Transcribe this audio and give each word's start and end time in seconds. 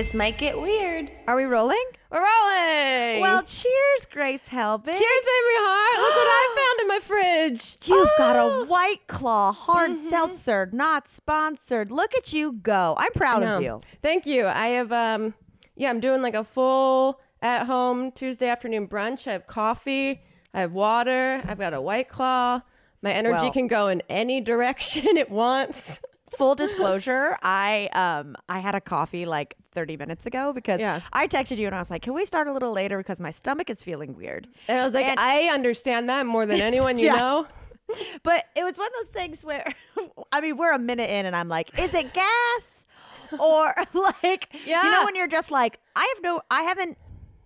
This 0.00 0.14
might 0.14 0.38
get 0.38 0.58
weird. 0.58 1.12
Are 1.28 1.36
we 1.36 1.44
rolling? 1.44 1.76
We're 2.10 2.20
rolling. 2.22 3.20
Well, 3.20 3.42
cheers, 3.42 4.06
Grace 4.10 4.48
Helbig. 4.48 4.86
cheers, 4.86 4.96
baby 4.96 5.56
Hart. 5.58 6.00
Look 6.00 6.16
what 6.16 6.26
I 6.26 6.56
found 6.56 6.80
in 6.80 6.88
my 6.88 6.98
fridge. 7.00 7.76
You've 7.86 8.08
got 8.16 8.34
Oh. 8.34 8.62
a 8.62 8.64
White 8.64 9.06
Claw 9.08 9.52
hard 9.52 9.98
seltzer, 9.98 10.70
not 10.72 11.06
sponsored. 11.06 11.92
Look 11.92 12.14
at 12.14 12.32
you 12.32 12.52
go. 12.52 12.94
I'm 12.96 13.12
proud 13.12 13.42
of 13.42 13.60
you. 13.62 13.82
Thank 14.00 14.24
you. 14.24 14.46
I 14.46 14.68
have 14.68 14.90
um 14.90 15.34
yeah, 15.76 15.90
I'm 15.90 16.00
doing 16.00 16.22
like 16.22 16.32
a 16.34 16.44
full 16.44 17.20
at 17.42 17.66
home 17.66 18.10
Tuesday 18.12 18.48
afternoon 18.48 18.88
brunch. 18.88 19.26
I 19.26 19.32
have 19.32 19.46
coffee, 19.46 20.22
I 20.54 20.60
have 20.60 20.72
water, 20.72 21.42
I've 21.46 21.58
got 21.58 21.74
a 21.74 21.80
white 21.82 22.08
claw. 22.08 22.62
My 23.02 23.12
energy 23.12 23.34
Well- 23.34 23.52
can 23.52 23.66
go 23.66 23.88
in 23.88 24.02
any 24.08 24.40
direction 24.52 25.18
it 25.18 25.28
wants. 25.30 26.00
Full 26.36 26.54
disclosure, 26.54 27.36
I 27.42 27.88
um 27.92 28.36
I 28.48 28.60
had 28.60 28.74
a 28.74 28.80
coffee 28.80 29.26
like 29.26 29.56
30 29.72 29.96
minutes 29.96 30.26
ago 30.26 30.52
because 30.52 30.80
Yeah. 30.80 31.00
I 31.12 31.26
texted 31.26 31.58
you 31.58 31.66
and 31.66 31.74
I 31.74 31.78
was 31.80 31.90
like, 31.90 32.02
"Can 32.02 32.12
we 32.14 32.24
start 32.24 32.46
a 32.46 32.52
little 32.52 32.72
later 32.72 32.98
because 32.98 33.20
my 33.20 33.30
stomach 33.32 33.68
is 33.70 33.82
feeling 33.82 34.14
weird." 34.16 34.46
And 34.68 34.80
I 34.80 34.84
was 34.84 34.94
like, 34.94 35.06
And- 35.06 35.18
I 35.18 35.48
understand 35.48 36.08
that 36.08 36.26
more 36.26 36.46
than 36.46 36.60
anyone 36.70 36.98
you 36.98 37.06
Yeah. 37.06 37.16
know. 37.16 37.46
But 38.22 38.44
it 38.54 38.62
was 38.62 38.78
one 38.78 38.86
of 38.86 38.92
those 38.94 39.06
things 39.22 39.44
where 39.44 39.64
I 40.32 40.40
mean, 40.40 40.56
we're 40.56 40.72
a 40.74 40.78
minute 40.78 41.10
in 41.10 41.26
and 41.26 41.34
I'm 41.34 41.48
like, 41.48 41.76
"Is 41.78 41.94
it 41.94 42.12
gas?" 42.14 42.86
or 43.38 43.72
like 43.94 44.48
yeah. 44.66 44.82
you 44.84 44.90
know 44.90 45.04
when 45.04 45.14
you're 45.16 45.28
just 45.28 45.50
like, 45.50 45.78
"I 45.96 46.12
have 46.14 46.22
no 46.22 46.40
I 46.50 46.62
haven't 46.62 46.96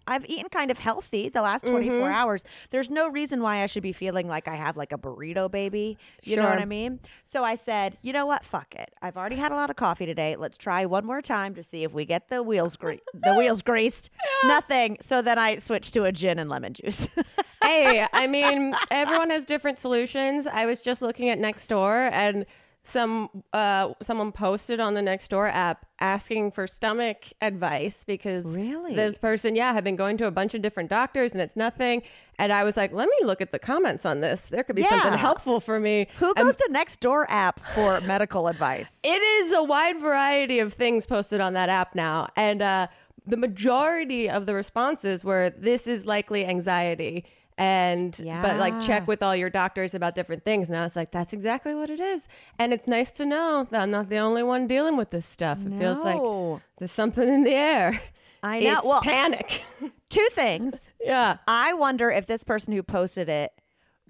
I've 0.07 0.25
eaten 0.27 0.49
kind 0.49 0.71
of 0.71 0.79
healthy 0.79 1.29
the 1.29 1.43
last 1.43 1.67
24 1.67 1.95
Mm-hmm. 1.95 2.05
hours. 2.15 2.45
There's 2.71 2.91
no 2.91 3.09
reason 3.11 3.41
why 3.43 3.63
I 3.63 3.67
should 3.67 3.83
be 3.83 3.93
feeling 3.93 4.29
like 4.29 4.49
I 4.49 4.55
have 4.57 4.77
like 4.77 4.93
a 4.93 4.99
burrito 4.99 5.51
baby. 5.51 5.97
You 6.23 6.37
know 6.37 6.45
what 6.45 6.59
I 6.59 6.65
mean? 6.65 7.01
So 7.23 7.45
I 7.45 7.55
said, 7.55 7.97
you 8.03 8.13
know 8.13 8.27
what? 8.27 8.45
Fuck 8.45 8.75
it. 8.75 8.91
I've 9.03 9.17
already 9.17 9.37
had 9.37 9.53
a 9.53 9.55
lot 9.55 9.71
of 9.71 9.77
coffee 9.77 10.07
today. 10.07 10.37
Let's 10.37 10.59
try 10.59 10.85
one 10.87 11.05
more 11.05 11.23
time 11.23 11.55
to 11.55 11.63
see 11.63 11.85
if 11.85 11.93
we 11.93 12.05
get 12.05 12.29
the 12.29 12.43
wheels 12.43 12.77
gre- 12.77 12.95
the 13.15 13.35
wheels 13.35 13.63
greased. 13.63 14.11
Nothing. 14.45 14.99
So 15.01 15.23
then 15.23 15.39
I 15.39 15.59
switched 15.59 15.95
to 15.95 16.05
a 16.05 16.13
gin 16.13 16.39
and 16.39 16.51
lemon 16.51 16.75
juice. 16.75 17.09
hey, 17.63 18.07
I 18.13 18.27
mean, 18.27 18.75
everyone 18.91 19.31
has 19.31 19.45
different 19.47 19.79
solutions. 19.79 20.47
I 20.47 20.67
was 20.67 20.81
just 20.81 21.03
looking 21.03 21.29
at 21.31 21.39
next 21.39 21.67
door 21.69 22.11
and 22.13 22.45
some 22.87 23.31
uh 23.55 23.95
someone 24.03 24.31
posted 24.31 24.79
on 24.79 24.93
the 24.93 25.01
Nextdoor 25.01 25.51
app 25.51 25.87
asking 26.01 26.51
for 26.51 26.67
stomach 26.67 27.25
advice 27.41 28.05
because 28.07 28.45
Really? 28.45 28.95
this 28.95 29.17
person, 29.17 29.57
yeah, 29.57 29.73
had 29.73 29.83
been 29.85 29.97
going 29.97 30.19
to 30.19 30.27
a 30.27 30.31
bunch 30.31 30.55
of 30.55 30.61
different 30.61 30.91
doctors 30.91 31.33
and 31.33 31.41
it's 31.41 31.57
nothing. 31.57 32.03
And 32.39 32.53
I 32.53 32.63
was 32.63 32.77
like, 32.77 32.93
let 32.93 33.09
me 33.09 33.17
look 33.27 33.41
at 33.41 33.53
the 33.53 33.59
comments 33.59 34.05
on 34.05 34.21
this. 34.21 34.43
There 34.43 34.63
could 34.63 34.77
be 34.77 34.83
something 34.83 35.15
helpful 35.15 35.61
for 35.61 35.81
me. 35.81 36.09
Who 36.19 36.35
goes 36.35 36.57
to 36.57 36.69
Nextdoor 36.71 37.25
app 37.29 37.59
for 37.61 38.01
medical 38.07 38.49
advice? 38.49 39.01
It 39.03 39.23
is 39.23 39.53
a 39.53 39.63
wide 39.63 39.99
variety 39.99 40.59
of 40.59 40.75
things 40.75 41.07
posted 41.07 41.41
on 41.41 41.55
that 41.55 41.71
app 41.71 41.95
now. 41.95 42.29
And 42.37 42.61
uh, 42.61 42.89
the 43.27 43.39
majority 43.39 44.29
of 44.29 44.45
the 44.45 44.53
responses 44.55 45.25
were 45.25 45.51
this 45.57 45.87
is 45.87 46.05
likely 46.05 46.45
anxiety. 46.45 47.25
And 47.57 48.17
but 48.43 48.57
like 48.59 48.81
check 48.83 49.07
with 49.07 49.23
all 49.23 49.37
your 49.37 49.51
doctors 49.51 49.95
about 49.95 50.15
different 50.15 50.45
things. 50.45 50.69
And 50.71 50.79
I 50.79 50.83
was 50.83 50.97
like, 50.97 51.13
that's 51.13 51.33
exactly 51.33 51.75
what 51.75 51.89
it 51.91 52.01
is. 52.01 52.27
And 52.59 52.73
it's 52.73 52.89
nice 52.89 53.13
to 53.13 53.25
know 53.27 53.67
that 53.71 53.81
I'm 53.81 53.91
not 53.93 54.09
the 54.09 54.19
only 54.19 54.43
one 54.43 54.67
dealing 54.67 54.97
with 54.97 55.11
this 55.11 55.25
stuff. 55.27 55.65
It 55.65 55.79
feels 55.79 56.05
like 56.05 56.61
there's 56.79 56.91
something 56.93 57.29
in 57.29 57.45
the 57.45 57.55
air. 57.55 58.01
I 58.43 58.59
know. 58.61 58.79
It's 58.79 58.85
Well- 58.87 59.03
panic. 59.03 59.63
Two 60.09 60.27
things. 60.33 60.89
yeah. 61.01 61.39
I 61.47 61.75
wonder 61.75 62.11
if 62.11 62.27
this 62.27 62.43
person 62.45 62.73
who 62.73 62.83
posted 62.83 63.29
it 63.29 63.53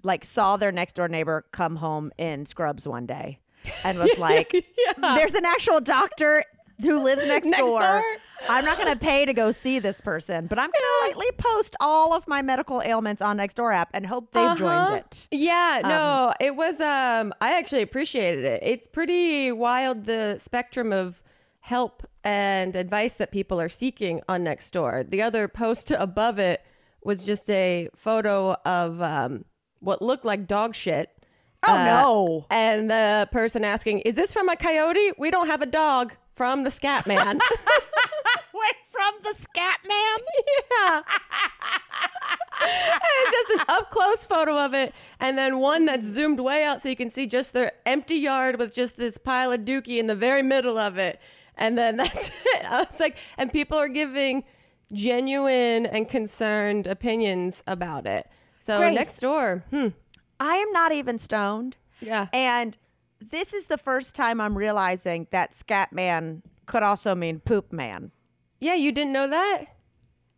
like 0.03 0.23
saw 0.25 0.57
their 0.57 0.71
next 0.71 0.93
door 0.93 1.07
neighbor 1.07 1.45
come 1.51 1.75
home 1.77 2.11
in 2.17 2.45
scrubs 2.45 2.87
one 2.87 3.05
day 3.05 3.39
and 3.83 3.97
was 3.97 4.15
like, 4.19 4.51
"There's 4.99 5.33
an 5.33 5.45
actual 5.45 5.81
doctor 5.81 6.43
who 6.81 7.03
lives 7.03 7.25
next, 7.27 7.47
Next 7.47 7.59
door. 7.59 7.79
door? 7.79 8.03
I'm 8.49 8.65
not 8.65 8.77
going 8.77 8.91
to 8.91 8.99
pay 8.99 9.25
to 9.25 9.33
go 9.33 9.51
see 9.51 9.79
this 9.79 10.01
person, 10.01 10.47
but 10.47 10.59
I'm 10.59 10.69
going 10.69 10.73
to 10.73 11.07
lightly 11.07 11.31
post 11.37 11.75
all 11.79 12.13
of 12.13 12.27
my 12.27 12.41
medical 12.41 12.81
ailments 12.81 13.21
on 13.21 13.37
Nextdoor 13.37 13.73
app 13.73 13.89
and 13.93 14.05
hope 14.05 14.31
they've 14.33 14.57
joined 14.57 14.89
Uh-huh. 14.89 14.95
it." 14.95 15.27
Yeah, 15.31 15.81
no, 15.83 16.33
it 16.39 16.55
was 16.55 16.79
um 16.81 17.33
I 17.41 17.57
actually 17.57 17.81
appreciated 17.81 18.43
it. 18.43 18.59
It's 18.63 18.87
pretty 18.87 19.51
wild 19.51 20.05
the 20.05 20.37
spectrum 20.39 20.91
of 20.91 21.21
help 21.61 22.05
and 22.23 22.75
advice 22.75 23.15
that 23.15 23.31
people 23.31 23.59
are 23.59 23.69
seeking 23.69 24.21
on 24.27 24.43
Nextdoor. 24.43 25.09
The 25.09 25.21
other 25.21 25.47
post 25.47 25.89
above 25.97 26.37
it 26.37 26.61
was 27.03 27.25
just 27.25 27.49
a 27.49 27.89
photo 27.95 28.55
of 28.65 29.01
um 29.01 29.45
what 29.79 30.01
looked 30.01 30.25
like 30.25 30.45
dog 30.45 30.75
shit. 30.75 31.09
Oh 31.65 31.73
Uh, 31.73 31.85
no. 31.85 32.45
And 32.51 32.89
the 32.91 33.29
person 33.31 33.63
asking, 33.63 33.99
"Is 33.99 34.15
this 34.15 34.33
from 34.33 34.49
a 34.49 34.55
coyote? 34.57 35.13
We 35.17 35.31
don't 35.31 35.47
have 35.47 35.61
a 35.61 35.65
dog." 35.65 36.15
From 36.35 36.63
the 36.63 36.71
Scat 36.71 37.07
Man. 37.07 37.39
Wait, 38.53 38.75
from 38.87 39.13
the 39.23 39.33
scat 39.33 39.79
man? 39.85 40.19
yeah. 40.71 41.01
And 42.61 42.71
it's 43.21 43.31
just 43.31 43.51
an 43.59 43.65
up 43.75 43.91
close 43.91 44.25
photo 44.25 44.57
of 44.63 44.73
it, 44.73 44.93
and 45.19 45.37
then 45.37 45.59
one 45.59 45.85
that's 45.85 46.07
zoomed 46.07 46.39
way 46.39 46.63
out 46.63 46.81
so 46.81 46.87
you 46.89 46.95
can 46.95 47.09
see 47.09 47.27
just 47.27 47.53
their 47.53 47.73
empty 47.85 48.15
yard 48.15 48.57
with 48.57 48.73
just 48.73 48.95
this 48.97 49.17
pile 49.17 49.51
of 49.51 49.61
dookie 49.61 49.97
in 49.99 50.07
the 50.07 50.15
very 50.15 50.41
middle 50.41 50.77
of 50.77 50.97
it. 50.97 51.19
And 51.57 51.77
then 51.77 51.97
that's 51.97 52.29
it. 52.29 52.65
I 52.65 52.77
was 52.79 52.99
like, 52.99 53.17
and 53.37 53.51
people 53.51 53.77
are 53.77 53.89
giving 53.89 54.45
genuine 54.93 55.85
and 55.85 56.07
concerned 56.09 56.87
opinions 56.87 57.61
about 57.67 58.05
it. 58.07 58.27
So 58.59 58.77
Grace. 58.77 58.95
next 58.95 59.19
door, 59.19 59.63
hmm, 59.69 59.89
I 60.39 60.55
am 60.55 60.71
not 60.71 60.91
even 60.91 61.19
stoned. 61.19 61.77
yeah, 61.99 62.27
And 62.33 62.77
this 63.31 63.53
is 63.53 63.65
the 63.67 63.77
first 63.77 64.15
time 64.15 64.39
I'm 64.41 64.57
realizing 64.57 65.27
that 65.31 65.53
scat 65.53 65.91
man 65.93 66.41
could 66.65 66.83
also 66.83 67.15
mean 67.15 67.39
poop 67.39 67.71
man. 67.71 68.11
yeah, 68.59 68.73
you 68.75 68.91
didn't 68.91 69.13
know 69.13 69.27
that? 69.27 69.65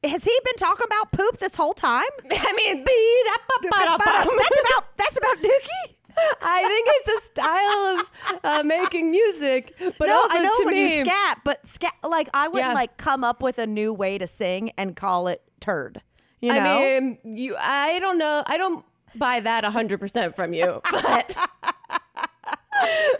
Has 0.03 0.24
he 0.24 0.38
been 0.46 0.56
talking 0.58 0.86
about 0.86 1.12
poop 1.12 1.40
this 1.40 1.56
whole 1.56 1.74
time? 1.74 2.03
I 2.31 2.53
mean, 2.53 2.84
beat 2.84 3.25
up, 3.34 3.42
up, 3.90 4.30
that's 4.38 4.59
about 4.62 4.98
that's 4.98 5.18
about 5.18 5.38
Dookie. 5.38 5.94
I 6.42 6.64
think 6.68 6.88
it's 6.90 7.09
a 7.09 7.25
style 7.28 8.00
of 8.00 8.40
uh, 8.44 8.64
making 8.64 9.12
music, 9.12 9.75
but 10.00 10.08
no, 10.08 10.16
also 10.16 10.38
I 10.38 10.42
know 10.42 10.54
to 10.59 10.66
when 10.66 10.74
me, 10.75 10.84
you 10.96 11.00
scat, 11.00 11.42
but 11.44 11.68
scat 11.68 11.94
like 12.08 12.28
I 12.34 12.48
wouldn't 12.48 12.69
Yeah. 12.69 12.74
like 12.74 12.98
come 12.98 13.24
up 13.24 13.42
with 13.42 13.59
a 13.59 13.68
new 13.68 13.94
way 13.94 14.18
to 14.18 14.25
sing 14.28 14.72
and 14.78 14.96
call 14.96 15.28
it 15.28 15.42
turd. 15.59 16.02
You 16.40 16.54
know? 16.54 16.59
I 16.59 17.00
mean, 17.00 17.18
you. 17.24 17.56
I 17.58 18.00
don't 18.00 18.18
know. 18.18 18.44
I 18.48 18.58
don't 18.58 18.84
buy 19.16 19.40
that 19.42 19.64
hundred 19.66 20.00
percent 20.00 20.36
from 20.36 20.54
you, 20.54 20.81
but 20.92 21.36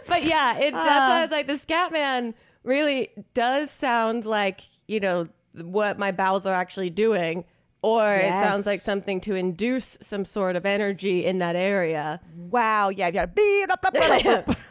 but 0.06 0.24
yeah, 0.24 0.58
it. 0.58 0.72
That's 0.72 1.10
why 1.10 1.18
I 1.18 1.22
was 1.22 1.30
like, 1.30 1.46
the 1.46 1.56
Scat 1.58 1.92
Man 1.92 2.34
really 2.64 3.10
does 3.34 3.70
sound 3.70 4.24
like 4.24 4.60
you 4.86 5.00
know 5.00 5.26
what 5.54 5.98
my 5.98 6.12
bowels 6.12 6.46
are 6.46 6.54
actually 6.54 6.90
doing, 6.90 7.44
or 7.82 8.14
it 8.14 8.28
sounds 8.28 8.66
like 8.66 8.80
something 8.80 9.20
to 9.22 9.34
induce 9.34 9.98
some 10.00 10.24
sort 10.24 10.56
of 10.56 10.66
energy 10.66 11.24
in 11.24 11.38
that 11.38 11.56
area. 11.56 12.20
wow, 12.36 12.88
yeah, 12.90 13.08
yeah, 13.12 13.22
up, 13.70 13.84
up, 13.84 13.94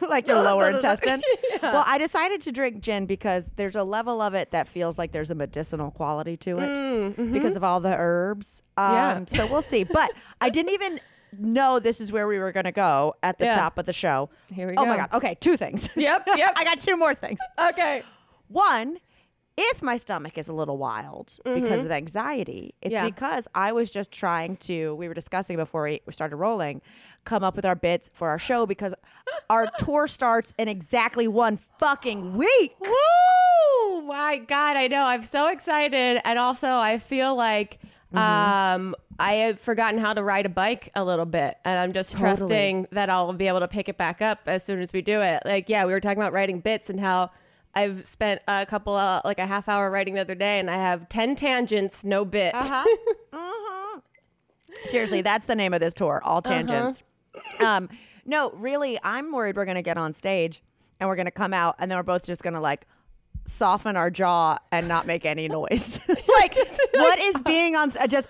like 0.08 0.26
your 0.26 0.42
lower 0.42 0.70
intestine. 0.74 1.22
Well, 1.62 1.84
I 1.86 1.98
decided 1.98 2.40
to 2.42 2.52
drink 2.52 2.80
gin 2.80 3.06
because 3.06 3.50
there's 3.56 3.76
a 3.76 3.84
level 3.84 4.20
of 4.20 4.34
it 4.34 4.50
that 4.52 4.68
feels 4.68 4.98
like 4.98 5.12
there's 5.12 5.30
a 5.30 5.34
medicinal 5.34 5.90
quality 5.90 6.36
to 6.38 6.58
it 6.58 7.32
because 7.32 7.56
of 7.56 7.64
all 7.64 7.80
the 7.80 7.94
herbs. 7.96 8.62
Um, 8.76 8.84
Mm, 8.88 8.88
mm-hmm. 8.88 8.94
Yeah. 8.94 9.24
So 9.26 9.46
we'll 9.52 9.62
see. 9.62 9.84
But 9.84 10.10
I 10.40 10.50
didn't 10.50 10.72
even 10.72 11.00
know 11.38 11.78
this 11.78 12.00
is 12.00 12.12
where 12.12 12.26
we 12.28 12.38
were 12.38 12.52
going 12.52 12.64
to 12.64 12.72
go 12.72 13.14
at 13.22 13.38
the 13.38 13.46
Yeah. 13.46 13.56
top 13.56 13.78
of 13.78 13.86
the 13.86 13.92
show. 13.92 14.30
Here 14.52 14.68
we 14.68 14.74
go. 14.74 14.82
oh 14.82 14.84
go. 14.84 14.90
my 14.90 14.96
god. 14.96 15.08
Okay, 15.12 15.36
two 15.40 15.56
things. 15.56 15.90
Yep, 15.96 16.28
yep. 16.36 16.52
I 16.56 16.64
got 16.64 16.78
two 16.78 16.96
more 16.96 17.14
things. 17.14 17.38
Okay. 17.58 18.02
One, 18.48 18.98
if 19.56 19.82
my 19.82 19.98
stomach 19.98 20.38
is 20.38 20.48
a 20.48 20.52
little 20.52 20.78
wild 20.78 21.36
because 21.44 21.84
of 21.84 21.90
anxiety, 21.90 22.74
it's 22.80 22.94
Mm-hmm. 22.94 23.04
Yeah. 23.04 23.10
because 23.10 23.48
I 23.54 23.72
was 23.72 23.90
just 23.90 24.12
trying 24.12 24.56
to, 24.58 24.94
we 24.94 25.08
were 25.08 25.14
discussing 25.14 25.56
before 25.56 25.82
we, 25.82 26.00
we 26.06 26.12
started 26.12 26.36
rolling, 26.36 26.80
come 27.24 27.42
up 27.42 27.56
with 27.56 27.64
our 27.66 27.74
bits 27.74 28.08
for 28.14 28.28
our 28.28 28.38
show 28.38 28.64
because 28.66 28.94
our 29.50 29.66
tour 29.78 30.06
starts 30.06 30.54
in 30.58 30.68
exactly 30.68 31.26
one 31.28 31.58
fucking 31.78 32.36
week. 32.36 32.76
Woo! 32.80 34.02
My 34.02 34.38
God, 34.38 34.76
I 34.76 34.86
know. 34.86 35.04
I'm 35.04 35.22
so 35.24 35.48
excited, 35.48 36.20
and 36.24 36.38
also 36.38 36.68
I 36.68 36.98
feel 36.98 37.34
like 37.36 37.78
um, 38.14 38.94
I 39.18 39.34
have 39.34 39.60
forgotten 39.60 39.98
how 40.00 40.14
to 40.14 40.22
ride 40.22 40.46
a 40.46 40.48
bike 40.48 40.90
a 40.94 41.04
little 41.04 41.26
bit, 41.26 41.58
and 41.64 41.78
I'm 41.78 41.92
just 41.92 42.12
Totally. 42.12 42.36
trusting 42.36 42.88
that 42.92 43.10
I'll 43.10 43.32
be 43.32 43.48
able 43.48 43.60
to 43.60 43.68
pick 43.68 43.88
it 43.88 43.98
back 43.98 44.22
up 44.22 44.40
as 44.46 44.64
soon 44.64 44.80
as 44.80 44.92
we 44.92 45.02
do 45.02 45.20
it. 45.20 45.42
Like, 45.44 45.68
yeah, 45.68 45.84
we 45.84 45.92
were 45.92 46.00
talking 46.00 46.18
about 46.18 46.32
writing 46.32 46.60
bits 46.60 46.90
and 46.90 47.00
how. 47.00 47.30
I've 47.74 48.06
spent 48.08 48.40
a 48.48 48.66
couple 48.66 48.96
of 48.96 49.24
like 49.24 49.38
a 49.38 49.46
half 49.46 49.68
hour 49.68 49.88
writing 49.90 50.14
the 50.14 50.22
other 50.22 50.34
day, 50.34 50.58
and 50.58 50.68
I 50.68 50.76
have 50.76 51.08
ten 51.08 51.36
tangents, 51.36 52.02
no 52.02 52.24
bit. 52.24 52.54
Uh-huh. 52.54 52.84
Seriously, 54.84 55.22
that's 55.22 55.46
the 55.46 55.54
name 55.54 55.74
of 55.74 55.80
this 55.80 55.94
tour, 55.94 56.20
All 56.24 56.42
Tangents. 56.42 57.02
Um, 57.60 57.88
no, 58.24 58.50
really, 58.52 58.98
I'm 59.02 59.32
worried 59.32 59.56
we're 59.56 59.64
going 59.64 59.76
to 59.76 59.82
get 59.82 59.98
on 59.98 60.12
stage 60.12 60.62
and 61.00 61.08
we're 61.08 61.16
going 61.16 61.26
to 61.26 61.32
come 61.32 61.54
out 61.54 61.76
and 61.78 61.90
then 61.90 61.98
we're 61.98 62.02
both 62.02 62.26
just 62.26 62.42
going 62.42 62.54
to 62.54 62.60
like 62.60 62.86
soften 63.48 63.96
our 63.96 64.10
jaw 64.10 64.58
and 64.70 64.88
not 64.88 65.06
make 65.06 65.24
any 65.24 65.48
noise. 65.58 66.00
like, 66.08 66.54
what 66.92 67.18
is 67.18 67.42
being 67.42 67.76
on 67.76 67.90
uh, 67.98 68.06
just 68.06 68.28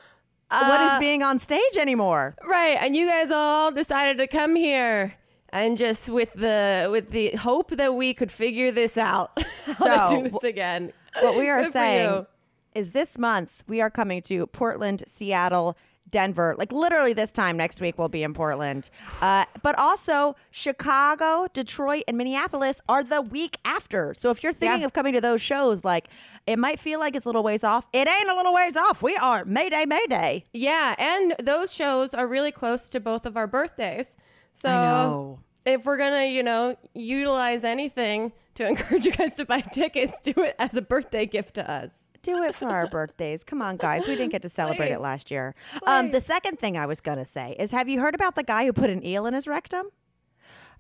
what 0.51 0.81
is 0.81 0.97
being 0.99 1.23
on 1.23 1.39
stage 1.39 1.77
anymore? 1.79 2.35
Right, 2.43 2.79
and 2.81 2.97
you 2.97 3.07
guys 3.07 3.31
all 3.31 3.71
decided 3.71 4.17
to 4.19 4.27
come 4.27 4.57
here 4.57 5.15
and 5.51 5.77
just 5.77 6.09
with 6.09 6.33
the 6.35 6.89
with 6.91 7.11
the 7.11 7.31
hope 7.33 7.71
that 7.73 7.95
we 7.95 8.15
could 8.15 8.33
figure 8.33 8.71
this 8.71 8.97
out. 8.97 9.39
So, 9.75 10.23
do 10.23 10.31
this 10.31 10.45
again. 10.45 10.93
What 11.21 11.39
we 11.39 11.49
are 11.49 11.63
Good 11.63 11.73
saying 11.73 12.27
is 12.75 12.93
this 12.93 13.19
month 13.19 13.65
we 13.67 13.81
are 13.81 13.91
coming 13.91 14.23
to 14.23 14.47
Portland, 14.47 15.03
Seattle, 15.07 15.77
Denver. 16.11 16.55
Like 16.59 16.73
literally 16.73 17.13
this 17.13 17.33
time 17.33 17.57
next 17.57 17.81
week 17.81 17.99
we'll 17.99 18.09
be 18.09 18.23
in 18.23 18.35
Portland. 18.35 18.91
Uh, 19.21 19.45
but 19.63 19.79
also 19.79 20.37
Chicago, 20.51 21.47
Detroit, 21.53 22.05
and 22.09 22.17
Minneapolis 22.17 22.81
are 22.89 23.03
the 23.03 23.21
week 23.23 23.57
after. 23.65 24.15
So 24.15 24.31
if 24.31 24.43
you're 24.43 24.53
thinking 24.53 24.81
Yeah. 24.81 24.87
of 24.87 24.93
coming 24.93 25.13
to 25.15 25.21
those 25.21 25.41
shows, 25.43 25.85
like 25.85 26.09
it 26.47 26.59
might 26.59 26.79
feel 26.79 26.99
like 26.99 27.15
it's 27.15 27.27
a 27.27 27.29
little 27.29 27.43
ways 27.43 27.65
off. 27.65 27.87
It 27.93 28.09
ain't 28.09 28.29
a 28.29 28.35
little 28.35 28.55
ways 28.55 28.77
off. 28.77 29.03
We 29.03 29.17
are 29.17 29.45
Mayday, 29.45 29.85
Mayday. 29.87 30.45
Yeah, 30.53 30.95
and 30.99 31.35
those 31.43 31.73
shows 31.73 32.15
are 32.15 32.27
really 32.27 32.53
close 32.53 32.89
to 32.91 33.01
both 33.01 33.27
of 33.27 33.37
our 33.37 33.47
birthdays. 33.47 34.17
So 34.55 34.69
know. 34.71 35.41
if 35.67 35.85
we're 35.85 35.99
gonna, 35.99 36.25
you 36.25 36.43
know, 36.43 36.77
utilize 36.95 37.65
anything 37.65 38.33
to 38.59 38.67
encourage 38.67 39.05
you 39.07 39.13
guys 39.13 39.35
to 39.37 39.45
buy 39.45 39.61
tickets, 39.73 40.21
do 40.21 40.33
it 40.43 40.55
as 40.59 40.75
a 40.77 40.83
birthday 40.83 41.27
gift 41.27 41.55
to 41.55 41.69
us. 41.71 42.11
Do 42.23 42.43
it 42.43 42.55
for 42.55 42.69
our 42.69 42.87
birthdays. 42.89 43.43
Come 43.45 43.63
on, 43.63 43.77
guys. 43.77 44.07
We 44.07 44.15
didn't 44.17 44.33
get 44.33 44.43
to 44.43 44.49
celebrate 44.49 44.91
it 44.91 45.01
last 45.01 45.31
year. 45.31 45.55
Um, 45.87 46.11
the 46.11 46.21
second 46.21 46.59
thing 46.59 46.77
I 46.77 46.87
was 46.87 47.01
going 47.01 47.19
to 47.19 47.25
say 47.25 47.57
is 47.59 47.71
have 47.71 47.89
you 47.89 48.01
heard 48.01 48.15
about 48.15 48.35
the 48.35 48.43
guy 48.43 48.67
who 48.67 48.73
put 48.73 48.91
an 48.91 49.05
eel 49.05 49.27
in 49.27 49.35
his 49.35 49.47
rectum? 49.47 49.87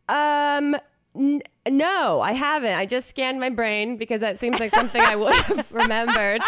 Um, 0.08 0.76
n- 1.14 1.42
no, 1.68 2.20
I 2.20 2.32
haven't. 2.32 2.74
I 2.76 2.86
just 2.86 3.08
scanned 3.08 3.40
my 3.40 3.50
brain 3.50 3.96
because 3.96 4.20
that 4.20 4.38
seems 4.38 4.58
like 4.58 4.74
something 4.74 5.00
I 5.00 5.16
would 5.16 5.34
have 5.34 5.70
remembered. 5.72 6.40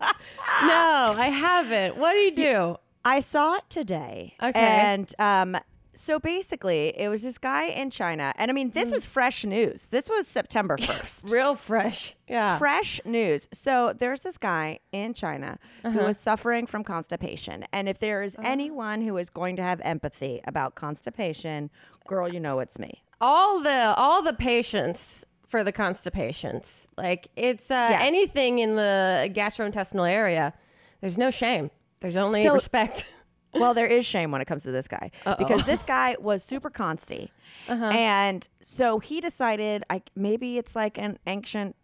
no, 0.00 1.14
I 1.16 1.30
haven't. 1.32 1.96
What 1.96 2.12
do 2.12 2.18
you 2.18 2.34
do? 2.34 2.76
I 3.04 3.20
saw 3.20 3.56
it 3.56 3.64
today. 3.68 4.34
Okay. 4.42 4.58
And 4.58 5.14
um, 5.18 5.56
so 5.94 6.18
basically, 6.18 6.88
it 6.98 7.08
was 7.08 7.22
this 7.22 7.38
guy 7.38 7.64
in 7.66 7.90
China. 7.90 8.32
And 8.36 8.50
I 8.50 8.54
mean, 8.54 8.70
this 8.70 8.90
Mm. 8.90 8.94
is 8.96 9.04
fresh 9.04 9.44
news. 9.44 9.84
This 9.84 10.08
was 10.08 10.26
September 10.26 10.76
1st. 10.76 11.30
Real 11.32 11.54
fresh. 11.54 12.14
Yeah. 12.28 12.58
Fresh 12.58 13.00
news. 13.04 13.48
So 13.52 13.92
there's 13.92 14.22
this 14.22 14.36
guy 14.38 14.78
in 14.92 15.14
China 15.14 15.58
Uh-huh. 15.84 15.98
who 15.98 16.06
is 16.06 16.18
suffering 16.18 16.66
from 16.66 16.84
constipation. 16.84 17.64
And 17.72 17.88
if 17.88 17.98
there 17.98 18.22
is 18.22 18.36
anyone 18.42 19.02
who 19.02 19.16
is 19.18 19.30
going 19.30 19.56
to 19.56 19.62
have 19.62 19.80
empathy 19.82 20.40
about 20.46 20.74
constipation, 20.74 21.70
girl, 22.06 22.28
you 22.32 22.40
know 22.40 22.60
it's 22.60 22.78
me. 22.78 23.02
all 23.20 23.60
the 23.62 23.94
all 23.96 24.20
the 24.22 24.34
patients 24.34 25.24
for 25.48 25.62
the 25.64 25.72
constipations. 25.72 26.88
Like 26.98 27.28
it's 27.36 27.70
uh, 27.70 27.88
Yes. 27.90 28.02
anything 28.02 28.58
in 28.58 28.76
the 28.76 29.30
gastrointestinal 29.32 30.10
area. 30.10 30.52
There's 31.00 31.16
no 31.16 31.30
shame. 31.30 31.70
There's 32.00 32.16
only 32.16 32.42
So- 32.42 32.52
respect. 32.54 33.06
Well, 33.54 33.74
there 33.74 33.86
is 33.86 34.04
shame 34.04 34.30
when 34.30 34.40
it 34.40 34.46
comes 34.46 34.62
to 34.64 34.72
this 34.72 34.88
guy 34.88 35.10
because 35.38 35.64
this 35.64 35.82
guy 35.82 36.16
was 36.20 36.42
super 36.44 36.70
consty, 36.70 37.30
Uh-huh. 37.68 37.84
and 37.86 38.48
so 38.60 38.98
he 38.98 39.20
decided, 39.20 39.84
I 39.88 40.02
maybe 40.16 40.58
it's 40.58 40.74
like 40.76 40.98
an 40.98 41.18
ancient, 41.26 41.76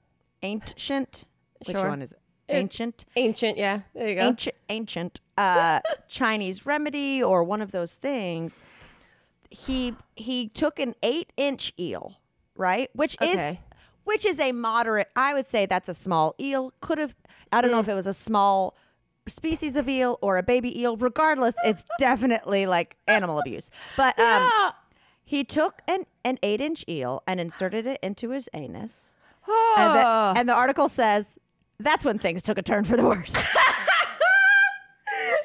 ancient. 0.42 1.24
Which 1.66 1.76
Sure. 1.76 1.88
one 1.88 2.02
is 2.02 2.12
it? 2.12 2.18
Ancient, 2.48 3.04
Ancient, 3.14 3.58
yeah. 3.58 3.82
There 3.94 4.08
you 4.08 4.16
go. 4.16 4.22
ancient, 4.22 4.56
ancient 4.68 5.20
uh, 5.38 5.80
Chinese 6.08 6.66
remedy 6.66 7.22
or 7.22 7.44
one 7.44 7.62
of 7.62 7.70
those 7.70 7.94
things. 7.94 8.58
He 9.50 9.94
he 10.16 10.48
took 10.48 10.78
an 10.78 10.94
eight 11.02 11.32
inch 11.36 11.72
eel, 11.78 12.14
right, 12.56 12.88
which 12.94 13.16
is 13.22 13.56
which 14.04 14.24
is 14.24 14.40
a 14.40 14.52
moderate. 14.52 15.08
I 15.16 15.34
would 15.34 15.46
say 15.46 15.66
that's 15.66 15.88
a 15.88 15.94
small 15.94 16.34
eel. 16.40 16.72
Could 16.80 16.98
have 16.98 17.14
I 17.52 17.60
don't 17.60 17.70
know 17.70 17.80
if 17.80 17.86
Mm. 17.86 17.92
it 17.92 17.94
was 17.96 18.06
a 18.06 18.12
small 18.12 18.76
species 19.30 19.76
of 19.76 19.88
eel 19.88 20.18
or 20.20 20.36
a 20.36 20.42
baby 20.42 20.78
eel. 20.80 20.96
Regardless, 20.96 21.54
it's 21.64 21.84
definitely 21.98 22.66
like 22.66 22.96
animal 23.06 23.38
abuse. 23.38 23.70
But 23.96 24.18
um, 24.18 24.24
Ah, 24.52 24.76
he 25.24 25.44
took 25.44 25.80
an 25.88 26.04
an 26.24 26.38
eight 26.42 26.60
inch 26.60 26.84
eel 26.88 27.22
and 27.26 27.40
inserted 27.40 27.86
it 27.86 27.98
into 28.02 28.30
his 28.30 28.48
anus. 28.52 29.12
And 29.46 29.54
oh. 29.88 30.32
the, 30.34 30.40
and 30.40 30.48
the 30.48 30.52
article 30.54 30.88
says 30.88 31.38
that's 31.78 32.04
when 32.04 32.18
things 32.18 32.42
took 32.42 32.58
a 32.58 32.62
turn 32.62 32.84
for 32.84 32.96
the 32.96 33.04
worse. 33.04 33.32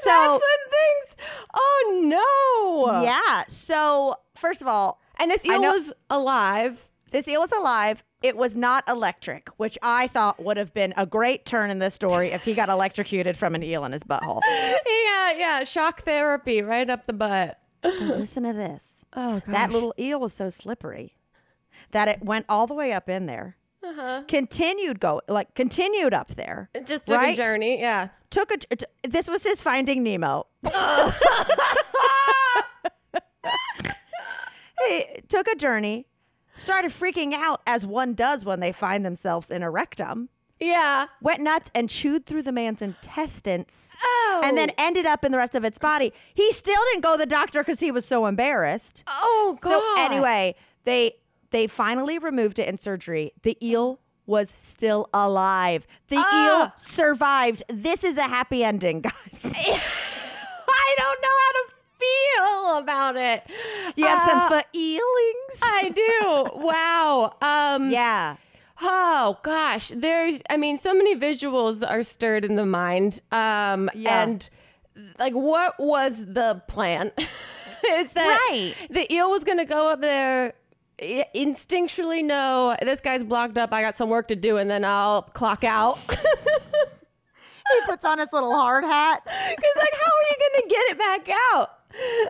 so 0.02 0.10
That's 0.10 0.32
when 0.44 0.72
things. 0.72 1.28
Oh 1.54 2.86
no. 2.86 3.02
yeah. 3.04 3.44
So 3.48 4.16
first 4.36 4.62
of 4.62 4.68
all, 4.68 5.00
And 5.18 5.32
this 5.32 5.46
eel 5.46 5.62
know- 5.62 5.72
was 5.74 5.94
alive. 6.10 6.90
this 7.12 7.28
eel 7.28 7.42
was 7.42 7.52
alive. 7.52 8.04
It 8.26 8.36
was 8.36 8.56
not 8.56 8.84
electric, 8.90 9.50
which 9.58 9.78
I 9.84 10.08
thought 10.08 10.44
would 10.44 10.58
have 10.58 10.74
been 10.74 10.96
a 10.98 11.06
great 11.06 11.46
turn 11.46 11.70
in 11.70 11.78
this 11.78 11.94
story 11.94 12.30
if 12.30 12.44
he 12.44 12.56
got 12.56 12.70
electrocuted 12.70 13.38
from 13.38 13.54
an 13.54 13.62
eel 13.62 13.86
in 13.86 13.92
his 13.92 14.04
butthole. 14.04 14.42
Yeah, 14.88 15.32
yeah. 15.38 15.64
Shock 15.64 16.02
therapy 16.04 16.62
right 16.64 16.90
up 16.90 17.06
the 17.06 17.14
butt. 17.14 17.60
So 17.84 18.06
listen 18.06 18.44
to 18.44 18.54
this. 18.54 19.04
Oh 19.18 19.42
god. 19.46 19.54
That 19.54 19.72
little 19.72 19.94
eel 20.00 20.20
was 20.20 20.34
so 20.34 20.50
slippery 20.50 21.16
that 21.92 22.08
it 22.08 22.22
went 22.24 22.46
all 22.50 22.66
the 22.68 22.74
way 22.74 22.92
up 22.94 23.08
in 23.10 23.28
there. 23.28 23.56
Uh-huh. 23.84 24.24
Continued 24.28 25.00
go 25.00 25.22
like 25.28 25.54
continued 25.54 26.14
up 26.14 26.34
there. 26.36 26.70
It 26.74 26.86
just 26.88 27.06
took 27.06 27.18
right? 27.18 27.38
a 27.38 27.42
journey. 27.44 27.80
Yeah. 27.80 28.10
Took 28.32 28.52
a. 28.52 28.58
t- 28.58 28.86
This 29.08 29.28
was 29.30 29.44
his 29.44 29.62
Finding 29.62 30.02
Nemo. 30.04 30.48
he 34.88 35.06
took 35.30 35.48
a 35.48 35.56
journey, 35.56 36.08
started 36.56 36.92
freaking 36.92 37.34
out 37.34 37.62
as 37.68 37.86
one 37.86 38.14
does 38.14 38.46
when 38.46 38.60
they 38.60 38.72
find 38.72 39.06
themselves 39.06 39.50
in 39.52 39.64
a 39.64 39.70
rectum. 39.70 40.30
Yeah. 40.60 41.08
Went 41.22 41.42
nuts 41.42 41.70
and 41.76 41.90
chewed 41.90 42.26
through 42.26 42.44
the 42.44 42.52
man's 42.54 42.82
intestines. 42.82 43.94
Oh. 44.02 44.42
And 44.44 44.58
then 44.58 44.70
ended 44.78 45.06
up 45.06 45.26
in 45.26 45.32
the 45.34 45.38
rest 45.38 45.54
of 45.54 45.66
its 45.66 45.78
body. 45.78 46.14
He 46.34 46.52
still 46.54 46.82
didn't 46.92 47.04
go 47.04 47.14
to 47.16 47.18
the 47.20 47.26
doctor 47.26 47.62
because 47.62 47.80
he 47.82 47.92
was 47.92 48.06
so 48.06 48.26
embarrassed. 48.26 49.04
Oh 49.08 49.58
god. 49.62 49.70
So 49.72 49.94
anyway, 50.14 50.56
they 50.86 51.14
they 51.52 51.68
finally 51.68 52.20
removed 52.20 52.58
it 52.60 52.68
in 52.70 52.78
surgery. 52.78 53.34
The 53.44 53.58
eel 53.66 54.00
was 54.26 54.50
still 54.50 55.08
alive. 55.14 55.86
The 56.08 56.16
eel 56.16 56.24
Ah. 56.24 56.74
survived. 56.78 57.62
This 57.70 58.04
is 58.04 58.18
a 58.18 58.24
happy 58.24 58.64
ending, 58.64 59.02
guys. 59.02 59.14
I 59.44 60.96
don't 60.98 61.22
know 61.22 61.28
how 61.28 61.52
to 61.52 61.75
feel 62.06 62.78
about 62.78 63.16
it. 63.16 63.44
You 63.96 64.06
have 64.06 64.20
Uh, 64.22 64.50
some 64.50 64.62
feelings. 64.74 65.62
I 65.64 65.90
do. 65.94 66.50
wow. 66.66 67.36
Um 67.42 67.90
yeah. 67.90 68.36
Oh 68.82 69.38
gosh, 69.44 69.92
there's 69.96 70.42
I 70.50 70.58
mean 70.58 70.78
so 70.78 70.94
many 70.94 71.16
visuals 71.16 71.88
are 71.88 72.04
stirred 72.04 72.44
in 72.46 72.56
the 72.56 72.66
mind. 72.66 73.22
Um 73.32 73.90
Yeah. 73.94 74.24
and 74.24 74.50
like 75.20 75.34
what 75.34 75.80
was 75.80 76.26
the 76.26 76.62
plan? 76.68 77.12
Is 77.88 78.12
that 78.14 78.40
Right. 78.50 78.74
the 78.90 79.14
eel 79.14 79.30
was 79.30 79.44
going 79.44 79.60
to 79.60 79.66
go 79.66 79.92
up 79.92 80.02
there 80.02 80.54
instinctually 81.00 82.24
know 82.24 82.76
this 82.82 83.00
guy's 83.02 83.24
blocked 83.24 83.58
up, 83.58 83.72
I 83.74 83.82
got 83.82 83.96
some 83.96 84.10
work 84.10 84.30
to 84.30 84.36
do 84.36 84.58
and 84.58 84.70
then 84.72 84.84
I'll 84.86 85.22
clock 85.24 85.64
out. 85.64 86.04
He 87.74 87.82
puts 87.86 88.06
on 88.06 88.20
his 88.20 88.32
little 88.32 88.54
hard 88.54 88.84
hat. 88.84 89.26
Cuz 89.26 89.76
like 89.76 89.94
how 89.94 90.12
are 90.12 90.26
you 90.30 90.38
going 90.40 90.64
to 90.64 90.68
get 90.70 90.84
it 90.92 90.98
back 90.98 91.30
out? 91.52 91.72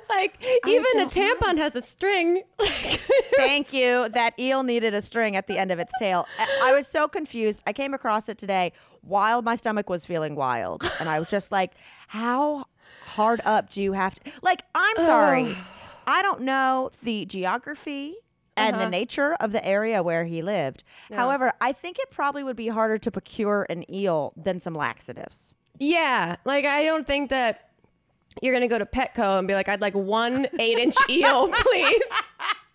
Like 0.10 0.42
even 0.68 0.86
a 1.00 1.10
don't 1.10 1.16
know. 1.16 1.36
tampon 1.36 1.58
has 1.58 1.76
a 1.76 1.82
string. 1.82 2.44
Thank 3.36 3.74
you. 3.74 4.10
That 4.10 4.38
eel 4.40 4.64
needed 4.64 4.94
a 4.94 5.02
string 5.02 5.36
at 5.36 5.48
the 5.48 5.58
end 5.58 5.72
of 5.72 5.80
its 5.80 5.92
tail. 6.00 6.26
I 6.64 6.74
was 6.74 6.88
so 6.88 7.08
confused. 7.08 7.64
I 7.66 7.74
came 7.74 7.94
across 7.94 8.30
it 8.30 8.38
today 8.38 8.74
while 9.02 9.42
my 9.42 9.56
stomach 9.56 9.90
was 9.90 10.06
feeling 10.06 10.36
wild. 10.36 10.90
And 11.00 11.10
I 11.10 11.20
was 11.20 11.30
just 11.30 11.52
like, 11.52 11.74
how 12.08 12.66
hard 13.08 13.42
up 13.46 13.70
do 13.70 13.82
you 13.82 13.94
have 13.94 14.16
to? 14.16 14.32
Like, 14.42 14.64
I'm 14.74 14.98
sorry. 14.98 15.56
I 16.08 16.22
don't 16.22 16.42
know 16.42 16.92
the 17.02 17.26
geography 17.26 18.16
and 18.58 18.80
the 18.80 18.90
nature 18.90 19.34
of 19.40 19.52
the 19.52 19.66
area 19.66 20.02
where 20.04 20.26
he 20.26 20.42
lived. 20.42 20.84
However, 21.14 21.52
I 21.62 21.72
think 21.72 22.00
it 22.00 22.10
probably 22.12 22.44
would 22.44 22.56
be 22.56 22.68
harder 22.68 22.98
to 22.98 23.12
procure 23.12 23.66
an 23.70 23.90
eel 23.94 24.34
than 24.38 24.60
some 24.60 24.74
laxatives. 24.74 25.54
Yeah, 25.80 26.38
like 26.46 26.66
I 26.66 26.84
don't 26.84 27.06
think 27.06 27.30
that 27.32 27.70
you're 28.42 28.54
gonna 28.54 28.68
go 28.68 28.78
to 28.80 28.86
Petco 28.86 29.40
and 29.40 29.48
be 29.48 29.54
like, 29.54 29.68
"I'd 29.70 29.82
like 29.82 29.94
one 29.94 30.48
eight 30.60 30.78
inch 30.78 30.96
eel, 31.10 31.50
please," 31.50 32.04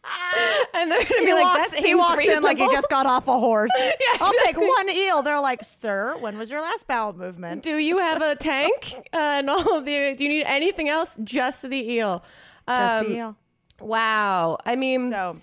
and 0.74 0.90
they're 0.90 1.04
gonna 1.04 1.24
be 1.24 1.32
like, 1.32 1.70
"That 1.70 1.78
he 1.84 1.94
walks 1.94 2.24
in 2.24 2.42
like 2.42 2.58
he 2.58 2.66
just 2.70 2.88
got 2.88 3.06
off 3.06 3.28
a 3.28 3.38
horse. 3.38 3.70
I'll 4.20 4.32
take 4.44 4.56
one 4.56 4.90
eel. 4.90 5.22
They're 5.22 5.40
like, 5.40 5.64
sir, 5.64 6.16
when 6.18 6.38
was 6.38 6.50
your 6.50 6.60
last 6.60 6.86
bowel 6.86 7.12
movement? 7.14 7.62
Do 7.62 7.78
you 7.78 7.98
have 7.98 8.20
a 8.22 8.36
tank 8.36 8.94
uh, 9.12 9.16
and 9.16 9.50
all 9.50 9.78
of 9.78 9.84
the? 9.84 10.14
Do 10.16 10.24
you 10.24 10.30
need 10.30 10.44
anything 10.44 10.88
else? 10.88 11.16
Just 11.22 11.62
the 11.68 11.76
eel. 11.92 12.22
Just 12.68 12.96
Um, 12.96 13.04
the 13.08 13.16
eel. 13.16 13.36
Wow. 13.80 14.58
I 14.66 14.76
mean, 14.76 15.10
So, 15.10 15.36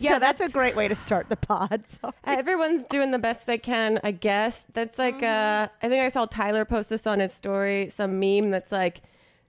Yeah, 0.00 0.12
yeah, 0.12 0.18
that's, 0.18 0.40
a 0.40 0.48
great 0.48 0.74
way 0.76 0.88
to 0.88 0.94
start 0.94 1.28
the 1.28 1.36
pod. 1.36 1.84
So. 1.88 2.12
everyone's 2.24 2.86
doing 2.86 3.10
the 3.10 3.18
best 3.18 3.46
they 3.46 3.58
can, 3.58 4.00
I 4.02 4.10
guess. 4.12 4.66
That's 4.72 4.98
like, 4.98 5.22
uh, 5.22 5.68
I 5.82 5.88
think 5.88 6.02
I 6.04 6.08
saw 6.08 6.24
Tyler 6.26 6.64
post 6.64 6.88
this 6.90 7.06
on 7.06 7.20
his 7.20 7.32
story, 7.32 7.88
some 7.90 8.18
meme 8.20 8.50
that's 8.50 8.72
like, 8.72 9.02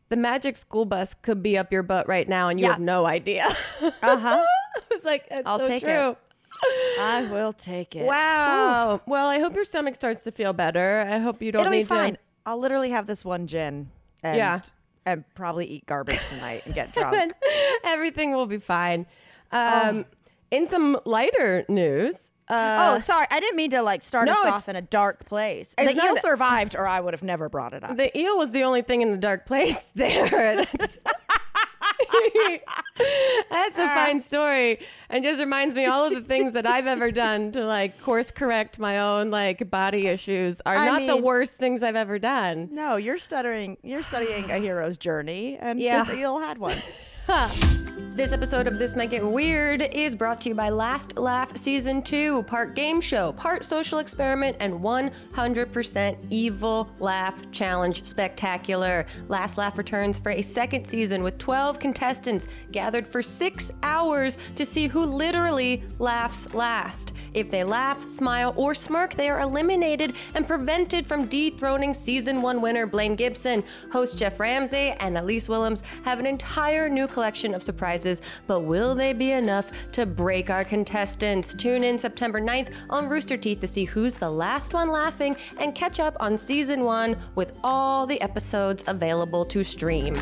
the 0.09 0.17
magic 0.17 0.57
school 0.57 0.83
bus 0.85 1.13
could 1.21 1.41
be 1.41 1.57
up 1.57 1.71
your 1.71 1.83
butt 1.83 2.07
right 2.07 2.27
now, 2.27 2.49
and 2.49 2.59
you 2.59 2.65
Yeah. 2.65 2.73
have 2.73 2.81
no 2.81 3.05
idea. 3.05 3.45
Uh 3.81 4.17
huh. 4.17 4.43
I 4.75 4.81
was 4.93 5.05
like, 5.05 5.29
that's 5.29 5.43
I'll 5.45 5.59
so 5.59 5.67
take 5.67 5.83
it. 5.83 6.17
I 6.99 7.27
will 7.31 7.53
take 7.53 7.95
it. 7.95 8.05
Wow. 8.05 9.01
Well, 9.05 9.27
I 9.27 9.39
hope 9.39 9.55
your 9.55 9.63
stomach 9.65 9.95
starts 9.95 10.23
to 10.23 10.31
feel 10.31 10.53
better. 10.53 11.07
I 11.09 11.17
hope 11.19 11.41
you 11.41 11.51
don't 11.51 11.63
need 11.71 11.87
to 11.87 11.93
It'll 11.93 11.95
be 11.97 12.03
fine. 12.03 12.13
to. 12.13 12.19
I'll 12.45 12.59
literally 12.59 12.89
have 12.91 13.07
this 13.07 13.23
one 13.23 13.47
gin. 13.47 13.89
And, 14.23 14.37
Yeah. 14.37 14.61
And 15.05 15.23
probably 15.33 15.65
eat 15.65 15.85
garbage 15.87 16.19
tonight 16.29 16.63
and 16.65 16.75
get 16.75 16.93
drunk. 16.93 17.33
Everything 17.83 18.33
will 18.33 18.45
be 18.47 18.57
fine. 18.59 19.05
Um, 19.51 20.05
In 20.51 20.67
some 20.67 20.99
lighter 21.05 21.63
news, 21.69 22.31
uh, 22.49 22.93
oh, 22.95 22.99
sorry. 22.99 23.25
I 23.31 23.39
didn't 23.39 23.55
mean 23.55 23.69
to 23.71 23.81
like 23.81 24.03
start 24.03 24.25
no, 24.27 24.33
us 24.33 24.51
off 24.51 24.69
in 24.69 24.75
a 24.75 24.81
dark 24.81 25.25
place. 25.25 25.73
The 25.77 25.83
eel 25.91 25.95
that- 25.95 26.21
survived, 26.21 26.75
or 26.75 26.85
I 26.85 26.99
would 26.99 27.13
have 27.13 27.23
never 27.23 27.47
brought 27.49 27.73
it 27.73 27.83
up. 27.83 27.95
the 27.95 28.15
eel 28.17 28.37
was 28.37 28.51
the 28.51 28.63
only 28.63 28.81
thing 28.81 29.01
in 29.01 29.11
the 29.11 29.17
dark 29.17 29.45
place 29.45 29.91
there. 29.95 30.57
That's, 30.57 30.99
That's 33.49 33.77
a 33.77 33.87
fine 33.87 34.19
story, 34.31 34.79
and 35.09 35.23
just 35.23 35.39
reminds 35.39 35.73
me 35.75 35.85
all 35.85 36.05
of 36.05 36.13
the 36.13 36.21
things 36.21 36.53
that 36.53 36.67
I've 36.67 36.87
ever 36.87 37.11
done 37.11 37.51
to 37.53 37.65
like 37.65 37.99
course 38.01 38.31
correct 38.31 38.77
my 38.79 38.99
own 38.99 39.31
like 39.31 39.69
body 39.69 40.07
issues 40.07 40.61
are 40.65 40.75
I 40.75 40.85
not 40.85 41.07
the 41.07 41.17
worst 41.21 41.55
things 41.55 41.81
I've 41.83 41.95
ever 41.95 42.19
done. 42.19 42.69
no, 42.71 42.97
you're 42.97 43.17
stuttering. 43.17 43.77
You're 43.83 44.03
studying 44.03 44.51
a 44.51 44.57
hero's 44.57 44.97
journey, 44.97 45.57
and 45.57 45.79
Yeah. 45.79 46.03
this 46.03 46.13
eel 46.15 46.39
had 46.39 46.57
one. 46.57 46.77
This 48.13 48.33
episode 48.33 48.67
of 48.67 48.77
This 48.77 48.97
Might 48.97 49.09
Get 49.09 49.25
Weird 49.25 49.81
is 49.81 50.15
brought 50.15 50.41
to 50.41 50.49
you 50.49 50.55
by 50.55 50.69
Last 50.69 51.17
Laugh 51.17 51.55
Season 51.55 52.01
2, 52.01 52.43
part 52.43 52.75
game 52.75 52.99
show, 52.99 53.31
part 53.31 53.63
social 53.63 53.99
experiment, 53.99 54.57
and 54.59 54.73
100% 54.73 56.17
evil 56.29 56.89
laugh 56.99 57.49
challenge 57.53 58.05
spectacular. 58.05 59.05
Last 59.29 59.57
Laugh 59.57 59.77
returns 59.77 60.19
for 60.19 60.33
a 60.33 60.41
second 60.41 60.85
season 60.85 61.23
with 61.23 61.37
12 61.37 61.79
contestants 61.79 62.49
gathered 62.73 63.07
for 63.07 63.21
six 63.21 63.71
hours 63.81 64.37
to 64.55 64.65
see 64.65 64.87
who 64.87 65.05
literally 65.05 65.81
laughs 65.97 66.53
last. 66.53 67.13
If 67.33 67.49
they 67.49 67.63
laugh, 67.63 68.09
smile, 68.09 68.53
or 68.57 68.75
smirk, 68.75 69.13
they 69.13 69.29
are 69.29 69.39
eliminated 69.39 70.15
and 70.35 70.45
prevented 70.45 71.07
from 71.07 71.27
dethroning 71.27 71.93
season 71.93 72.41
one 72.41 72.59
winner 72.59 72.85
Blaine 72.85 73.15
Gibson. 73.15 73.63
Host 73.89 74.17
Geoff 74.17 74.37
Ramsey 74.37 74.91
and 74.99 75.17
Elise 75.17 75.47
Willems 75.47 75.81
have 76.03 76.19
an 76.19 76.25
entire 76.25 76.89
new 76.89 77.07
collection 77.07 77.55
of 77.55 77.63
surprises, 77.63 78.00
but 78.47 78.61
will 78.61 78.95
they 78.95 79.13
be 79.13 79.31
enough 79.31 79.71
to 79.93 80.05
break 80.05 80.49
our 80.49 80.63
contestants? 80.63 81.53
Tune 81.53 81.83
in 81.83 81.97
September 81.97 82.41
9th 82.41 82.73
on 82.89 83.09
Rooster 83.09 83.37
Teeth 83.37 83.61
to 83.61 83.67
see 83.67 83.85
who's 83.85 84.15
the 84.15 84.29
last 84.29 84.73
one 84.73 84.89
laughing 84.89 85.35
and 85.57 85.75
catch 85.75 85.99
up 85.99 86.17
on 86.19 86.37
season 86.37 86.83
one 86.83 87.15
with 87.35 87.57
all 87.63 88.05
the 88.05 88.19
episodes 88.21 88.83
available 88.87 89.45
to 89.45 89.63
stream. 89.63 90.15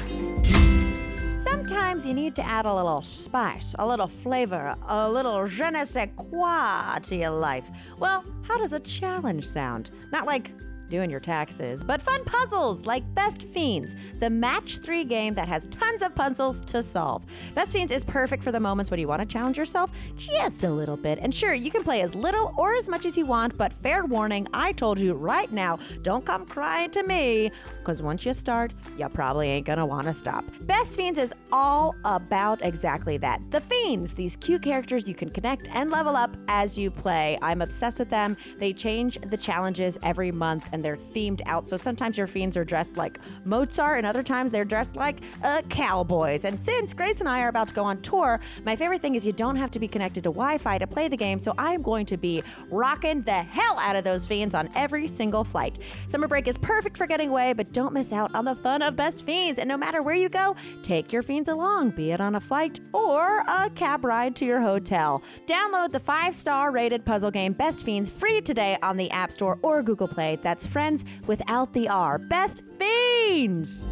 Sometimes 1.38 2.06
you 2.06 2.14
need 2.14 2.36
to 2.36 2.46
add 2.46 2.66
a 2.66 2.74
little 2.74 3.02
spice, 3.02 3.76
a 3.80 3.88
little 3.88 4.08
flavor, 4.08 4.76
a 4.88 5.10
little 5.10 5.48
je 5.48 5.70
ne 5.72 5.86
sais 5.86 6.10
quoi 6.16 7.00
to 7.04 7.16
your 7.16 7.30
life. 7.30 7.70
Well, 7.98 8.24
how 8.42 8.58
does 8.58 8.74
a 8.74 8.80
challenge 8.80 9.48
sound? 9.48 9.92
Not 10.12 10.26
like 10.26 10.52
doing 10.90 11.10
your 11.10 11.20
taxes, 11.20 11.84
but 11.84 12.02
fun 12.02 12.24
puzzles 12.24 12.86
like 12.86 13.04
Best 13.14 13.42
Fiends, 13.42 13.96
the 14.20 14.30
match 14.30 14.78
three 14.78 15.04
game 15.04 15.34
that 15.36 15.48
has 15.48 15.66
tons 15.68 16.02
of 16.02 16.16
puzzles 16.16 16.62
to 16.62 16.84
solve. 16.84 17.24
Best 17.56 17.74
Fiends 17.74 17.92
is 17.92 18.04
perfect 18.04 18.44
for 18.44 18.52
the 18.52 18.60
moments 18.60 18.92
when 18.92 19.00
you 19.00 19.08
want 19.08 19.22
to 19.22 19.26
challenge 19.26 19.58
yourself 19.58 19.92
just 20.18 20.64
a 20.64 20.70
little 20.70 20.98
bit. 20.98 21.20
And 21.20 21.34
sure, 21.34 21.54
you 21.54 21.72
can 21.72 21.84
play 21.84 22.02
as 22.02 22.16
little 22.16 22.54
or 22.58 22.76
as 22.76 22.90
much 22.90 23.06
as 23.06 23.18
you 23.18 23.26
want, 23.26 23.58
but 23.58 23.72
fair 23.72 24.06
warning, 24.06 24.48
I 24.54 24.72
told 24.72 25.00
you 25.00 25.14
right 25.14 25.52
now, 25.52 25.80
don't 26.02 26.26
come 26.26 26.46
crying 26.46 26.92
to 26.92 27.04
me, 27.04 27.52
because 27.80 28.02
once 28.02 28.26
you 28.26 28.34
start, 28.34 28.74
you 28.98 29.08
probably 29.10 29.50
ain't 29.50 29.66
gonna 29.66 29.86
want 29.86 30.08
to 30.08 30.14
stop. 30.14 30.44
Best 30.62 30.96
Fiends 30.96 31.20
is 31.20 31.34
all 31.52 31.96
about 32.06 32.64
exactly 32.64 33.18
that. 33.18 33.42
The 33.52 33.62
Fiends, 33.62 34.14
these 34.14 34.36
cute 34.36 34.62
characters 34.62 35.08
you 35.08 35.16
can 35.16 35.30
connect 35.30 35.68
and 35.74 35.92
level 35.92 36.16
up 36.16 36.36
as 36.48 36.78
you 36.78 36.92
play. 36.92 37.38
I'm 37.42 37.62
obsessed 37.62 38.00
with 38.00 38.10
them. 38.10 38.38
They 38.58 38.74
change 38.74 39.18
the 39.22 39.38
challenges 39.38 39.98
every 40.04 40.32
month 40.32 40.70
and 40.72 40.79
they're 40.82 40.98
themed 40.98 41.42
out. 41.46 41.68
So 41.68 41.78
sometimes 41.78 42.18
your 42.18 42.28
Fiends 42.28 42.58
are 42.58 42.64
dressed 42.64 42.98
like 42.98 43.20
Mozart 43.46 43.98
and 43.98 44.08
other 44.08 44.24
times 44.24 44.52
they're 44.52 44.66
dressed 44.66 44.96
like 44.96 45.18
uh, 45.44 45.62
cowboys. 45.70 46.46
And 46.46 46.60
since 46.60 46.94
Grace 46.94 47.20
and 47.20 47.30
I 47.30 47.42
are 47.42 47.50
about 47.50 47.70
to 47.70 47.74
go 47.74 47.84
on 47.84 48.02
tour, 48.02 48.40
my 48.66 48.76
favorite 48.76 49.02
thing 49.02 49.16
is 49.16 49.26
you 49.26 49.32
don't 49.32 49.56
have 49.56 49.72
to 49.72 49.80
be 49.80 49.88
connected 49.88 50.24
to 50.24 50.30
Wi 50.30 50.58
Fi 50.58 50.78
to 50.78 50.88
play 50.88 51.08
the 51.08 51.18
game. 51.18 51.40
So 51.40 51.54
I'm 51.58 51.82
going 51.82 52.06
to 52.08 52.18
be 52.18 52.44
rocking 52.70 53.22
the 53.22 53.44
hell 53.44 53.78
out 53.80 53.96
of 53.96 54.04
those 54.04 54.26
Fiends 54.26 54.56
on 54.56 54.70
every 54.76 55.08
single 55.08 55.44
flight. 55.44 55.80
Summer 56.08 56.28
break 56.28 56.48
is 56.48 56.58
perfect 56.58 56.98
for 56.98 57.08
getting 57.08 57.30
away, 57.30 57.54
but 57.54 57.72
don't 57.74 57.94
miss 57.94 58.12
out 58.12 58.34
on 58.36 58.46
the 58.46 58.56
fun 58.56 58.82
of 58.82 58.96
Best 58.96 59.24
Fiends. 59.24 59.60
And 59.60 59.68
no 59.68 59.78
matter 59.78 60.02
where 60.02 60.16
you 60.16 60.30
go, 60.30 60.56
take 60.84 61.12
your 61.12 61.24
Fiends 61.24 61.50
along, 61.50 61.92
be 61.92 62.12
it 62.12 62.22
on 62.22 62.36
a 62.36 62.40
flight 62.40 62.80
or 62.94 63.40
a 63.48 63.70
cab 63.76 64.06
ride 64.06 64.36
to 64.38 64.46
your 64.46 64.62
hotel. 64.62 65.24
Download 65.48 65.92
the 65.92 66.00
five 66.00 66.36
star 66.36 66.72
rated 66.72 67.06
puzzle 67.06 67.32
game 67.32 67.54
Best 67.54 67.82
Fiends 67.82 68.10
free 68.10 68.42
today 68.42 68.78
on 68.84 68.98
the 68.98 69.10
App 69.12 69.32
Store 69.32 69.60
or 69.62 69.82
Google 69.82 70.08
Play. 70.08 70.38
That's 70.42 70.66
friends 70.70 71.04
without 71.28 71.74
the 71.74 71.90
R. 71.90 72.20
Best 72.30 72.62
Fiends! 72.78 73.84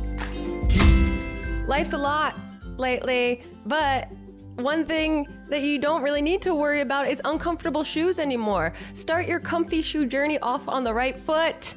Life's 1.67 1.93
a 1.93 1.97
lot 1.97 2.35
lately, 2.77 3.43
but 3.65 4.09
one 4.55 4.85
thing 4.85 5.27
that 5.49 5.61
you 5.61 5.79
don't 5.79 6.01
really 6.01 6.21
need 6.21 6.41
to 6.43 6.55
worry 6.55 6.81
about 6.81 7.07
is 7.07 7.21
uncomfortable 7.25 7.83
shoes 7.83 8.19
anymore. 8.19 8.73
Start 8.93 9.27
your 9.27 9.39
comfy 9.39 9.81
shoe 9.81 10.05
journey 10.05 10.39
off 10.39 10.67
on 10.67 10.83
the 10.83 10.93
right 10.93 11.19
foot. 11.19 11.75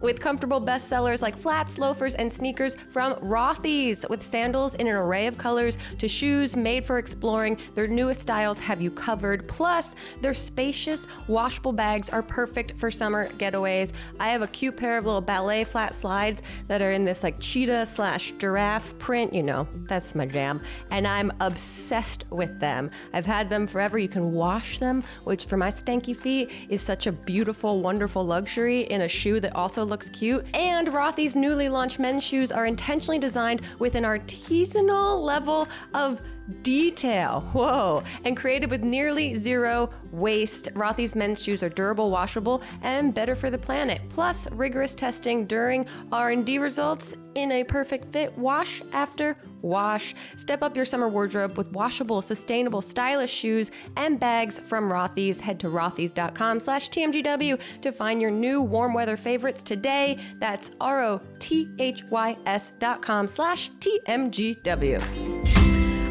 With 0.00 0.20
comfortable 0.20 0.60
bestsellers 0.60 1.22
like 1.22 1.36
flats, 1.36 1.78
loafers, 1.78 2.14
and 2.14 2.30
sneakers 2.30 2.76
from 2.90 3.14
Rothy's, 3.14 4.04
with 4.10 4.22
sandals 4.22 4.74
in 4.74 4.86
an 4.86 4.94
array 4.94 5.26
of 5.26 5.38
colors 5.38 5.78
to 5.98 6.06
shoes 6.06 6.54
made 6.54 6.84
for 6.84 6.98
exploring, 6.98 7.58
their 7.74 7.86
newest 7.86 8.20
styles 8.20 8.58
have 8.58 8.82
you 8.82 8.90
covered. 8.90 9.48
Plus, 9.48 9.94
their 10.20 10.34
spacious, 10.34 11.06
washable 11.28 11.72
bags 11.72 12.10
are 12.10 12.22
perfect 12.22 12.78
for 12.78 12.90
summer 12.90 13.28
getaways. 13.30 13.92
I 14.20 14.28
have 14.28 14.42
a 14.42 14.46
cute 14.48 14.76
pair 14.76 14.98
of 14.98 15.06
little 15.06 15.22
ballet 15.22 15.64
flat 15.64 15.94
slides 15.94 16.42
that 16.68 16.82
are 16.82 16.92
in 16.92 17.04
this 17.04 17.22
like 17.22 17.40
cheetah 17.40 17.86
slash 17.86 18.32
giraffe 18.38 18.98
print. 18.98 19.32
You 19.32 19.44
know, 19.44 19.66
that's 19.88 20.14
my 20.14 20.26
jam. 20.26 20.60
And 20.90 21.06
I'm 21.06 21.32
obsessed 21.40 22.24
with 22.30 22.60
them. 22.60 22.90
I've 23.14 23.26
had 23.26 23.48
them 23.48 23.66
forever. 23.66 23.98
You 23.98 24.08
can 24.08 24.32
wash 24.32 24.78
them, 24.78 25.02
which 25.24 25.46
for 25.46 25.56
my 25.56 25.70
stanky 25.70 26.14
feet 26.14 26.50
is 26.68 26.82
such 26.82 27.06
a 27.06 27.12
beautiful, 27.12 27.80
wonderful 27.80 28.24
luxury 28.26 28.82
in 28.82 29.02
a 29.02 29.08
shoe 29.08 29.40
that 29.40 29.56
also 29.56 29.85
looks 29.86 30.08
cute. 30.08 30.44
And 30.54 30.88
Rothy's 30.88 31.36
newly 31.36 31.68
launched 31.68 31.98
men's 31.98 32.24
shoes 32.24 32.52
are 32.52 32.66
intentionally 32.66 33.18
designed 33.18 33.62
with 33.78 33.94
an 33.94 34.04
artisanal 34.04 35.22
level 35.22 35.68
of 35.94 36.20
detail. 36.62 37.40
Whoa. 37.52 38.02
And 38.24 38.36
created 38.36 38.70
with 38.70 38.82
nearly 38.82 39.34
zero 39.34 39.90
waste. 40.12 40.68
Rothy's 40.74 41.16
men's 41.16 41.42
shoes 41.42 41.62
are 41.62 41.68
durable, 41.68 42.10
washable, 42.10 42.62
and 42.82 43.14
better 43.14 43.34
for 43.34 43.50
the 43.50 43.58
planet. 43.58 44.00
Plus, 44.10 44.50
rigorous 44.52 44.94
testing 44.94 45.46
during 45.46 45.86
R&D 46.12 46.58
results 46.58 47.16
in 47.34 47.52
a 47.52 47.64
perfect 47.64 48.12
fit 48.12 48.36
wash 48.38 48.82
after 48.92 49.36
wash. 49.66 50.14
Step 50.36 50.62
up 50.62 50.74
your 50.76 50.84
summer 50.84 51.08
wardrobe 51.08 51.56
with 51.58 51.70
washable, 51.72 52.22
sustainable, 52.22 52.80
stylish 52.80 53.30
shoes 53.32 53.70
and 53.96 54.18
bags 54.18 54.58
from 54.58 54.88
Rothy's. 54.90 55.40
Head 55.40 55.60
to 55.60 55.68
rothys.com 55.68 56.60
slash 56.60 56.88
TMGW 56.90 57.60
to 57.82 57.92
find 57.92 58.22
your 58.22 58.30
new 58.30 58.62
warm 58.62 58.94
weather 58.94 59.16
favorites 59.16 59.62
today. 59.62 60.18
That's 60.38 60.70
R-O-T-H-Y-S 60.80 62.72
dot 62.78 63.02
com 63.02 63.26
slash 63.28 63.70
TMGW. 63.80 65.00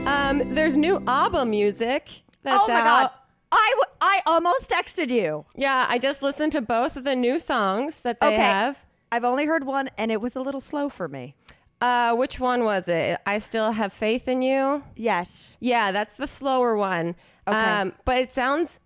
Um, 0.07 0.53
there's 0.53 0.77
new 0.77 1.03
ABBA 1.07 1.45
music. 1.45 2.09
That's 2.43 2.63
oh 2.63 2.67
my 2.67 2.79
out. 2.79 2.83
God. 2.85 3.09
I, 3.51 3.75
w- 3.79 3.97
I 4.01 4.21
almost 4.27 4.69
texted 4.69 5.09
you. 5.09 5.45
Yeah, 5.55 5.85
I 5.87 5.97
just 5.97 6.21
listened 6.21 6.51
to 6.53 6.61
both 6.61 6.97
of 6.97 7.03
the 7.05 7.15
new 7.15 7.39
songs 7.39 8.01
that 8.01 8.19
they 8.19 8.27
Okay. 8.27 8.35
have. 8.35 8.85
I've 9.11 9.23
only 9.23 9.45
heard 9.45 9.65
one 9.65 9.89
and 9.97 10.11
it 10.11 10.19
was 10.19 10.35
a 10.35 10.41
little 10.41 10.59
slow 10.61 10.89
for 10.89 11.07
me. 11.07 11.35
Uh, 11.81 12.15
which 12.15 12.39
one 12.39 12.63
was 12.63 12.87
it? 12.87 13.19
I 13.25 13.37
still 13.37 13.71
have 13.73 13.91
faith 13.91 14.27
in 14.27 14.41
you. 14.41 14.83
Yes. 14.95 15.57
Yeah, 15.59 15.91
that's 15.91 16.15
the 16.15 16.27
slower 16.27 16.75
one. 16.75 17.15
Okay. 17.47 17.57
Um, 17.57 17.93
but 18.05 18.17
it 18.17 18.31
sounds 18.31 18.79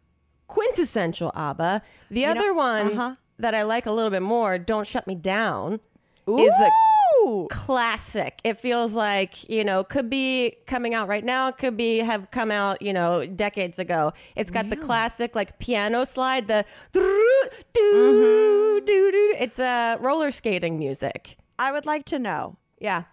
quintessential 0.48 1.32
ABBA. 1.36 1.82
The 2.10 2.26
know- 2.26 2.32
other 2.32 2.54
one 2.54 2.94
uh-huh. 2.94 3.16
that 3.38 3.56
I 3.56 3.64
like 3.64 3.86
a 3.86 3.92
little 3.92 4.12
bit 4.12 4.22
more, 4.22 4.58
"Don't 4.58 4.88
Shut 4.88 5.08
Me 5.08 5.16
Down," 5.16 5.80
Ooh! 6.28 6.40
is 6.40 6.54
the 6.58 6.72
classic. 7.50 8.40
It 8.44 8.60
feels 8.60 8.94
like, 8.94 9.48
you 9.50 9.64
know, 9.64 9.84
could 9.84 10.10
be 10.10 10.56
coming 10.66 10.94
out 10.94 11.08
right 11.08 11.24
now, 11.24 11.52
could 11.52 11.78
be 11.78 12.00
have 12.00 12.32
come 12.32 12.52
out, 12.52 12.82
you 12.82 12.94
know, 12.94 13.26
decades 13.26 13.80
ago. 13.80 14.14
It's 14.36 14.52
got 14.52 14.70
the 14.70 14.78
classic 14.78 15.36
like 15.36 15.60
piano 15.60 16.06
slide, 16.06 16.48
the 16.48 16.66
doo 16.92 17.50
doo 17.74 18.82
doo. 18.86 19.36
It's 19.40 19.60
uh, 19.60 19.98
roller 20.00 20.32
skating 20.32 20.80
music. 20.80 21.38
I 21.58 21.72
would 21.72 21.86
like 21.86 22.06
to 22.06 22.20
know, 22.20 22.58
Yeah. 22.80 23.04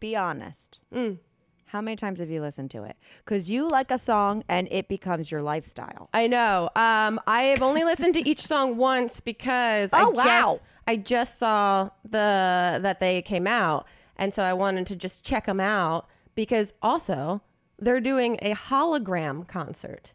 be 0.00 0.14
honest. 0.16 0.78
Mm. 0.94 1.18
How 1.66 1.80
many 1.80 1.96
times 1.96 2.20
have 2.20 2.28
you 2.28 2.40
listened 2.42 2.70
to 2.72 2.82
it? 2.84 2.96
Because 3.24 3.50
you 3.50 3.66
like 3.68 3.90
a 3.90 3.96
song 3.98 4.44
and 4.48 4.68
it 4.70 4.88
becomes 4.88 5.30
your 5.30 5.40
lifestyle. 5.42 6.10
I 6.12 6.26
know. 6.26 6.68
Um, 6.76 7.18
I 7.26 7.44
have 7.44 7.62
only 7.62 7.82
listened 7.84 8.12
to 8.14 8.28
each 8.28 8.40
song 8.42 8.76
once 8.76 9.20
because 9.20 9.90
Oh, 9.94 10.08
I 10.08 10.10
wow. 10.10 10.24
just 10.24 10.62
I 10.86 10.96
just 10.96 11.38
saw 11.38 11.88
the 12.04 12.78
that 12.82 12.98
they 12.98 13.22
came 13.22 13.46
out, 13.46 13.86
and 14.16 14.34
so 14.34 14.42
I 14.42 14.52
wanted 14.52 14.86
to 14.88 14.96
just 14.96 15.24
check 15.24 15.46
them 15.46 15.60
out 15.60 16.08
because 16.34 16.74
also 16.82 17.40
they're 17.78 18.00
doing 18.00 18.36
a 18.42 18.54
hologram 18.54 19.46
concert. 19.48 20.12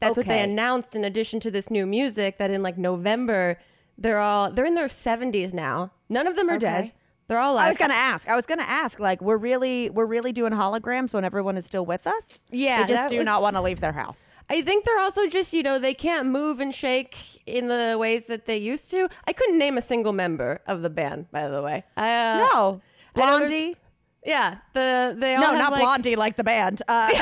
That's 0.00 0.16
what 0.16 0.26
they 0.26 0.40
announced 0.42 0.94
in 0.94 1.04
addition 1.04 1.40
to 1.40 1.50
this 1.50 1.70
new 1.70 1.86
music 1.86 2.36
that 2.38 2.50
in 2.50 2.62
like 2.62 2.76
November 2.78 3.58
they're 3.96 4.18
all 4.20 4.50
they're 4.52 4.64
in 4.66 4.74
their 4.74 4.86
70s 4.88 5.54
now. 5.54 5.92
None 6.08 6.26
of 6.26 6.36
them 6.36 6.48
are 6.50 6.58
dead, 6.58 6.84
Okay. 6.84 6.92
They're 7.26 7.38
all 7.38 7.56
I 7.56 7.68
was 7.68 7.76
gonna 7.78 7.94
ask. 7.94 8.28
I 8.28 8.36
was 8.36 8.44
gonna 8.44 8.62
ask. 8.62 9.00
Like, 9.00 9.22
we're 9.22 9.38
really, 9.38 9.88
we're 9.90 10.04
really 10.06 10.32
doing 10.32 10.52
holograms 10.52 11.14
when 11.14 11.24
everyone 11.24 11.56
is 11.56 11.64
still 11.64 11.86
with 11.86 12.06
us. 12.06 12.42
Yeah, 12.50 12.82
they 12.82 12.92
just 12.94 13.10
do 13.10 13.16
was- 13.18 13.24
not 13.24 13.40
want 13.42 13.56
to 13.56 13.62
leave 13.62 13.80
their 13.80 13.92
house. 13.92 14.28
I 14.50 14.60
think 14.60 14.84
they're 14.84 15.00
also 15.00 15.26
just, 15.26 15.54
you 15.54 15.62
know, 15.62 15.78
they 15.78 15.94
can't 15.94 16.26
move 16.26 16.60
and 16.60 16.74
shake 16.74 17.16
in 17.46 17.68
the 17.68 17.96
ways 17.98 18.26
that 18.26 18.44
they 18.44 18.58
used 18.58 18.90
to. 18.90 19.08
I 19.26 19.32
couldn't 19.32 19.58
name 19.58 19.78
a 19.78 19.82
single 19.82 20.12
member 20.12 20.60
of 20.66 20.82
the 20.82 20.90
band, 20.90 21.30
by 21.30 21.48
the 21.48 21.62
way. 21.62 21.84
Uh, 21.96 22.02
No, 22.02 22.04
I 22.04 22.40
know 22.40 22.80
there's- 23.14 23.38
Blondie. 23.38 23.76
Yeah, 24.26 24.56
the 24.74 25.14
they 25.18 25.34
all 25.34 25.42
No, 25.42 25.58
not 25.58 25.72
like, 25.72 25.80
Blondie, 25.82 26.16
like 26.16 26.36
the 26.36 26.44
band. 26.44 26.82
Uh, 26.88 27.08
uh, 27.12 27.16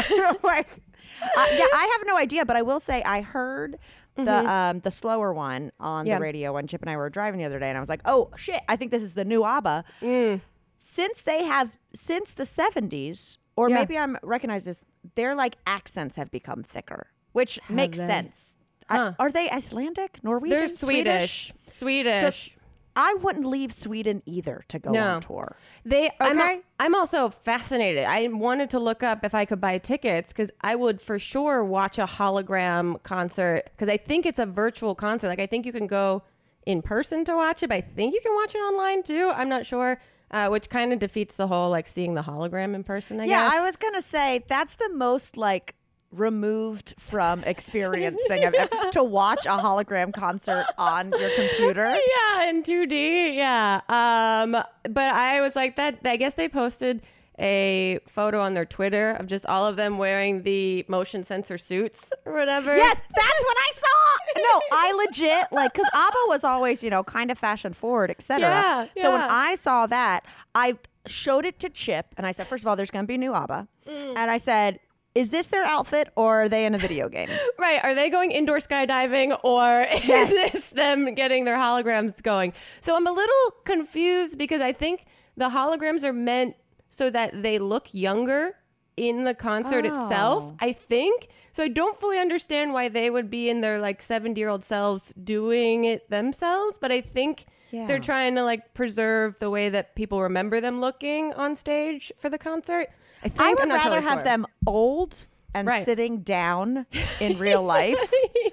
yeah, 0.46 1.66
I 1.74 1.96
have 1.98 2.06
no 2.06 2.16
idea, 2.16 2.44
but 2.44 2.56
I 2.56 2.62
will 2.62 2.80
say 2.80 3.02
I 3.02 3.20
heard 3.22 3.78
the 4.16 4.50
um 4.50 4.80
the 4.80 4.90
slower 4.90 5.32
one 5.32 5.72
on 5.80 6.04
Mm-hmm. 6.04 6.08
Yeah. 6.08 6.16
the 6.18 6.22
radio 6.22 6.52
when 6.54 6.66
Chip 6.66 6.82
and 6.82 6.90
I 6.90 6.96
were 6.96 7.08
driving 7.10 7.38
the 7.38 7.46
other 7.46 7.58
day, 7.58 7.68
and 7.68 7.76
I 7.76 7.80
was 7.80 7.88
like, 7.88 8.02
oh 8.04 8.30
shit, 8.36 8.60
I 8.68 8.76
think 8.76 8.90
this 8.90 9.02
is 9.02 9.14
the 9.14 9.24
new 9.24 9.44
ABBA. 9.44 9.84
Mm. 10.02 10.40
Since 10.78 11.22
they 11.22 11.44
have 11.44 11.76
since 11.94 12.32
the 12.32 12.44
seventies, 12.46 13.38
or 13.56 13.68
Yeah. 13.68 13.76
maybe 13.76 13.96
I'm 13.96 14.16
recognize 14.22 14.64
this, 14.64 14.80
their 15.14 15.34
like 15.34 15.56
accents 15.66 16.16
have 16.16 16.30
become 16.30 16.62
thicker, 16.62 17.06
which 17.32 17.58
makes 17.68 17.98
they? 17.98 18.06
sense. 18.06 18.56
I- 18.88 19.14
are 19.18 19.30
they 19.32 19.48
Icelandic, 19.48 20.18
Norwegian, 20.22 20.58
They're 20.58 20.68
Swedish. 20.68 21.52
Swedish. 21.70 22.54
I 22.94 23.14
wouldn't 23.22 23.46
leave 23.46 23.72
Sweden 23.72 24.22
either 24.26 24.64
to 24.68 24.78
go 24.78 24.90
No. 24.92 25.14
on 25.14 25.20
tour. 25.22 25.56
They 25.84 26.10
I'm, 26.20 26.38
Okay. 26.38 26.60
I'm 26.78 26.94
also 26.94 27.30
fascinated. 27.30 28.04
I 28.04 28.28
wanted 28.28 28.70
to 28.70 28.78
look 28.78 29.02
up 29.02 29.24
if 29.24 29.34
I 29.34 29.44
could 29.44 29.60
buy 29.60 29.78
tickets 29.78 30.32
because 30.32 30.50
I 30.60 30.76
would 30.76 31.00
for 31.00 31.18
sure 31.18 31.64
watch 31.64 31.98
a 31.98 32.04
hologram 32.04 33.02
concert 33.02 33.64
because 33.74 33.88
I 33.88 33.96
think 33.96 34.26
it's 34.26 34.38
a 34.38 34.46
virtual 34.46 34.94
concert. 34.94 35.28
Like 35.28 35.40
I 35.40 35.46
think 35.46 35.64
you 35.66 35.72
can 35.72 35.86
go 35.86 36.22
in 36.66 36.82
person 36.82 37.24
to 37.24 37.34
watch 37.34 37.62
it, 37.62 37.68
but 37.68 37.76
I 37.76 37.80
think 37.80 38.14
you 38.14 38.20
can 38.20 38.34
watch 38.34 38.54
it 38.54 38.58
online 38.58 39.02
too. 39.02 39.32
I'm 39.34 39.48
not 39.48 39.64
sure, 39.66 39.98
uh, 40.30 40.48
which 40.48 40.68
kind 40.68 40.92
of 40.92 40.98
defeats 40.98 41.36
the 41.36 41.46
whole 41.46 41.70
like 41.70 41.86
seeing 41.86 42.14
the 42.14 42.22
hologram 42.22 42.74
in 42.74 42.84
person. 42.84 43.20
I 43.20 43.24
Yeah, 43.24 43.44
guess. 43.48 43.54
I 43.54 43.64
was 43.64 43.76
gonna 43.76 44.02
say 44.02 44.44
that's 44.48 44.74
the 44.76 44.90
most 44.90 45.36
like 45.36 45.74
removed 46.12 46.94
from 46.98 47.42
experience 47.44 48.20
thing 48.28 48.44
I've 48.44 48.54
ever 48.54 48.90
to 48.92 49.02
watch 49.02 49.46
a 49.46 49.50
hologram 49.50 50.12
concert 50.12 50.66
on 50.78 51.10
your 51.18 51.30
computer. 51.36 51.84
yeah, 52.16 52.44
in 52.48 52.62
2D. 52.62 53.34
Yeah. 53.34 53.80
Um, 53.88 54.52
but 54.90 55.14
I 55.14 55.40
was 55.40 55.56
like 55.56 55.76
that. 55.76 55.98
I 56.04 56.16
guess 56.16 56.34
they 56.34 56.48
posted 56.48 57.02
a 57.38 57.98
photo 58.06 58.40
on 58.40 58.52
their 58.54 58.66
Twitter 58.66 59.12
of 59.12 59.26
just 59.26 59.46
all 59.46 59.66
of 59.66 59.76
them 59.76 59.96
wearing 59.96 60.42
the 60.42 60.84
motion 60.86 61.24
sensor 61.24 61.56
suits 61.56 62.12
or 62.26 62.34
whatever. 62.34 62.76
Yes, 62.76 63.00
that's 63.16 63.42
what 63.44 63.56
I 63.58 63.70
saw. 63.74 63.88
No, 64.36 64.60
I 64.72 65.04
legit 65.06 65.46
like 65.52 65.72
because 65.72 65.88
ABBA 65.94 66.18
was 66.28 66.44
always 66.44 66.82
you 66.82 66.90
know 66.90 67.02
kind 67.02 67.30
of 67.30 67.38
fashion 67.38 67.72
forward, 67.72 68.10
etc. 68.10 68.40
Yeah, 68.40 68.86
So 69.02 69.12
when. 69.12 69.22
I 69.22 69.54
saw 69.54 69.86
that, 69.86 70.24
I 70.54 70.78
showed 71.06 71.44
it 71.46 71.58
to 71.60 71.70
Chip 71.70 72.14
and 72.18 72.26
I 72.26 72.32
said, 72.32 72.46
first 72.46 72.62
of 72.64 72.68
all, 72.68 72.76
there's 72.76 72.90
gonna 72.90 73.06
be 73.06 73.18
new 73.18 73.32
ABBA, 73.34 73.66
Mm. 73.88 74.14
and 74.16 74.30
I 74.30 74.36
said. 74.38 74.78
Is 75.14 75.30
this 75.30 75.48
their 75.48 75.64
outfit 75.64 76.08
or 76.16 76.44
are 76.44 76.48
they 76.48 76.64
in 76.64 76.74
a 76.74 76.78
video 76.78 77.08
game? 77.08 77.28
Right. 77.58 77.82
Are 77.84 77.94
they 77.94 78.08
going 78.10 78.32
indoor 78.32 78.58
skydiving 78.58 79.38
or 79.44 79.82
is 79.92 80.00
this 80.28 80.68
them 80.70 81.14
getting 81.14 81.44
their 81.44 81.56
holograms 81.56 82.22
going? 82.22 82.52
So 82.80 82.96
I'm 82.96 83.06
a 83.06 83.12
little 83.12 83.50
confused 83.64 84.38
because 84.38 84.60
I 84.60 84.72
think 84.72 85.04
the 85.36 85.50
holograms 85.50 86.02
are 86.02 86.12
meant 86.12 86.56
so 86.90 87.08
that 87.10 87.42
they 87.42 87.58
look 87.58 87.88
younger 87.92 88.56
in 88.96 89.24
the 89.24 89.34
concert 89.34 89.84
itself. 89.86 90.44
Oh. 90.46 90.56
I 90.60 90.72
think. 90.72 91.28
So 91.52 91.62
I 91.64 91.68
don't 91.68 91.96
fully 91.96 92.18
understand 92.18 92.72
why 92.72 92.88
they 92.88 93.10
would 93.10 93.30
be 93.30 93.48
in 93.48 93.60
their 93.60 93.78
like 93.80 94.02
70 94.02 94.38
year 94.40 94.48
old 94.48 94.64
selves 94.64 95.12
doing 95.22 95.84
it 95.84 96.08
themselves, 96.10 96.78
but 96.80 96.90
I 96.90 97.00
think 97.00 97.46
Yeah. 97.70 97.86
they're 97.86 97.98
trying 98.00 98.34
to 98.34 98.44
like 98.44 98.74
preserve 98.74 99.38
the 99.38 99.50
way 99.50 99.68
that 99.70 99.94
people 99.94 100.20
remember 100.22 100.60
them 100.60 100.80
looking 100.80 101.32
on 101.34 101.54
stage 101.56 102.12
for 102.18 102.28
the 102.28 102.38
concert. 102.38 102.88
I 103.22 103.28
think 103.28 103.40
I 103.40 103.50
would 103.50 103.68
rather 103.68 103.96
totally 103.96 104.02
have 104.02 104.18
sure. 104.18 104.24
them 104.24 104.46
old 104.66 105.26
and 105.54 105.68
Right. 105.68 105.84
sitting 105.84 106.20
down 106.22 106.86
in 107.20 107.38
real 107.46 107.62
life 107.62 107.98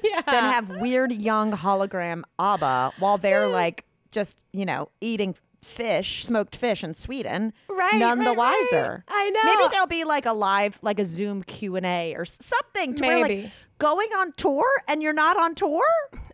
yeah. 0.03 0.21
than 0.23 0.43
have 0.43 0.69
weird 0.69 1.11
young 1.13 1.51
hologram 1.53 2.23
ABBA 2.37 2.91
while 2.99 3.17
they're 3.17 3.47
like 3.47 3.85
just, 4.11 4.37
you 4.51 4.65
know, 4.65 4.89
eating 5.01 5.35
fish, 5.61 6.25
smoked 6.25 6.55
fish 6.55 6.83
in 6.83 6.93
Sweden. 6.93 7.53
Right, 7.69 7.95
None 7.95 8.19
the 8.19 8.31
right, 8.31 8.37
right. 8.37 8.67
wiser. 8.71 9.03
I 9.07 9.29
know. 9.29 9.43
Maybe 9.43 9.69
there'll 9.71 9.87
be 9.87 10.03
like 10.03 10.25
a 10.25 10.33
live, 10.33 10.79
like 10.81 10.99
a 10.99 11.05
Zoom 11.05 11.43
Q&A 11.43 12.15
or 12.15 12.25
something 12.25 12.95
to 12.95 13.05
where 13.05 13.19
like 13.21 13.29
Maybe. 13.29 13.51
Going 13.79 14.09
on 14.17 14.33
tour 14.33 14.65
and 14.87 15.01
you're 15.01 15.13
not 15.13 15.37
on 15.37 15.55
tour? 15.55 15.83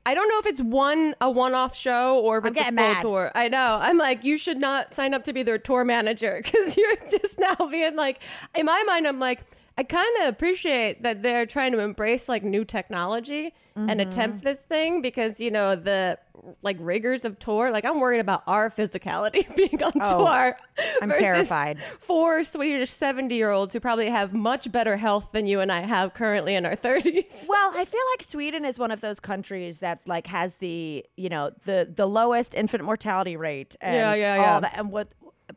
I 0.06 0.14
don't 0.14 0.28
know 0.30 0.38
if 0.40 0.46
it's 0.46 0.62
one 0.62 1.16
a 1.22 1.32
one-off 1.32 1.76
show 1.76 2.20
or 2.20 2.38
if 2.40 2.46
I'm 2.46 2.52
it's 2.52 2.62
a 2.62 2.66
full 2.66 2.74
mad. 2.74 3.02
tour. 3.02 3.32
I 3.34 3.48
know. 3.48 3.80
I'm 3.82 3.98
like, 3.98 4.24
you 4.24 4.38
should 4.38 4.58
not 4.60 4.94
sign 4.94 5.14
up 5.14 5.24
to 5.24 5.34
be 5.34 5.42
their 5.42 5.58
tour 5.58 5.84
manager 5.86 6.42
because 6.44 6.76
you're 6.78 6.96
just 7.10 7.40
now 7.40 7.56
being 7.72 7.96
like, 7.96 8.22
in 8.56 8.66
my 8.66 8.84
mind, 8.84 9.08
I'm 9.08 9.20
like, 9.20 9.42
I 9.78 9.84
kind 9.84 10.08
of 10.22 10.30
appreciate 10.30 11.04
that 11.04 11.22
they're 11.24 11.46
trying 11.46 11.72
to 11.72 11.80
embrace 11.80 12.30
like 12.30 12.44
new 12.44 12.66
technology 12.66 13.54
and 13.78 13.90
Mm-hmm. 13.90 14.00
attempt 14.10 14.42
this 14.44 14.62
thing 14.62 15.02
because 15.02 15.42
you 15.42 15.52
know 15.52 15.76
the 15.76 16.18
like 16.62 16.78
rigors 16.80 17.26
of 17.26 17.40
tour. 17.40 17.72
Like 17.72 17.86
I'm 17.86 18.00
worried 18.00 18.20
about 18.20 18.44
our 18.48 18.70
physicality 18.70 19.54
being 19.56 19.82
on 19.84 19.92
Oh, 20.00 20.20
tour. 20.26 20.58
I'm 21.02 21.12
terrified. 21.12 21.82
Four 22.00 22.44
Swedish 22.44 22.92
70 22.92 23.34
year 23.36 23.52
olds 23.52 23.74
who 23.74 23.80
probably 23.80 24.10
have 24.10 24.34
much 24.34 24.72
better 24.72 24.98
health 24.98 25.30
than 25.32 25.48
you 25.48 25.60
and 25.60 25.72
I 25.72 25.82
have 25.82 26.14
currently 26.14 26.56
in 26.56 26.66
our 26.66 26.76
30s. 26.76 27.46
Well, 27.48 27.72
I 27.76 27.86
feel 27.86 28.02
like 28.14 28.24
Sweden 28.24 28.66
is 28.66 28.78
one 28.80 28.92
of 28.92 29.02
those 29.02 29.20
countries 29.20 29.80
that 29.80 30.08
like 30.08 30.28
has 30.28 30.56
the 30.56 31.06
you 31.18 31.30
know 31.30 31.52
the 31.66 31.92
the 31.94 32.06
lowest 32.08 32.54
infant 32.56 32.84
mortality 32.84 33.38
rate 33.38 33.76
and 33.82 33.96
Yeah, 33.96 34.16
yeah, 34.16 34.32
all 34.34 34.42
yeah. 34.56 34.60
that 34.62 34.78
and 34.78 34.92
what. 34.92 35.08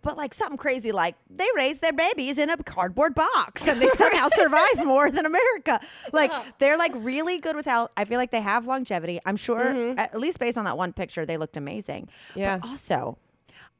But 0.02 0.16
like 0.18 0.34
something 0.34 0.58
crazy, 0.58 0.92
like 0.92 1.16
they 1.30 1.46
raise 1.56 1.80
their 1.80 1.92
babies 1.94 2.36
in 2.38 2.50
a 2.50 2.56
cardboard 2.58 3.14
box 3.14 3.66
and 3.66 3.80
they 3.80 3.88
somehow 3.88 4.28
survive 4.32 4.84
more 4.84 5.10
than 5.10 5.24
America. 5.24 5.80
Like 6.12 6.30
they're 6.58 6.76
like 6.76 6.92
really 6.94 7.38
good 7.38 7.56
with 7.56 7.64
health. 7.64 7.90
I 7.96 8.04
feel 8.04 8.18
like 8.18 8.30
they 8.30 8.42
have 8.42 8.66
longevity. 8.66 9.18
I'm 9.24 9.36
sure, 9.36 9.94
at 9.98 10.18
least 10.18 10.38
based 10.38 10.58
on 10.58 10.64
that 10.66 10.76
one 10.76 10.92
picture, 10.92 11.24
they 11.24 11.36
looked 11.38 11.56
amazing. 11.56 12.08
Mm-hmm. 12.30 12.38
Yeah. 12.40 12.58
But 12.58 12.68
also, 12.68 13.18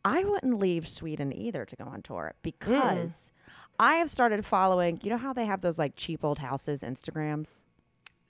I 0.05 0.25
wouldn't 0.25 0.59
leave 0.59 0.89
Sweden 0.89 1.33
either 1.33 1.65
to 1.67 1.77
go 1.77 1.85
on 1.85 2.01
tour 2.03 2.33
Mm. 2.39 2.43
because 2.43 3.31
I 3.79 3.95
have 3.97 4.11
started 4.11 4.45
following. 4.47 4.99
You 5.03 5.11
know 5.11 5.19
how 5.19 5.33
they 5.35 5.45
have 5.45 5.61
those 5.61 5.79
like 5.79 5.93
cheap 5.95 6.25
old 6.25 6.39
houses 6.39 6.83
Instagrams. 6.83 7.63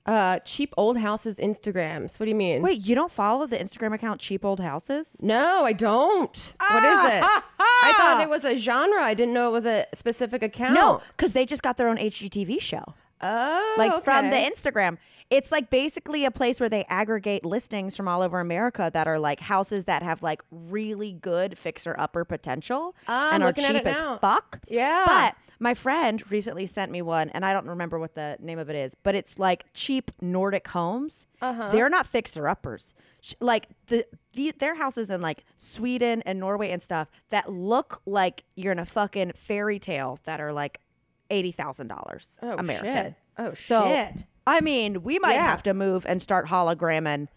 Uh, 0.07 0.39
cheap 0.39 0.73
old 0.79 0.97
houses 0.97 1.39
Instagrams. 1.39 2.19
What 2.19 2.25
do 2.25 2.31
you 2.31 2.35
mean? 2.35 2.63
Wait, 2.63 2.81
you 2.81 2.95
don't 2.95 3.13
follow 3.13 3.47
the 3.47 3.59
Instagram 3.59 3.93
account 3.95 4.21
Cheap 4.23 4.43
Old 4.43 4.59
Houses? 4.59 5.19
No, 5.21 5.67
I 5.67 5.75
don't. 5.75 6.55
What 6.59 6.83
is 6.85 7.13
it? 7.13 7.23
I 7.83 7.93
thought 7.97 8.21
it 8.21 8.29
was 8.29 8.45
a 8.45 8.57
genre. 8.57 9.01
I 9.03 9.15
didn't 9.15 9.35
know 9.35 9.49
it 9.49 9.53
was 9.53 9.67
a 9.67 9.87
specific 9.95 10.43
account. 10.43 10.75
No, 10.75 11.01
because 11.17 11.33
they 11.33 11.45
just 11.47 11.63
got 11.63 11.77
their 11.77 11.89
own 11.89 11.97
HGTV 11.99 12.61
show. 12.61 12.95
Oh, 13.21 13.75
Like 13.79 14.03
from 14.05 14.31
the. 14.31 14.37
Instagram. 14.37 14.99
It's 15.31 15.53
like 15.53 15.69
basically 15.69 16.25
a 16.25 16.31
place 16.31 16.59
where 16.59 16.71
they 16.71 16.85
aggregate 16.89 17.45
listings 17.45 17.97
from 17.97 18.09
all 18.09 18.23
over 18.23 18.41
America 18.41 18.91
that 18.95 19.07
are 19.07 19.19
like 19.19 19.41
houses 19.41 19.85
that 19.85 20.03
have 20.03 20.23
like 20.23 20.41
really 20.51 21.13
good 21.13 21.59
fixer 21.59 21.95
upper 21.99 22.25
potential 22.25 22.97
Ah, 23.07 23.31
and 23.33 23.43
are 23.43 23.53
cheap 23.53 23.85
as 23.87 23.95
now. 23.97 24.19
fuck. 24.19 24.61
Yeah. 24.69 25.05
But 25.07 25.37
my 25.61 25.75
friend 25.75 26.23
recently 26.31 26.65
sent 26.65 26.91
me 26.91 27.03
one 27.03 27.29
and 27.31 27.45
I 27.45 27.53
don't 27.53 27.67
remember 27.67 27.99
what 27.99 28.15
the 28.15 28.39
name 28.41 28.59
of 28.59 28.71
it 28.71 28.77
is, 28.77 28.95
but 29.03 29.15
it's 29.15 29.39
like 29.39 29.67
cheap 29.75 30.11
Nordic 30.23 30.67
homes. 30.69 31.27
Uh-huh. 31.43 31.71
They're 31.73 31.91
not 31.91 32.07
fixer 32.07 32.49
uppers. 32.49 32.95
Like 33.41 33.67
the, 33.89 34.07
the 34.33 34.55
their 34.59 34.77
houses 34.77 35.11
in 35.11 35.21
like 35.21 35.45
Sweden 35.59 36.23
and 36.25 36.41
Norway 36.41 36.71
and 36.71 36.81
stuff 36.83 37.11
that 37.29 37.53
look 37.53 38.01
like 38.07 38.45
you're 38.55 38.73
in 38.73 38.79
a 38.79 38.87
fucking 38.87 39.33
fairy 39.35 39.79
tale 39.79 40.21
that 40.25 40.41
are 40.41 40.53
like 40.55 40.81
eighty 41.29 41.51
thousand 41.53 41.89
dollars 41.89 42.39
Oh, 42.41 42.55
American. 42.57 42.95
shit. 42.95 43.15
Oh 43.37 43.55
So 43.67 43.85
shit. 43.85 44.25
I 44.49 44.61
mean, 44.63 45.03
we 45.03 45.19
might 45.19 45.35
Yeah. 45.35 45.47
have 45.47 45.63
to 45.65 45.75
move 45.75 46.07
and 46.09 46.23
start 46.23 46.47
hologramming 46.47 47.29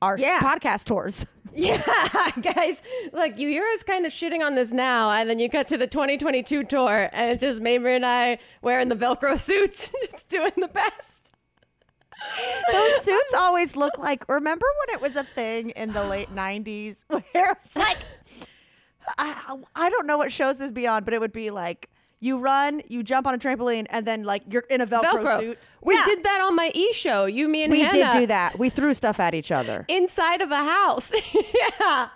our 0.00 0.16
Yeah. 0.16 0.38
podcast 0.40 0.84
tours. 0.84 1.26
Yeah, 1.56 1.80
guys, 2.42 2.82
look, 3.12 3.38
you 3.38 3.48
hear 3.48 3.64
us 3.76 3.84
kind 3.84 4.04
of 4.04 4.12
shitting 4.12 4.40
on 4.44 4.56
this 4.56 4.72
now, 4.72 5.12
and 5.12 5.30
then 5.30 5.38
you 5.38 5.48
cut 5.48 5.68
to 5.68 5.76
the 5.76 5.86
2022 5.86 6.64
tour, 6.64 7.08
and 7.12 7.30
it's 7.30 7.40
just 7.42 7.62
Mamrie 7.62 7.94
and 7.94 8.04
I 8.04 8.38
wearing 8.60 8.88
the 8.88 8.96
Velcro 8.96 9.38
suits, 9.48 9.92
just 10.10 10.28
doing 10.28 10.50
the 10.56 10.66
best. 10.66 11.32
Those 12.72 13.04
suits 13.04 13.34
always 13.34 13.76
look 13.76 13.98
like. 13.98 14.28
Remember 14.28 14.66
when 14.88 14.96
it 14.96 15.00
was 15.00 15.14
a 15.14 15.22
thing 15.22 15.70
in 15.70 15.92
the 15.92 16.02
late 16.02 16.28
'90s 16.34 17.04
where 17.06 17.22
it's 17.52 17.76
like, 17.76 17.98
I, 19.16 19.56
I 19.76 19.90
don't 19.90 20.08
know 20.08 20.18
what 20.18 20.32
shows 20.32 20.58
this 20.58 20.72
beyond, 20.72 21.04
but 21.04 21.14
it 21.14 21.20
would 21.20 21.32
be 21.32 21.50
like 21.50 21.88
you 22.20 22.38
run, 22.38 22.80
you 22.88 23.02
jump 23.02 23.26
on 23.26 23.34
a 23.34 23.38
trampoline, 23.38 23.86
and 23.90 24.06
then 24.06 24.22
like 24.24 24.42
you're 24.48 24.64
in 24.70 24.80
a 24.80 24.86
Velcro, 24.86 25.02
Velcro. 25.24 25.40
suit. 25.40 25.68
We 25.82 25.94
Yeah. 25.94 26.04
did 26.06 26.22
that 26.22 26.40
on 26.40 26.56
my 26.56 26.70
e 26.74 26.92
show. 26.92 27.26
You, 27.26 27.48
me, 27.48 27.62
and 27.64 27.70
We 27.72 27.80
Hannah 27.80 27.92
did 28.12 28.20
do 28.20 28.26
that. 28.26 28.58
We 28.58 28.70
threw 28.70 28.94
stuff 28.94 29.20
at 29.20 29.34
each 29.34 29.50
other. 29.52 29.84
inside 29.88 30.40
of 30.40 30.50
a 30.50 30.56
house. 30.64 31.12
yeah. 31.34 32.08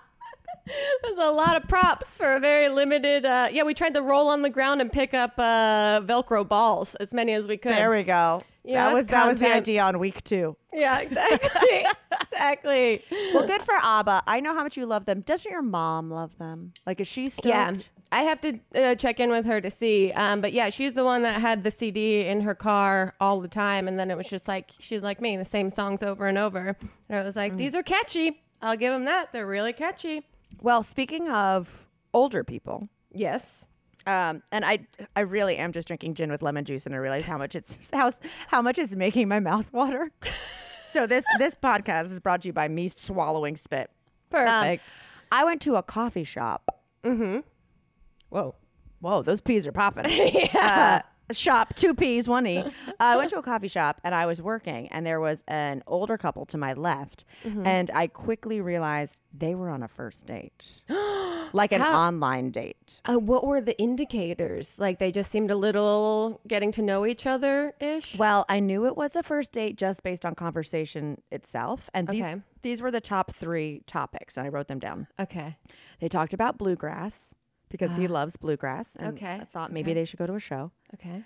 There's 1.03 1.17
a 1.19 1.31
lot 1.31 1.57
of 1.57 1.67
props 1.67 2.15
for 2.15 2.35
a 2.37 2.41
very 2.41 2.69
limited. 2.69 3.25
Uh, 3.25 3.49
yeah, 3.51 3.63
we 3.63 3.73
tried 3.73 3.95
to 3.95 4.03
roll 4.03 4.29
on 4.29 4.43
the 4.43 4.51
ground 4.51 4.83
and 4.83 4.93
pick 4.93 5.15
up 5.15 5.33
uh, 5.39 6.01
Velcro 6.05 6.47
balls, 6.47 6.95
as 6.97 7.15
many 7.15 7.33
as 7.33 7.47
we 7.47 7.57
could. 7.57 7.73
There 7.73 7.91
we 7.91 8.03
go. 8.03 8.43
Yeah, 8.65 8.85
that 8.89 8.95
was 8.95 9.07
that's 9.07 9.25
that 9.25 9.29
was 9.29 9.41
the 9.41 9.55
idea 9.55 9.81
on 9.83 9.99
week 9.99 10.23
two. 10.25 10.57
yeah, 10.75 10.99
exactly. 11.01 11.87
exactly. 12.21 13.03
Well, 13.33 13.47
good 13.47 13.63
for 13.63 13.73
ABBA. 13.83 14.25
I 14.27 14.41
know 14.41 14.55
how 14.55 14.63
much 14.63 14.77
you 14.77 14.85
love 14.85 15.07
them. 15.07 15.23
Doesn't 15.23 15.51
your 15.51 15.63
mom 15.63 16.11
love 16.11 16.37
them? 16.37 16.75
Like, 16.87 17.01
is 17.01 17.07
she 17.09 17.31
stoked? 17.31 17.47
Yeah, 17.47 17.73
I 18.11 18.23
have 18.23 18.41
to 18.41 18.59
uh, 18.75 18.95
check 18.95 19.21
in 19.21 19.31
with 19.31 19.45
her 19.45 19.61
to 19.61 19.71
see. 19.71 20.13
Um, 20.13 20.41
but 20.41 20.53
yeah, 20.53 20.71
she's 20.71 20.95
the 20.95 21.05
one 21.05 21.23
that 21.23 21.41
had 21.41 21.63
the 21.63 21.71
CD 21.71 22.27
in 22.27 22.41
her 22.41 22.55
car 22.55 23.15
all 23.21 23.41
the 23.41 23.49
time, 23.49 23.87
and 23.87 23.99
then 23.99 24.11
it 24.11 24.17
was 24.17 24.27
just 24.29 24.49
like 24.49 24.71
she's 24.79 25.03
like 25.03 25.21
me, 25.21 25.37
the 25.37 25.45
same 25.45 25.69
songs 25.71 26.03
over 26.03 26.27
and 26.27 26.39
over. 26.39 26.77
And 27.09 27.19
I 27.19 27.23
was 27.23 27.35
Mm. 27.35 27.39
like, 27.39 27.57
these 27.57 27.75
are 27.75 27.83
catchy. 27.83 28.43
I'll 28.63 28.77
give 28.77 28.93
them 28.93 29.05
that. 29.05 29.33
They're 29.33 29.47
really 29.47 29.73
catchy. 29.73 30.27
Well, 30.63 30.83
speaking 30.83 31.31
of 31.31 31.87
older 32.15 32.43
people, 32.45 32.89
Yes. 33.13 33.67
um, 34.07 34.43
and 34.51 34.65
I, 34.65 34.87
I 35.15 35.21
really 35.21 35.57
am 35.59 35.73
just 35.73 35.87
drinking 35.89 36.15
gin 36.15 36.31
with 36.33 36.43
lemon 36.43 36.65
juice, 36.65 36.87
and 36.87 36.95
I 36.95 36.99
realize 36.99 37.27
how 37.27 37.37
much 37.39 37.55
it's 37.55 37.91
how 37.93 38.11
how 38.49 38.63
much 38.63 38.79
it's 38.79 38.95
making 38.97 39.29
my 39.29 39.39
mouth 39.39 39.71
water. 39.73 40.11
so 40.87 41.07
this 41.07 41.25
this 41.39 41.55
podcast 41.55 42.11
is 42.11 42.21
brought 42.21 42.41
to 42.43 42.49
you 42.49 42.53
by 42.55 42.69
me 42.69 42.89
swallowing 42.89 43.57
spit. 43.57 43.91
Um, 44.33 44.45
Perfect. 44.47 44.93
I 45.31 45.45
went 45.45 45.61
to 45.63 45.77
a 45.77 45.83
coffee 45.83 46.25
shop. 46.25 46.71
Whoa. 48.31 48.55
Whoa, 49.01 49.23
those 49.23 49.41
peas 49.41 49.67
are 49.67 49.73
popping. 49.73 50.07
yeah. 50.09 51.03
Uh, 51.31 51.33
shop, 51.33 51.75
two 51.77 51.95
peas, 51.95 52.27
one 52.27 52.47
E. 52.47 52.59
Uh, 52.59 52.71
I 52.99 53.17
went 53.17 53.31
to 53.31 53.37
a 53.39 53.43
coffee 53.43 53.69
shop 53.69 54.01
and 54.03 54.13
I 54.15 54.27
was 54.27 54.43
working, 54.43 54.89
and 54.89 55.07
there 55.07 55.21
was 55.21 55.45
an 55.47 55.85
older 55.87 56.17
couple 56.19 56.45
to 56.47 56.59
my 56.59 56.73
left. 56.73 57.25
And 57.45 57.91
I 57.93 58.09
quickly 58.09 58.61
realized 58.61 59.23
they 59.33 59.55
were 59.55 59.69
on 59.71 59.83
a 59.85 59.89
first 59.89 60.27
date, 60.27 60.83
like 61.53 61.71
an 61.73 61.81
How- 61.81 61.97
online 62.09 62.51
date. 62.51 63.01
Uh, 63.09 63.19
what 63.19 63.47
were 63.47 63.61
the 63.61 63.79
indicators? 63.79 64.79
Like 64.81 64.99
they 64.99 65.13
just 65.13 65.31
seemed 65.31 65.51
a 65.51 65.57
little 65.57 66.41
getting 66.49 66.73
to 66.73 66.83
know 66.83 67.07
each 67.07 67.27
other 67.27 67.75
ish. 67.81 68.19
Well, 68.19 68.45
I 68.49 68.59
knew 68.61 68.87
it 68.87 68.97
was 68.97 69.15
a 69.15 69.23
first 69.23 69.53
date 69.53 69.77
just 69.77 70.03
based 70.03 70.27
on 70.27 70.35
conversation 70.35 71.21
itself. 71.31 71.89
And 71.95 72.09
these, 72.09 72.25
Okay. 72.25 72.43
these 72.63 72.83
were 72.83 72.91
the 72.91 73.01
top 73.01 73.31
three 73.33 73.83
topics, 73.87 74.37
and 74.37 74.45
I 74.47 74.51
wrote 74.51 74.67
them 74.69 74.79
down. 74.81 75.07
Okay. 75.21 75.57
They 76.01 76.09
talked 76.09 76.35
about 76.35 76.59
bluegrass 76.59 77.35
because 77.69 77.97
he 77.97 78.07
loves 78.09 78.37
bluegrass. 78.37 78.97
And 78.97 79.17
Okay, 79.17 79.39
I 79.41 79.45
thought 79.45 79.73
maybe 79.73 79.91
okay. 79.91 80.01
they 80.01 80.05
should 80.05 80.19
go 80.19 80.27
to 80.27 80.35
a 80.35 80.41
show. 80.41 80.73
Okay. 80.95 81.23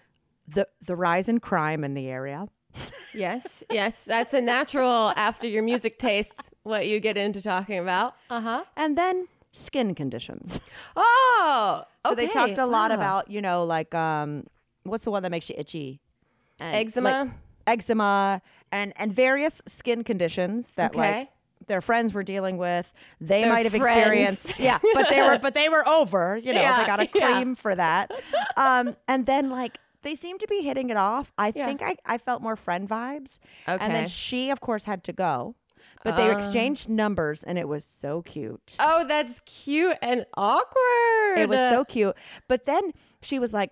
The, 0.48 0.66
the 0.84 0.96
rise 0.96 1.28
in 1.28 1.38
crime 1.40 1.84
in 1.84 1.94
the 1.94 2.08
area. 2.08 2.48
Yes. 3.14 3.62
Yes. 3.70 4.04
That's 4.04 4.32
a 4.32 4.40
natural 4.40 5.12
after 5.16 5.46
your 5.46 5.62
music 5.62 5.98
tastes 5.98 6.48
what 6.62 6.86
you 6.88 6.98
get 6.98 7.18
into 7.18 7.42
talking 7.42 7.78
about. 7.78 8.14
Uh 8.30 8.40
huh. 8.40 8.64
And 8.74 8.96
then 8.96 9.28
skin 9.52 9.94
conditions. 9.94 10.62
Oh. 10.96 11.84
So 12.06 12.14
they 12.14 12.28
talked 12.28 12.56
a 12.56 12.64
lot 12.64 12.90
Wow. 12.90 12.96
about, 12.96 13.30
you 13.30 13.42
know, 13.42 13.64
like 13.66 13.94
um 13.94 14.46
what's 14.84 15.04
the 15.04 15.10
one 15.10 15.22
that 15.24 15.30
makes 15.30 15.48
you 15.50 15.56
itchy? 15.58 16.00
And, 16.58 16.74
eczema. 16.76 17.08
like, 17.10 17.28
eczema 17.66 18.40
and 18.70 18.92
and 18.96 19.12
various 19.14 19.60
skin 19.66 20.04
conditions 20.04 20.72
that 20.76 20.92
Okay. 20.92 21.18
like 21.18 21.28
their 21.66 21.80
friends 21.80 22.12
were 22.14 22.22
dealing 22.22 22.56
with. 22.58 22.92
They 23.20 23.42
Their 23.42 23.50
might 23.50 23.66
have 23.66 23.72
friends. 23.74 23.86
experienced 23.86 24.58
Yeah, 24.60 24.78
but 24.94 25.08
they 25.10 25.22
were 25.22 25.38
but 25.38 25.54
they 25.54 25.68
were 25.68 25.86
over, 25.88 26.36
you 26.36 26.52
know, 26.52 26.60
Yeah, 26.60 26.78
they 26.80 26.86
got 26.86 27.00
a 27.00 27.08
yeah. 27.14 27.32
cream 27.32 27.54
for 27.54 27.74
that. 27.74 28.10
Um 28.56 28.96
and 29.08 29.26
then 29.26 29.50
like 29.50 29.78
they 30.02 30.14
seemed 30.14 30.40
to 30.40 30.48
be 30.48 30.62
hitting 30.62 30.90
it 30.90 30.96
off. 30.96 31.30
I 31.38 31.52
Yeah. 31.54 31.66
think 31.66 31.80
I, 31.82 31.96
I 32.04 32.18
felt 32.18 32.42
more 32.42 32.56
friend 32.56 32.88
vibes. 32.88 33.38
Okay. 33.68 33.84
And 33.84 33.94
then 33.94 34.06
she 34.08 34.50
of 34.50 34.60
course 34.60 34.84
had 34.84 35.04
to 35.04 35.12
go. 35.12 35.54
But 36.04 36.16
they 36.16 36.28
Uh. 36.30 36.36
exchanged 36.36 36.88
numbers 36.88 37.44
and 37.44 37.56
it 37.58 37.68
was 37.68 37.84
so 38.00 38.22
cute. 38.22 38.74
Oh, 38.80 39.04
that's 39.06 39.40
cute 39.46 39.96
and 40.02 40.26
awkward. 40.36 41.38
It 41.38 41.48
was 41.48 41.58
so 41.58 41.84
cute. 41.84 42.16
But 42.48 42.64
then 42.64 42.92
she 43.20 43.38
was 43.38 43.54
like, 43.54 43.70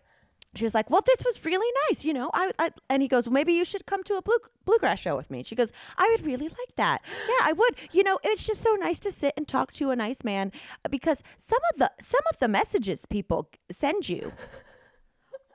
she 0.54 0.64
was 0.64 0.74
like, 0.74 0.90
well, 0.90 1.02
this 1.06 1.24
was 1.24 1.44
really 1.44 1.72
nice, 1.88 2.04
you 2.04 2.12
know. 2.12 2.30
I, 2.34 2.50
I 2.58 2.70
and 2.88 3.02
he 3.02 3.08
goes, 3.08 3.26
well, 3.26 3.34
maybe 3.34 3.52
you 3.52 3.64
should 3.64 3.86
come 3.86 4.02
to 4.04 4.14
a 4.14 4.22
blue, 4.22 4.38
bluegrass 4.64 4.98
show 4.98 5.16
with 5.16 5.30
me. 5.30 5.44
She 5.44 5.54
goes, 5.54 5.72
I 5.96 6.08
would 6.10 6.26
really 6.26 6.48
like 6.48 6.74
that. 6.76 7.02
Yeah, 7.28 7.46
I 7.46 7.52
would. 7.52 7.76
You 7.92 8.02
know, 8.02 8.18
it's 8.24 8.44
just 8.44 8.60
so 8.62 8.74
nice 8.74 8.98
to 9.00 9.12
sit 9.12 9.32
and 9.36 9.46
talk 9.46 9.72
to 9.74 9.90
a 9.90 9.96
nice 9.96 10.24
man 10.24 10.50
because 10.90 11.22
some 11.36 11.60
of 11.72 11.78
the 11.78 11.92
some 12.00 12.22
of 12.32 12.38
the 12.40 12.48
messages 12.48 13.06
people 13.06 13.48
send 13.70 14.08
you 14.08 14.32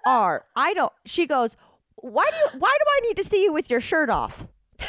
are 0.08 0.46
I 0.56 0.74
don't. 0.74 0.94
She 1.06 1.26
goes, 1.26 1.58
why 1.96 2.30
do 2.30 2.38
you, 2.38 2.60
why 2.60 2.76
do 2.80 2.86
I 2.88 3.00
need 3.08 3.18
to 3.18 3.24
see 3.24 3.44
you 3.44 3.52
with 3.52 3.70
your 3.70 3.82
shirt 3.82 4.10
off? 4.10 4.48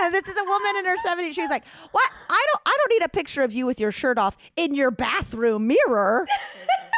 And 0.00 0.12
this 0.12 0.26
is 0.26 0.36
a 0.36 0.44
woman 0.44 0.76
in 0.78 0.86
her 0.86 0.96
70s. 0.96 1.34
She 1.34 1.40
was 1.40 1.50
like, 1.50 1.64
"What? 1.92 2.10
I 2.28 2.46
don't 2.52 2.62
I 2.66 2.76
don't 2.78 2.90
need 2.90 3.04
a 3.04 3.08
picture 3.08 3.42
of 3.44 3.52
you 3.52 3.64
with 3.64 3.78
your 3.78 3.92
shirt 3.92 4.18
off 4.18 4.36
in 4.56 4.74
your 4.74 4.90
bathroom 4.90 5.68
mirror." 5.68 6.26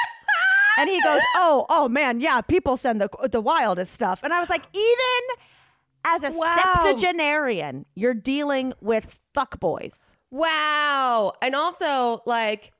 and 0.79 0.89
he 0.91 1.01
goes, 1.03 1.21
"Oh, 1.37 1.67
oh 1.69 1.89
man, 1.89 2.21
yeah, 2.21 2.41
people 2.41 2.77
send 2.77 3.01
the 3.01 3.09
the 3.31 3.41
wildest 3.41 3.93
stuff." 3.93 4.21
And 4.23 4.33
I 4.33 4.41
was 4.41 4.51
like, 4.51 4.63
"Even 4.75 5.37
as 6.05 6.23
a 6.25 6.37
Wow. 6.37 6.57
septuagenarian, 6.75 7.87
you're 7.95 8.15
dealing 8.15 8.73
with 8.81 9.19
fuckboys." 9.37 10.13
Wow. 10.31 11.33
And 11.43 11.55
also, 11.55 12.23
like, 12.27 12.73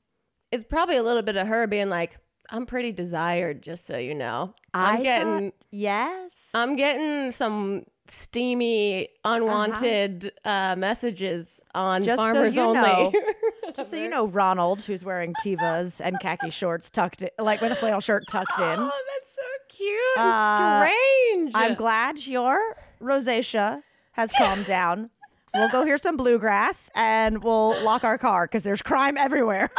it's 0.53 0.65
probably 0.65 0.97
a 0.97 1.03
little 1.03 1.23
bit 1.23 1.37
of 1.37 1.47
her 1.47 1.67
being 1.67 1.89
like, 1.89 2.19
I'm 2.51 2.67
pretty 2.67 2.93
desired, 2.93 3.63
just 3.63 3.87
so 3.87 3.99
you 3.99 4.15
know. 4.15 4.55
I'm 4.75 4.97
I 4.99 5.03
getting 5.03 5.51
thought- 5.51 5.61
yes. 5.71 6.33
I'm 6.55 6.77
getting 6.77 7.33
some 7.33 7.85
steamy, 8.09 9.09
unwanted 9.25 10.31
uh 10.45 10.77
messages 10.79 11.61
on 11.75 12.05
Just 12.05 12.19
so 12.23 12.33
farmers 12.33 12.55
you 12.55 12.63
only. 12.63 12.81
know. 12.81 13.13
Just 13.75 13.91
so 13.91 13.97
you 13.97 14.09
know, 14.09 14.27
Ronald, 14.27 14.83
who's 14.83 15.05
wearing 15.05 15.35
Tevas 15.45 16.01
and 16.05 16.19
khaki 16.21 16.51
shorts 16.51 16.89
tucked 16.91 17.23
in, 17.23 17.31
like 17.39 17.61
with 17.61 17.73
a 17.73 17.77
flannel 17.77 18.01
shirt 18.01 18.25
tucked 18.29 18.59
in. 18.59 18.65
oh, 18.79 18.91
that's 19.15 19.35
so 19.35 19.43
cute 19.69 19.99
and 20.17 20.27
Uh, 20.27 20.85
strange. 20.87 21.53
I'm 21.55 21.75
glad 21.75 22.27
your 22.27 22.77
rosacea 23.01 23.83
has 24.13 24.33
calmed 24.33 24.67
down. 24.67 25.11
We'll 25.55 25.69
go 25.71 25.85
hear 25.85 25.99
some 25.99 26.17
bluegrass 26.17 26.91
and 26.95 27.43
we'll 27.43 27.83
lock 27.83 28.05
our 28.05 28.19
car 28.19 28.45
because 28.47 28.63
there's 28.63 28.83
crime 28.83 29.17
everywhere. 29.17 29.71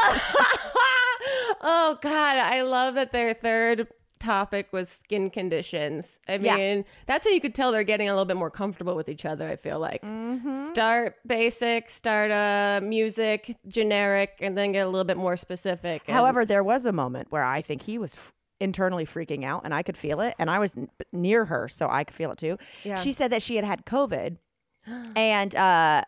oh 1.62 1.98
God, 2.02 2.38
I 2.38 2.62
love 2.64 2.96
that 2.96 3.12
their 3.12 3.34
third 3.34 3.88
topic 4.20 4.68
was 4.72 4.90
skin 4.90 5.30
conditions. 5.30 6.20
I 6.28 6.36
Yeah. 6.36 6.56
mean, 6.56 6.86
that's 7.06 7.26
how 7.26 7.32
you 7.32 7.42
could 7.42 7.56
tell 7.56 7.72
they're 7.72 7.84
getting 7.84 8.10
a 8.10 8.12
little 8.14 8.26
bit 8.26 8.38
more 8.38 8.50
comfortable 8.52 8.96
with 8.96 9.10
each 9.10 9.26
other. 9.26 9.48
I 9.48 9.56
feel 9.56 9.80
like 9.80 10.02
Mm-hmm. 10.04 10.68
start 10.68 11.16
basic, 11.26 11.90
start 11.90 12.32
uh, 12.32 12.80
music, 12.84 13.56
generic, 13.68 14.38
and 14.42 14.58
then 14.58 14.72
get 14.72 14.86
a 14.86 14.90
little 14.90 15.06
bit 15.06 15.18
more 15.18 15.38
specific. 15.38 16.04
And- 16.08 16.16
However, 16.16 16.46
there 16.46 16.64
was 16.64 16.86
a 16.86 16.92
moment 16.92 17.28
where 17.32 17.44
I 17.44 17.62
think 17.62 17.84
he 17.84 17.98
was 17.98 18.16
f- 18.16 18.34
internally 18.60 19.06
freaking 19.06 19.46
out 19.46 19.62
and 19.66 19.74
I 19.74 19.84
could 19.84 19.98
feel 19.98 20.20
it. 20.22 20.34
And 20.40 20.50
I 20.50 20.60
was 20.60 20.76
n- 20.78 20.90
near 21.12 21.46
her, 21.46 21.68
so 21.68 21.88
I 21.90 22.04
could 22.04 22.16
feel 22.16 22.32
it 22.32 22.38
too. 22.38 22.58
Yeah. 22.84 22.96
She 22.96 23.12
said 23.14 23.32
that 23.32 23.42
she 23.44 23.56
had 23.56 23.66
had 23.66 23.86
COVID 23.86 24.38
and, 25.16 25.56
uh, 25.56 26.04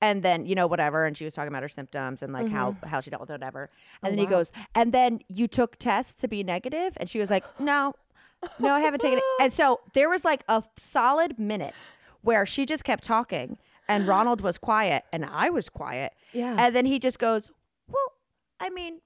and 0.00 0.22
then 0.22 0.46
you 0.46 0.54
know 0.54 0.66
whatever, 0.66 1.06
and 1.06 1.16
she 1.16 1.24
was 1.24 1.34
talking 1.34 1.48
about 1.48 1.62
her 1.62 1.68
symptoms 1.68 2.22
and 2.22 2.32
like 2.32 2.48
how 2.48 2.72
mm-hmm. 2.72 2.86
how 2.86 3.00
she 3.00 3.10
dealt 3.10 3.20
with 3.20 3.30
it, 3.30 3.34
whatever. 3.34 3.70
And 4.02 4.08
oh, 4.08 4.10
then 4.10 4.18
he 4.18 4.24
wow. 4.24 4.30
goes, 4.30 4.52
and 4.74 4.92
then 4.92 5.20
you 5.28 5.48
took 5.48 5.76
tests 5.78 6.20
to 6.20 6.28
be 6.28 6.42
negative, 6.42 6.92
and 6.96 7.08
she 7.08 7.18
was 7.18 7.30
like, 7.30 7.44
no, 7.60 7.94
no, 8.58 8.72
I 8.72 8.80
haven't 8.80 9.00
taken 9.00 9.18
it. 9.18 9.24
And 9.40 9.52
so 9.52 9.80
there 9.94 10.08
was 10.08 10.24
like 10.24 10.44
a 10.48 10.62
solid 10.78 11.38
minute 11.38 11.90
where 12.22 12.46
she 12.46 12.66
just 12.66 12.84
kept 12.84 13.04
talking, 13.04 13.58
and 13.88 14.06
Ronald 14.08 14.40
was 14.40 14.58
quiet, 14.58 15.04
and 15.12 15.24
I 15.24 15.50
was 15.50 15.68
quiet. 15.68 16.12
Yeah. 16.32 16.56
And 16.58 16.74
then 16.74 16.86
he 16.86 16.98
just 16.98 17.18
goes, 17.18 17.50
well, 17.88 18.12
I 18.60 18.70
mean, 18.70 19.00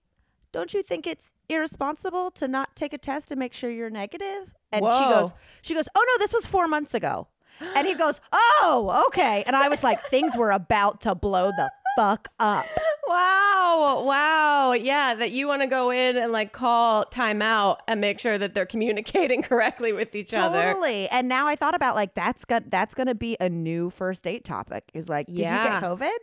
don't 0.53 0.73
you 0.73 0.83
think 0.83 1.07
it's 1.07 1.33
irresponsible 1.49 2.31
to 2.33 2.49
not 2.49 2.75
take 2.75 2.93
a 2.93 2.99
test 2.99 3.29
to 3.29 3.37
make 3.37 3.53
sure 3.53 3.71
you're 3.71 3.91
negative? 3.91 4.55
And 4.73 4.85
she 4.85 5.05
goes, 5.05 5.33
she 5.63 5.75
goes, 5.75 5.89
oh 5.95 6.05
no, 6.07 6.25
this 6.25 6.33
was 6.33 6.47
four 6.47 6.69
months 6.69 6.95
ago. 6.95 7.29
And 7.77 7.87
he 7.87 7.95
goes, 7.95 8.21
oh, 8.33 9.05
okay. 9.09 9.43
And 9.47 9.55
I 9.57 9.69
was 9.69 9.83
like, 9.83 10.01
things 10.03 10.37
were 10.37 10.51
about 10.51 11.01
to 11.03 11.15
blow 11.15 11.51
the 11.57 11.71
fuck 11.97 12.29
up. 12.39 12.67
Wow, 13.09 14.03
wow. 14.07 14.73
Yeah, 14.73 15.15
that 15.15 15.31
you 15.33 15.49
want 15.49 15.63
to 15.63 15.67
go 15.67 15.91
in 15.91 16.17
and 16.17 16.31
like 16.31 16.53
call 16.53 17.05
timeout 17.07 17.79
and 17.89 18.01
make 18.01 18.21
sure 18.21 18.37
that 18.39 18.55
they're 18.55 18.67
communicating 18.67 19.43
correctly 19.51 19.93
with 19.93 20.15
each 20.15 20.35
other. 20.35 20.63
Totally. 20.75 21.09
And 21.09 21.29
now 21.29 21.47
I 21.47 21.57
thought 21.57 21.75
about 21.75 21.95
like 21.95 22.15
that's 22.15 22.45
got 22.45 22.71
that's 22.71 22.95
gonna 22.95 23.15
be 23.15 23.37
a 23.41 23.49
new 23.49 23.91
first 23.91 24.25
date 24.25 24.45
topic. 24.45 24.85
Is 24.95 25.09
like, 25.09 25.27
did 25.27 25.39
Yeah. 25.39 25.65
you 25.77 25.81
get 25.81 25.91
COVID? 25.91 26.19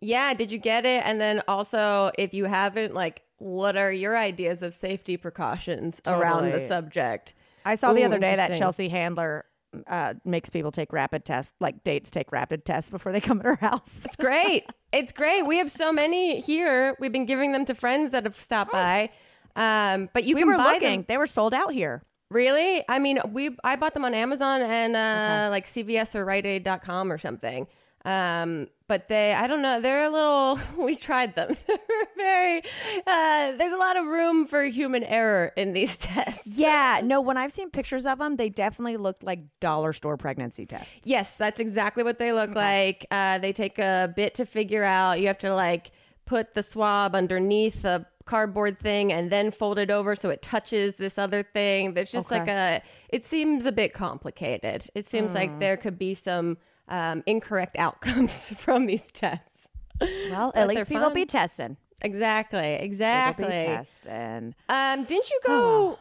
Yeah, 0.00 0.34
did 0.34 0.52
you 0.52 0.58
get 0.58 0.84
it? 0.86 1.02
And 1.04 1.20
then 1.20 1.42
also, 1.48 2.12
if 2.18 2.32
you 2.32 2.44
haven't, 2.44 2.94
like, 2.94 3.24
what 3.38 3.76
are 3.76 3.90
your 3.92 4.16
ideas 4.16 4.62
of 4.62 4.72
safety 4.74 5.16
precautions 5.16 6.00
around 6.06 6.50
the 6.52 6.60
subject? 6.66 7.34
I 7.64 7.74
saw 7.74 7.92
the 7.92 8.04
other 8.04 8.18
day 8.18 8.36
that. 8.36 8.56
Chelsea 8.56 8.88
Handler 8.88 9.44
uh, 9.86 10.14
makes 10.24 10.50
people 10.50 10.72
take 10.72 10.92
rapid 10.92 11.24
tests, 11.24 11.54
like 11.60 11.84
dates 11.84 12.10
take 12.10 12.32
rapid 12.32 12.64
tests 12.64 12.90
before 12.90 13.12
they 13.12 13.20
come 13.20 13.38
to 13.38 13.44
her 13.44 13.56
house. 13.56 14.04
It's 14.04 14.16
great. 14.16 14.64
it's 14.92 15.12
great. 15.12 15.42
We 15.46 15.58
have 15.58 15.70
so 15.70 15.92
many 15.92 16.40
here. 16.40 16.96
We've 17.00 17.12
been 17.12 17.26
giving 17.26 17.52
them 17.52 17.64
to 17.66 17.74
friends 17.74 18.12
that 18.12 18.24
have 18.24 18.40
stopped 18.40 18.72
by. 18.72 19.10
Um, 19.56 20.08
but 20.12 20.24
you 20.24 20.34
we 20.34 20.42
can 20.42 20.48
were 20.48 20.56
buy 20.56 20.72
looking; 20.74 21.00
them. 21.00 21.04
they 21.08 21.16
were 21.16 21.26
sold 21.26 21.52
out 21.52 21.72
here. 21.72 22.02
Really? 22.30 22.84
I 22.88 22.98
mean, 22.98 23.18
we 23.30 23.56
I 23.64 23.76
bought 23.76 23.94
them 23.94 24.04
on 24.04 24.14
Amazon 24.14 24.62
and 24.62 24.94
uh, 24.94 25.48
like 25.50 25.66
CVS 25.66 26.14
or 26.14 26.24
RiteAid.com 26.26 27.10
or 27.10 27.18
something. 27.18 27.66
Um, 28.04 28.68
but 28.88 29.08
they, 29.08 29.34
I 29.34 29.46
don't 29.46 29.62
know, 29.62 29.80
they're 29.80 30.04
a 30.06 30.10
little. 30.10 30.58
We 30.78 30.96
tried 30.96 31.34
them. 31.34 31.54
they're 31.66 32.06
very. 32.16 32.62
Uh, 33.06 33.52
there's 33.56 33.72
a 33.72 33.76
lot 33.76 33.96
of 33.96 34.06
room 34.06 34.46
for 34.46 34.64
human 34.64 35.04
error 35.04 35.52
in 35.56 35.72
these 35.74 35.96
tests. 36.08 36.56
Yeah, 36.58 37.00
no, 37.04 37.20
when 37.20 37.36
I've 37.36 37.52
seen 37.52 37.70
pictures 37.70 38.06
of 38.06 38.18
them, 38.18 38.36
they 38.36 38.48
definitely 38.48 38.96
look 38.96 39.18
like 39.22 39.40
dollar 39.60 39.92
store 39.92 40.16
pregnancy 40.16 40.64
tests. 40.66 41.00
Yes, 41.06 41.36
that's 41.36 41.60
exactly 41.60 42.02
what 42.02 42.18
they 42.18 42.32
look 42.32 42.54
like. 42.54 43.06
Uh, 43.10 43.38
they 43.38 43.52
take 43.52 43.78
a 43.78 44.12
bit 44.16 44.34
to 44.36 44.46
figure 44.46 44.84
out. 44.84 45.20
You 45.20 45.26
have 45.26 45.38
to 45.38 45.54
like 45.54 45.90
put 46.24 46.54
the 46.54 46.62
swab 46.62 47.14
underneath 47.14 47.84
a 47.84 48.06
cardboard 48.24 48.76
thing 48.78 49.10
and 49.12 49.30
then 49.30 49.50
fold 49.50 49.78
it 49.78 49.90
over 49.90 50.14
so 50.14 50.28
it 50.28 50.42
touches 50.42 50.96
this 50.96 51.16
other 51.18 51.42
thing. 51.42 51.94
There's 51.94 52.12
just 52.12 52.30
Okay. 52.30 52.38
like 52.40 52.48
a. 52.48 52.82
It 53.10 53.24
seems 53.24 53.66
a 53.66 53.72
bit 53.72 53.92
complicated. 53.94 54.86
It 54.94 55.06
seems 55.06 55.34
like 55.34 55.58
there 55.58 55.76
could 55.76 55.98
be 55.98 56.14
some 56.14 56.56
um, 56.88 57.22
incorrect 57.26 57.76
outcomes 57.76 58.50
from 58.56 58.86
these 58.86 59.10
tests. 59.12 59.68
Well, 60.00 60.52
at 60.54 60.68
least 60.68 60.88
people 60.88 61.04
fun. 61.04 61.14
be 61.14 61.24
testing. 61.26 61.76
Exactly. 62.02 62.74
Exactly. 62.74 63.44
People 63.46 63.58
be 63.58 63.64
testing. 63.66 64.54
Um, 64.68 65.04
didn't 65.04 65.28
you 65.30 65.40
go 65.46 65.98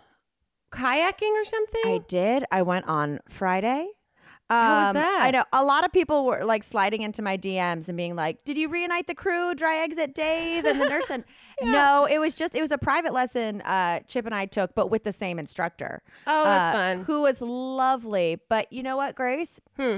kayaking 0.71 1.31
or 1.31 1.45
something? 1.45 1.81
I 1.85 1.99
did. 2.07 2.45
I 2.51 2.61
went 2.61 2.87
on 2.87 3.19
Friday. 3.29 3.87
How 4.49 4.77
was 4.79 4.87
Um, 4.89 4.93
that? 5.01 5.19
I 5.23 5.31
know 5.31 5.43
a 5.51 5.63
lot 5.63 5.83
of 5.83 5.91
people 5.91 6.25
were 6.25 6.45
like 6.45 6.63
sliding 6.63 7.01
into 7.01 7.21
my 7.21 7.37
DMs 7.37 7.89
and 7.89 7.97
being 7.97 8.15
like, 8.15 8.45
"Did 8.45 8.57
you 8.57 8.69
reunite 8.69 9.07
the 9.07 9.15
crew? 9.15 9.53
Dry 9.55 9.77
exit 9.79 10.13
Dave 10.15 10.63
and 10.63 10.79
the 10.79 10.85
nurse." 10.89 11.09
And 11.09 11.25
no, 11.61 12.07
it 12.09 12.19
was 12.19 12.33
just 12.35 12.55
it 12.55 12.61
was 12.61 12.71
a 12.71 12.77
private 12.77 13.11
lesson 13.11 13.59
uh, 13.61 13.99
Chip 14.07 14.25
and 14.25 14.33
I 14.33 14.45
took, 14.45 14.73
but 14.73 14.89
with 14.89 15.03
the 15.03 15.11
same 15.11 15.37
instructor. 15.37 16.01
Oh, 16.25 16.43
that's 16.45 16.75
uh, 16.75 16.79
fun. 16.79 17.03
Who 17.05 17.23
was 17.23 17.41
lovely. 17.41 18.39
But 18.47 18.71
you 18.71 18.83
know 18.83 18.95
what, 18.95 19.15
Grace? 19.15 19.59
Hmm. 19.75 19.97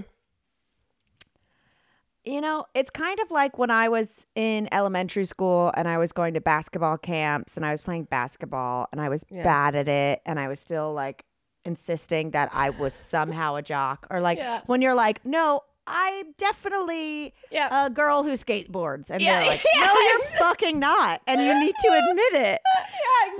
You 2.29 2.41
know, 2.41 2.65
it's 2.75 2.91
kind 2.91 3.19
of 3.21 3.31
like 3.31 3.57
when 3.57 3.71
I 3.71 3.89
was 3.89 4.27
in 4.35 4.69
elementary 4.71 5.25
school 5.25 5.71
and 5.75 5.87
I 5.87 5.97
was 5.97 6.11
going 6.11 6.35
to 6.35 6.41
basketball 6.41 6.97
camps 6.99 7.57
and 7.57 7.65
I 7.65 7.71
was 7.71 7.81
playing 7.81 8.03
basketball 8.03 8.87
and 8.91 9.01
I 9.01 9.09
was 9.09 9.25
Yeah. 9.31 9.41
bad 9.43 9.73
at 9.75 9.87
it 9.87 10.21
and 10.27 10.39
I 10.39 10.47
was 10.47 10.59
still 10.59 10.93
like 10.93 11.25
insisting 11.65 12.29
that 12.31 12.49
I 12.53 12.69
was 12.69 12.93
somehow 12.93 13.55
a 13.55 13.63
jock 13.63 14.05
or 14.11 14.21
like 14.21 14.37
Yeah. 14.37 14.61
when 14.67 14.79
you're 14.83 14.93
like, 14.93 15.25
no, 15.25 15.61
I'm 15.87 16.33
definitely 16.37 17.33
Yeah. 17.49 17.85
a 17.85 17.89
girl 17.89 18.21
who 18.21 18.33
skateboards 18.33 19.09
and 19.09 19.23
Yeah, 19.23 19.39
they're 19.39 19.47
like, 19.47 19.65
no, 19.79 19.91
you're 19.99 20.19
fucking 20.37 20.77
not, 20.77 21.21
and 21.25 21.41
you 21.41 21.59
need 21.59 21.73
to 21.79 21.87
admit 22.09 22.33
it. 22.47 22.61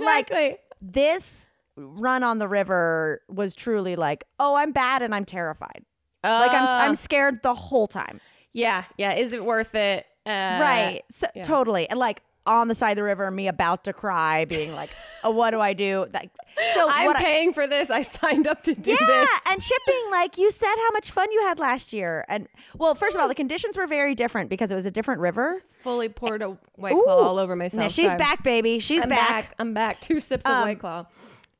yeah, 0.00 0.04
Like. 0.04 0.60
This 0.82 1.48
run 1.76 2.24
on 2.24 2.38
the 2.38 2.48
river 2.48 3.20
was 3.28 3.54
truly 3.54 3.94
like, 3.94 4.24
oh, 4.40 4.56
I'm 4.56 4.72
bad 4.72 5.02
and 5.02 5.14
I'm 5.14 5.24
terrified. 5.26 5.84
Like 6.24 6.52
I'm 6.52 6.64
Uh, 6.64 6.76
I'm 6.80 6.94
scared 6.96 7.42
the 7.42 7.54
whole 7.54 7.86
time. 7.86 8.20
Yeah, 8.52 8.84
yeah. 8.98 9.14
Is 9.14 9.32
it 9.32 9.44
worth 9.44 9.74
it? 9.74 10.06
Uh, 10.26 10.30
right. 10.30 11.02
So 11.10 11.26
yeah. 11.34 11.42
totally. 11.42 11.88
And 11.88 11.98
like 11.98 12.22
on 12.46 12.68
the 12.68 12.74
side 12.74 12.90
of 12.90 12.96
the 12.96 13.02
river, 13.02 13.30
me 13.30 13.48
about 13.48 13.84
to 13.84 13.92
cry, 13.92 14.44
being 14.44 14.72
like, 14.74 14.90
oh, 15.24 15.30
what 15.30 15.50
do 15.50 15.60
I 15.60 15.72
do? 15.72 16.06
Like 16.12 16.30
so 16.74 16.88
I'm 16.90 17.06
what 17.06 17.16
I- 17.16 17.22
paying 17.22 17.52
for 17.52 17.66
this. 17.66 17.90
I 17.90 18.02
signed 18.02 18.46
up 18.46 18.64
to 18.64 18.74
do 18.74 18.90
yeah, 18.90 18.96
this. 18.98 19.28
Yeah, 19.30 19.52
and 19.52 19.62
Chip 19.62 19.78
being 19.86 20.10
like, 20.10 20.36
you 20.36 20.50
said 20.50 20.74
how 20.74 20.90
much 20.92 21.10
fun 21.10 21.30
you 21.30 21.42
had 21.42 21.58
last 21.58 21.92
year, 21.92 22.24
and 22.28 22.48
well, 22.76 22.94
first 22.94 23.14
of 23.14 23.22
all, 23.22 23.28
the 23.28 23.34
conditions 23.34 23.76
were 23.76 23.86
very 23.86 24.14
different 24.14 24.50
because 24.50 24.70
it 24.70 24.74
was 24.74 24.86
a 24.86 24.90
different 24.90 25.20
river. 25.20 25.60
Fully 25.82 26.08
poured 26.08 26.42
a 26.42 26.56
white 26.76 26.92
Ooh. 26.92 27.02
claw 27.04 27.28
all 27.28 27.38
over 27.38 27.54
myself. 27.56 27.80
Now 27.80 27.88
she's 27.88 28.06
Sorry. 28.06 28.18
back, 28.18 28.42
baby. 28.42 28.78
She's 28.78 29.02
I'm 29.02 29.08
back. 29.10 29.28
back. 29.28 29.54
I'm 29.58 29.74
back. 29.74 30.00
Two 30.00 30.20
sips 30.20 30.44
of 30.44 30.50
Um, 30.50 30.66
white 30.68 30.78
claw. 30.80 31.06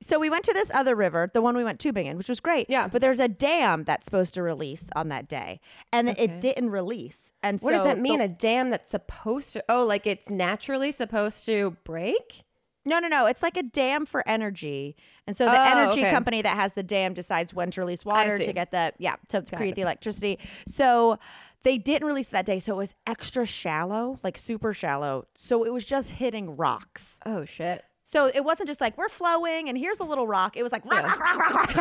So 0.02 0.18
we 0.18 0.30
went 0.30 0.44
to 0.46 0.52
this 0.54 0.70
other 0.72 0.96
river, 0.96 1.30
the 1.32 1.42
one 1.42 1.56
we 1.56 1.62
went 1.64 1.78
tubing 1.78 2.06
in, 2.06 2.16
which 2.16 2.28
was 2.28 2.40
great. 2.40 2.66
Yeah. 2.70 2.88
But 2.88 3.02
there's 3.02 3.20
a 3.20 3.28
dam 3.28 3.84
that's 3.84 4.06
supposed 4.06 4.32
to 4.34 4.42
release 4.42 4.86
on 4.96 5.08
that 5.08 5.28
day, 5.28 5.60
and 5.92 6.08
it 6.08 6.40
didn't 6.40 6.70
release. 6.70 7.32
And 7.42 7.60
What 7.60 7.72
so 7.72 7.76
does 7.76 7.84
that 7.84 7.98
mean? 7.98 8.18
the- 8.18 8.24
a 8.24 8.28
dam 8.28 8.70
that's 8.70 8.88
supposed 8.90 9.52
to? 9.52 9.64
Oh, 9.68 9.84
like 9.84 10.06
it's 10.06 10.30
naturally 10.30 10.90
supposed 10.92 11.44
to 11.46 11.76
break? 11.84 12.44
no, 12.86 12.98
no, 12.98 13.08
no. 13.08 13.26
It's 13.26 13.42
like 13.42 13.58
a 13.58 13.62
dam 13.62 14.06
for 14.06 14.26
energy, 14.26 14.96
and 15.26 15.36
so 15.36 15.44
the 15.44 15.52
Oh, 15.60 15.64
energy 15.64 16.00
okay. 16.00 16.10
company 16.10 16.40
that 16.40 16.56
has 16.56 16.72
the 16.72 16.82
dam 16.82 17.12
decides 17.12 17.52
when 17.52 17.70
to 17.72 17.80
release 17.82 18.04
water 18.06 18.38
to 18.38 18.52
get 18.54 18.70
the 18.70 18.94
yeah 18.98 19.16
to 19.28 19.42
create 19.42 19.72
it. 19.72 19.74
the 19.76 19.82
electricity. 19.82 20.38
So. 20.66 21.18
They 21.62 21.76
didn't 21.76 22.08
release 22.08 22.28
that 22.28 22.46
day, 22.46 22.58
so 22.58 22.72
it 22.72 22.76
was 22.76 22.94
extra 23.06 23.44
shallow, 23.44 24.18
like 24.22 24.38
super 24.38 24.72
shallow. 24.72 25.26
So 25.34 25.62
it 25.64 25.74
was 25.74 25.84
just 25.84 26.12
hitting 26.12 26.56
rocks. 26.56 27.20
Oh 27.26 27.44
shit. 27.44 27.84
So 28.10 28.26
it 28.26 28.40
wasn't 28.44 28.66
just 28.66 28.80
like 28.80 28.98
we're 28.98 29.08
flowing 29.08 29.68
and 29.68 29.78
here's 29.78 30.00
a 30.00 30.04
little 30.04 30.26
rock. 30.26 30.56
It 30.56 30.64
was 30.64 30.72
like 30.72 30.82
Yeah. 30.84 31.00
rock, 31.06 31.20
rock, 31.20 31.54
rock, 31.54 31.70
it 31.70 31.76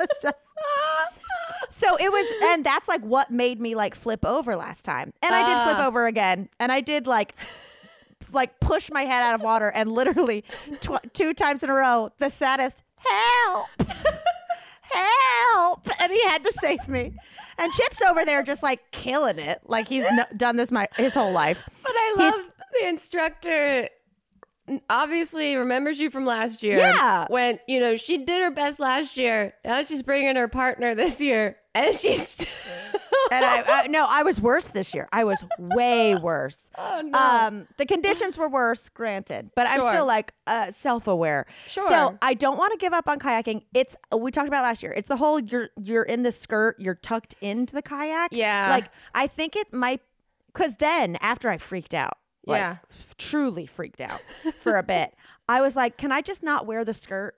was 0.00 0.08
just 0.22 0.40
so 1.68 1.86
it 2.00 2.10
was, 2.10 2.26
and 2.54 2.64
that's 2.64 2.88
like 2.88 3.02
what 3.02 3.30
made 3.30 3.60
me 3.60 3.74
like 3.74 3.94
flip 3.94 4.24
over 4.24 4.56
last 4.56 4.86
time. 4.86 5.12
And 5.22 5.34
I 5.34 5.40
did 5.46 5.62
flip 5.64 5.76
Ah. 5.80 5.86
over 5.86 6.06
again, 6.06 6.48
and 6.58 6.72
I 6.72 6.80
did 6.80 7.06
like 7.06 7.34
like 8.32 8.58
push 8.60 8.90
my 8.90 9.02
head 9.02 9.22
out 9.22 9.34
of 9.34 9.42
water, 9.42 9.70
and 9.74 9.92
literally 9.92 10.44
tw- 10.80 11.12
two 11.12 11.34
times 11.34 11.62
in 11.62 11.68
a 11.68 11.74
row, 11.74 12.08
the 12.16 12.30
saddest 12.30 12.82
help, 12.96 13.68
help, 14.80 15.88
and 16.00 16.10
he 16.10 16.22
had 16.24 16.42
to 16.44 16.52
save 16.54 16.88
me. 16.88 17.12
And 17.58 17.70
Chip's 17.72 18.00
over 18.00 18.24
there 18.24 18.42
just 18.42 18.62
like 18.62 18.90
killing 18.92 19.38
it, 19.38 19.60
like 19.66 19.88
he's 19.88 20.04
n- 20.04 20.24
done 20.38 20.56
this 20.56 20.70
my 20.72 20.88
his 20.96 21.12
whole 21.14 21.32
life. 21.32 21.68
But 21.82 21.92
I 21.94 22.14
He's- 22.16 22.32
love 22.32 22.46
the 22.80 22.88
instructor. 22.88 23.88
Obviously, 24.88 25.56
remembers 25.56 25.98
you 25.98 26.10
from 26.10 26.24
last 26.26 26.62
year. 26.62 26.78
Yeah. 26.78 27.26
When 27.28 27.58
you 27.68 27.80
know 27.80 27.96
she 27.96 28.18
did 28.18 28.40
her 28.42 28.50
best 28.50 28.80
last 28.80 29.16
year. 29.16 29.54
Now 29.64 29.82
she's 29.84 30.02
bringing 30.02 30.36
her 30.36 30.48
partner 30.48 30.94
this 30.94 31.20
year, 31.20 31.56
and 31.74 31.94
she's. 31.94 32.46
And 33.30 33.44
I, 33.44 33.62
I 33.66 33.86
no, 33.86 34.06
I 34.08 34.22
was 34.24 34.40
worse 34.40 34.66
this 34.68 34.94
year. 34.94 35.08
I 35.12 35.24
was 35.24 35.44
way 35.58 36.14
worse. 36.16 36.70
Oh, 36.78 37.00
no. 37.02 37.18
Um, 37.18 37.68
the 37.76 37.86
conditions 37.86 38.36
were 38.36 38.48
worse, 38.48 38.88
granted, 38.88 39.50
but 39.54 39.66
I'm 39.66 39.80
Sure. 39.80 39.90
still 39.90 40.06
like 40.06 40.32
uh, 40.46 40.70
self-aware. 40.72 41.46
Sure. 41.68 41.88
So 41.88 42.18
I 42.20 42.34
don't 42.34 42.58
want 42.58 42.72
to 42.72 42.78
give 42.78 42.92
up 42.92 43.08
on 43.08 43.18
kayaking. 43.18 43.62
It's 43.72 43.96
we 44.16 44.30
talked 44.30 44.48
about 44.48 44.62
last 44.64 44.82
year. 44.82 44.92
It's 44.92 45.08
the 45.08 45.16
whole 45.16 45.38
you're 45.40 45.68
you're 45.80 46.02
in 46.02 46.22
the 46.24 46.32
skirt, 46.32 46.76
you're 46.78 46.96
tucked 46.96 47.34
into 47.40 47.74
the 47.74 47.82
kayak. 47.82 48.30
Yeah. 48.32 48.68
Like 48.70 48.86
I 49.14 49.26
think 49.26 49.54
it 49.56 49.72
might 49.72 50.00
because 50.52 50.74
then 50.76 51.16
after 51.20 51.48
I 51.48 51.56
freaked 51.58 51.94
out, 51.94 52.18
like, 52.46 52.58
Yeah. 52.60 52.76
f- 52.90 53.16
truly 53.18 53.66
freaked 53.66 54.00
out 54.00 54.20
for 54.60 54.76
a 54.76 54.82
bit. 54.82 55.14
I 55.48 55.60
was 55.60 55.76
like, 55.76 55.96
can 55.96 56.12
I 56.12 56.20
just 56.20 56.42
not 56.42 56.66
wear 56.66 56.84
the 56.84 56.94
skirt? 56.94 57.34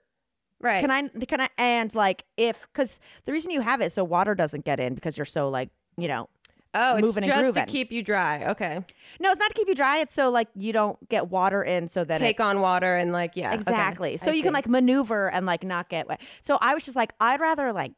right. 0.61 0.81
Can 0.81 0.89
I? 0.91 1.07
Can 1.25 1.41
I? 1.41 1.49
And 1.57 1.93
like, 1.95 2.23
if 2.37 2.67
because 2.73 2.99
the 3.25 3.31
reason 3.31 3.51
you 3.51 3.61
have 3.61 3.81
it 3.81 3.91
so 3.91 4.03
water 4.03 4.35
doesn't 4.35 4.65
get 4.65 4.79
in 4.79 4.95
because 4.95 5.17
you're 5.17 5.25
so 5.25 5.49
like 5.49 5.69
you 5.97 6.07
know. 6.07 6.29
Oh, 6.77 6.97
it's 6.97 7.05
moving 7.05 7.23
and 7.23 7.31
just 7.31 7.55
to 7.55 7.65
keep 7.65 7.89
you 7.93 8.03
dry. 8.03 8.47
Okay. 8.47 8.83
No, 9.21 9.31
it's 9.31 9.39
not 9.39 9.47
to 9.49 9.55
keep 9.55 9.69
you 9.69 9.75
dry. 9.75 9.99
It's 9.99 10.13
so 10.13 10.29
like 10.29 10.49
you 10.57 10.73
don't 10.73 11.07
get 11.07 11.29
water 11.29 11.63
in. 11.63 11.87
So 11.87 12.03
then 12.03 12.17
it- 12.17 12.19
Take 12.19 12.41
on 12.41 12.59
water 12.59 12.97
and 12.97 13.13
like 13.13 13.31
yeah. 13.35 13.47
okay. 13.49 13.55
exactly. 13.55 14.17
So 14.17 14.31
I 14.31 14.33
you 14.33 14.43
can 14.43 14.51
like 14.53 14.67
maneuver 14.67 15.31
and 15.31 15.45
like 15.45 15.63
not 15.63 15.87
get 15.87 16.07
wet. 16.09 16.19
So 16.41 16.57
I 16.61 16.73
was 16.73 16.83
just 16.83 16.97
like, 16.97 17.13
I'd 17.21 17.39
rather 17.39 17.71
like 17.71 17.93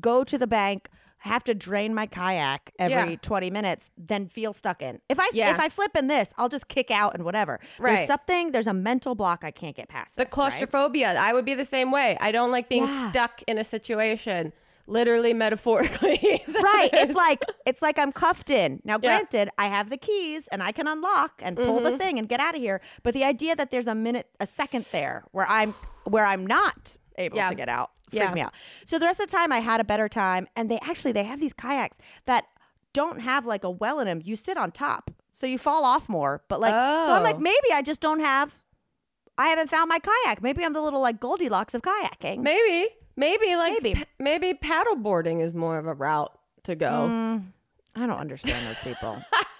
go 0.00 0.22
to 0.22 0.36
the 0.36 0.46
bank. 0.46 0.90
Have 1.24 1.42
to 1.44 1.54
drain 1.54 1.94
my 1.94 2.06
kayak 2.06 2.70
every 2.78 3.12
Yeah. 3.12 3.16
20 3.22 3.50
minutes 3.50 3.90
than 3.96 4.28
feel 4.28 4.52
stuck 4.52 4.82
in. 4.82 5.00
If 5.08 5.18
I 5.18 5.28
Yeah. 5.32 5.50
if 5.52 5.58
I 5.58 5.68
flip 5.70 5.96
in 5.96 6.06
this, 6.08 6.32
I'll 6.36 6.50
just 6.50 6.68
kick 6.68 6.90
out 6.90 7.14
and 7.14 7.24
whatever. 7.24 7.60
Right. 7.78 7.96
There's 7.96 8.06
something, 8.06 8.52
there's 8.52 8.66
a 8.66 8.74
mental 8.74 9.14
block 9.14 9.42
I 9.42 9.50
can't 9.50 9.74
get 9.74 9.88
past. 9.88 10.16
the 10.16 10.20
this, 10.20 10.24
right? 10.26 10.30
claustrophobia. 10.30 11.14
I 11.18 11.32
would 11.32 11.46
be 11.46 11.54
the 11.54 11.64
same 11.64 11.90
way. 11.90 12.16
I 12.20 12.30
don't 12.30 12.50
like 12.50 12.68
being 12.68 12.84
Yeah. 12.86 13.10
stuck 13.10 13.42
in 13.46 13.56
a 13.56 13.64
situation, 13.64 14.52
literally 14.86 15.32
metaphorically. 15.32 16.42
right 16.62 16.90
it's 16.92 17.14
like 17.26 17.40
it's 17.64 17.80
like 17.80 17.98
i'm 17.98 18.12
cuffed 18.12 18.50
in 18.50 18.80
now 18.84 18.98
granted 18.98 19.48
i 19.56 19.66
have 19.66 19.88
the 19.88 19.96
keys 19.96 20.46
and 20.48 20.62
i 20.62 20.70
can 20.72 20.86
unlock 20.86 21.40
and 21.42 21.56
pull 21.56 21.76
Mm-hmm. 21.80 21.84
the 21.84 21.96
thing 21.98 22.18
and 22.18 22.28
get 22.28 22.38
out 22.38 22.54
of 22.54 22.60
here 22.60 22.82
but 23.02 23.14
the 23.14 23.24
idea 23.24 23.56
that 23.56 23.70
there's 23.70 23.86
a 23.86 23.94
minute 23.94 24.28
a 24.40 24.46
second 24.46 24.84
there 24.92 25.24
where 25.32 25.46
i'm 25.48 25.72
where 26.04 26.26
i'm 26.26 26.46
not 26.46 26.98
able 27.18 27.36
Yeah. 27.36 27.48
to 27.48 27.54
get 27.54 27.68
out 27.68 27.90
freaked 28.10 28.24
Yeah. 28.26 28.34
me 28.34 28.40
out 28.42 28.52
so 28.84 28.98
the 28.98 29.06
rest 29.06 29.20
of 29.20 29.28
the 29.28 29.36
time 29.36 29.52
i 29.52 29.58
had 29.60 29.80
a 29.80 29.84
better 29.84 30.08
time 30.08 30.46
and 30.56 30.70
they 30.70 30.78
actually 30.82 31.12
they 31.12 31.24
have 31.24 31.40
these 31.40 31.52
kayaks 31.52 31.98
that 32.26 32.44
don't 32.92 33.20
have 33.20 33.44
like 33.46 33.64
a 33.64 33.70
well 33.70 33.98
in 34.00 34.06
them 34.06 34.20
you 34.24 34.36
sit 34.36 34.56
on 34.56 34.70
top 34.70 35.10
so 35.32 35.46
you 35.46 35.58
fall 35.58 35.84
off 35.84 36.08
more 36.08 36.42
but 36.48 36.60
like 36.60 36.72
so 36.72 37.12
i'm 37.12 37.22
like 37.22 37.36
Oh. 37.36 37.40
maybe 37.40 37.68
i 37.72 37.82
just 37.82 38.00
don't 38.00 38.20
have 38.20 38.54
i 39.38 39.48
haven't 39.48 39.68
found 39.68 39.88
my 39.88 39.98
kayak 39.98 40.42
maybe 40.42 40.64
i'm 40.64 40.72
the 40.72 40.80
little 40.82 41.00
like 41.00 41.18
goldilocks 41.20 41.74
of 41.74 41.82
kayaking 41.82 42.38
maybe, 42.40 42.88
maybe 43.16 43.56
like 43.56 43.82
Maybe. 43.82 43.94
pa- 44.00 44.04
maybe 44.18 44.54
paddle 44.54 44.96
boarding 44.96 45.40
is 45.40 45.54
more 45.54 45.78
of 45.78 45.86
a 45.86 45.94
route 45.94 46.32
to 46.64 46.74
go. 46.74 46.86
Mm, 47.08 47.44
I 47.94 48.06
don't 48.06 48.18
understand 48.18 48.66
those 48.66 48.78
people. 48.78 49.22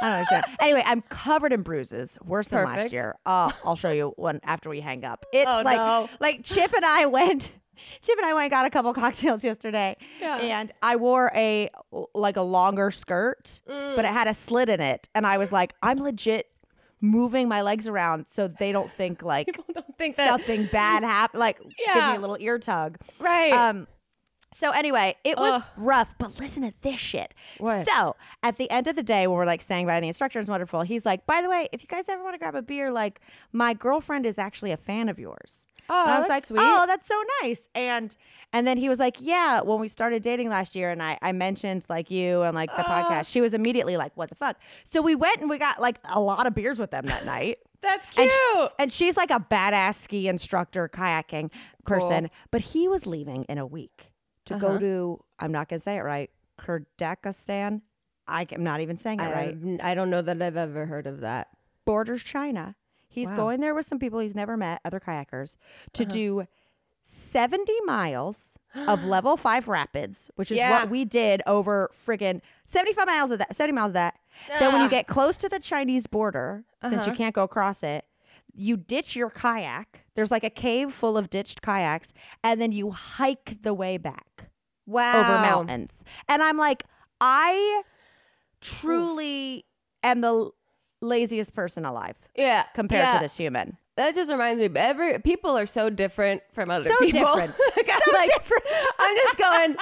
I 0.00 0.04
don't 0.08 0.12
understand. 0.18 0.44
Anyway, 0.60 0.82
I'm 0.84 1.02
covered 1.02 1.52
in 1.52 1.62
bruises, 1.62 2.18
worse 2.24 2.48
than 2.48 2.64
last 2.64 2.92
year. 2.92 3.16
Uh, 3.24 3.50
I'll 3.64 3.76
show 3.76 3.90
you 3.90 4.12
one 4.16 4.40
after 4.44 4.68
we 4.68 4.80
hang 4.80 5.04
up. 5.04 5.24
It's 5.32 5.50
Oh, 5.50 5.62
like 5.64 5.76
no. 5.78 6.08
like 6.20 6.42
Chip 6.44 6.72
and 6.74 6.84
I 6.84 7.06
went. 7.06 7.52
Chip 8.00 8.16
and 8.16 8.26
I 8.26 8.32
went 8.32 8.44
and 8.44 8.50
got 8.50 8.64
a 8.66 8.70
couple 8.70 8.92
cocktails 9.04 9.44
yesterday, 9.44 9.96
Yeah. 10.20 10.38
and 10.38 10.72
I 10.82 10.96
wore 10.96 11.30
a 11.34 11.68
like 12.14 12.36
a 12.38 12.42
longer 12.42 12.90
skirt, 12.90 13.60
but 13.66 13.98
it 14.04 14.10
had 14.10 14.28
a 14.28 14.34
slit 14.34 14.68
in 14.70 14.80
it, 14.80 15.08
and 15.14 15.26
I 15.26 15.36
was 15.38 15.52
like, 15.52 15.74
I'm 15.82 15.98
legit 15.98 16.46
moving 17.02 17.46
my 17.48 17.60
legs 17.60 17.86
around 17.86 18.26
so 18.26 18.48
they 18.48 18.72
don't 18.72 18.90
think 18.90 19.22
like 19.34 19.46
don't 19.74 19.98
think 19.98 20.16
that 20.16 20.28
something 20.30 20.64
bad 20.72 21.02
happened, 21.02 21.38
like 21.40 21.58
give 21.58 21.94
me 21.94 22.16
a 22.16 22.18
little 22.18 22.38
ear 22.40 22.58
tug. 22.58 22.96
right. 23.20 23.52
Um, 23.52 23.86
So 24.56 24.70
anyway, 24.70 25.16
it 25.22 25.36
was 25.36 25.52
Ugh. 25.60 25.62
rough, 25.76 26.14
but 26.18 26.38
listen 26.40 26.62
to 26.62 26.72
this 26.80 26.98
shit. 26.98 27.34
What? 27.58 27.86
So 27.86 28.16
at 28.42 28.56
the 28.56 28.70
end 28.70 28.86
of 28.86 28.96
the 28.96 29.02
day, 29.02 29.26
when 29.26 29.36
we're 29.36 29.44
like 29.44 29.60
saying 29.60 29.86
bye 29.86 29.96
to 29.96 30.00
the 30.00 30.06
instructor, 30.06 30.38
it's 30.40 30.48
wonderful. 30.48 30.80
He's 30.80 31.04
like, 31.04 31.26
by 31.26 31.42
the 31.42 31.50
way, 31.50 31.68
if 31.72 31.82
you 31.82 31.88
guys 31.88 32.08
ever 32.08 32.22
want 32.22 32.32
to 32.32 32.38
grab 32.38 32.54
a 32.54 32.62
beer, 32.62 32.90
like 32.90 33.20
my 33.52 33.74
girlfriend 33.74 34.24
is 34.24 34.38
actually 34.38 34.70
a 34.72 34.78
fan 34.78 35.10
of 35.10 35.18
yours. 35.18 35.66
Oh, 35.90 36.02
and 36.04 36.10
I 36.10 36.16
was 36.18 36.26
that's 36.26 36.50
like, 36.50 36.58
sweet. 36.58 36.58
oh, 36.62 36.84
that's 36.86 37.06
so 37.06 37.22
nice. 37.42 37.68
And 37.74 38.16
and 38.54 38.66
then 38.66 38.78
he 38.78 38.88
was 38.88 38.98
like, 38.98 39.18
yeah, 39.20 39.60
when 39.60 39.78
we 39.78 39.88
started 39.88 40.22
dating 40.22 40.48
last 40.48 40.74
year, 40.74 40.88
and 40.88 41.02
I 41.02 41.18
I 41.20 41.32
mentioned 41.32 41.84
like 41.90 42.10
you 42.10 42.40
and 42.40 42.54
like 42.54 42.74
the 42.74 42.82
podcast, 42.82 43.30
she 43.30 43.42
was 43.42 43.52
immediately 43.52 43.98
like, 43.98 44.16
what 44.16 44.30
the 44.30 44.36
fuck? 44.36 44.56
So 44.84 45.02
we 45.02 45.14
went 45.14 45.42
and 45.42 45.50
we 45.50 45.58
got 45.58 45.82
like 45.82 45.98
a 46.04 46.18
lot 46.18 46.46
of 46.46 46.54
beers 46.54 46.78
with 46.78 46.90
them 46.92 47.04
that 47.08 47.26
night. 47.26 47.58
That's 47.82 48.06
And, 48.16 48.30
cute. 48.30 48.30
sh- 48.32 48.72
and 48.78 48.90
she's 48.90 49.18
like 49.18 49.30
a 49.30 49.38
badass 49.38 49.96
ski 49.96 50.28
instructor, 50.28 50.88
kayaking 50.88 51.50
person. 51.84 52.30
But 52.50 52.62
he 52.62 52.88
was 52.88 53.06
leaving 53.06 53.44
in 53.50 53.58
a 53.58 53.66
week 53.66 54.10
to 54.46 54.54
Uh-huh. 54.54 54.66
go 54.72 54.78
to, 54.78 55.24
I'm 55.38 55.52
not 55.52 55.68
going 55.68 55.78
to 55.78 55.82
say 55.82 55.96
it 55.96 56.02
right, 56.02 56.30
Kyrgyzstan. 56.58 57.82
I, 58.28 58.46
am 58.50 58.64
not 58.64 58.80
even 58.80 58.96
saying 58.96 59.20
it 59.20 59.24
right. 59.30 59.54
I've- 59.54 59.78
I 59.82 59.94
don't 59.94 60.10
know 60.10 60.22
that 60.22 60.40
I've 60.42 60.56
ever 60.56 60.86
heard 60.86 61.06
of 61.06 61.20
that. 61.20 61.48
Borders 61.84 62.22
China. 62.24 62.74
He's 63.08 63.28
Wow. 63.28 63.36
going 63.36 63.60
there 63.60 63.74
with 63.74 63.86
some 63.86 63.98
people 63.98 64.18
he's 64.18 64.34
never 64.34 64.56
met, 64.56 64.80
other 64.84 64.98
kayakers, 65.00 65.54
to 65.92 66.02
Uh-huh. 66.02 66.12
do 66.12 66.46
70 67.00 67.72
miles 67.84 68.58
of 68.88 69.04
level 69.04 69.36
five 69.36 69.68
rapids, 69.68 70.30
which 70.34 70.50
is 70.50 70.58
Yeah. 70.58 70.70
what 70.70 70.90
we 70.90 71.04
did 71.04 71.40
over 71.46 71.90
friggin' 72.04 72.40
75 72.66 73.06
miles 73.06 73.30
of 73.30 73.38
that, 73.38 73.54
70 73.54 73.72
miles 73.72 73.90
of 73.90 73.94
that. 73.94 74.18
Then 74.58 74.72
when 74.72 74.82
you 74.82 74.88
get 74.90 75.06
close 75.06 75.36
to 75.38 75.48
the 75.48 75.60
Chinese 75.60 76.06
border, 76.06 76.64
since 76.82 77.06
you 77.06 77.12
Uh-huh. 77.12 77.16
can't 77.16 77.34
go 77.34 77.42
across 77.44 77.82
it, 77.84 78.04
you 78.56 78.76
ditch 78.76 79.14
your 79.16 79.30
kayak. 79.30 80.04
There's 80.14 80.30
like 80.30 80.44
a 80.44 80.50
cave 80.50 80.92
full 80.92 81.16
of 81.18 81.28
ditched 81.30 81.60
kayaks, 81.62 82.12
and 82.42 82.60
then 82.60 82.72
you 82.72 82.90
hike 82.90 83.58
the 83.62 83.74
way 83.74 83.98
back 83.98 84.50
Wow. 84.86 85.20
over 85.20 85.38
mountains. 85.40 86.02
And 86.28 86.42
I'm 86.42 86.56
like, 86.56 86.84
I 87.20 87.82
truly 88.60 89.64
am 90.02 90.20
the 90.20 90.50
laziest 91.00 91.54
person 91.54 91.84
alive 91.84 92.16
Yeah. 92.34 92.64
compared 92.74 93.04
yeah. 93.04 93.14
to 93.14 93.18
this 93.22 93.36
human. 93.36 93.76
That 93.96 94.14
just 94.14 94.30
reminds 94.30 94.60
me. 94.60 94.68
Every 94.78 95.18
people 95.20 95.56
are 95.56 95.64
so 95.66 95.88
different 95.88 96.42
from 96.52 96.70
other 96.70 96.90
So 96.90 96.96
people. 96.98 97.22
different. 97.34 97.54
Like, 97.76 97.88
I'm 97.90 98.00
So 98.04 98.12
like- 98.12 98.28
different. 98.28 98.64
I'm 98.98 99.16
just 99.16 99.38
going. 99.38 99.76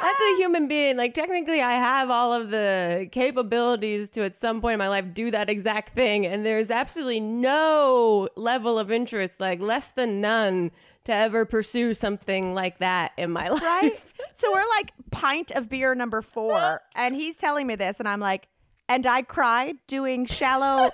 That's 0.00 0.20
a 0.20 0.36
human 0.36 0.66
being. 0.68 0.96
Like 0.96 1.12
technically, 1.14 1.60
I 1.60 1.72
have 1.72 2.10
all 2.10 2.32
of 2.32 2.50
the 2.50 3.08
capabilities 3.12 4.08
to 4.10 4.22
at 4.24 4.34
some 4.34 4.60
point 4.60 4.74
in 4.74 4.78
my 4.78 4.88
life 4.88 5.06
do 5.12 5.30
that 5.30 5.50
exact 5.50 5.94
thing, 5.94 6.24
and 6.26 6.44
there's 6.44 6.70
absolutely 6.70 7.20
no 7.20 8.28
level 8.36 8.78
of 8.78 8.90
interest, 8.90 9.40
like 9.40 9.60
less 9.60 9.90
than 9.90 10.20
none, 10.20 10.70
to 11.04 11.12
ever 11.14 11.44
pursue 11.44 11.92
something 11.94 12.54
like 12.54 12.78
that 12.78 13.12
in 13.18 13.30
my 13.30 13.48
life. 13.48 13.62
Right? 13.62 14.02
so 14.32 14.50
we're 14.52 14.68
like 14.78 14.92
pint 15.10 15.50
of 15.52 15.68
beer 15.68 15.94
number 15.94 16.22
four, 16.22 16.80
and 16.94 17.14
he's 17.14 17.36
telling 17.36 17.66
me 17.66 17.74
this, 17.76 18.00
and 18.00 18.08
I'm 18.08 18.20
like, 18.20 18.48
and 18.88 19.06
I 19.06 19.22
cried 19.22 19.76
doing 19.86 20.26
shallow 20.26 20.90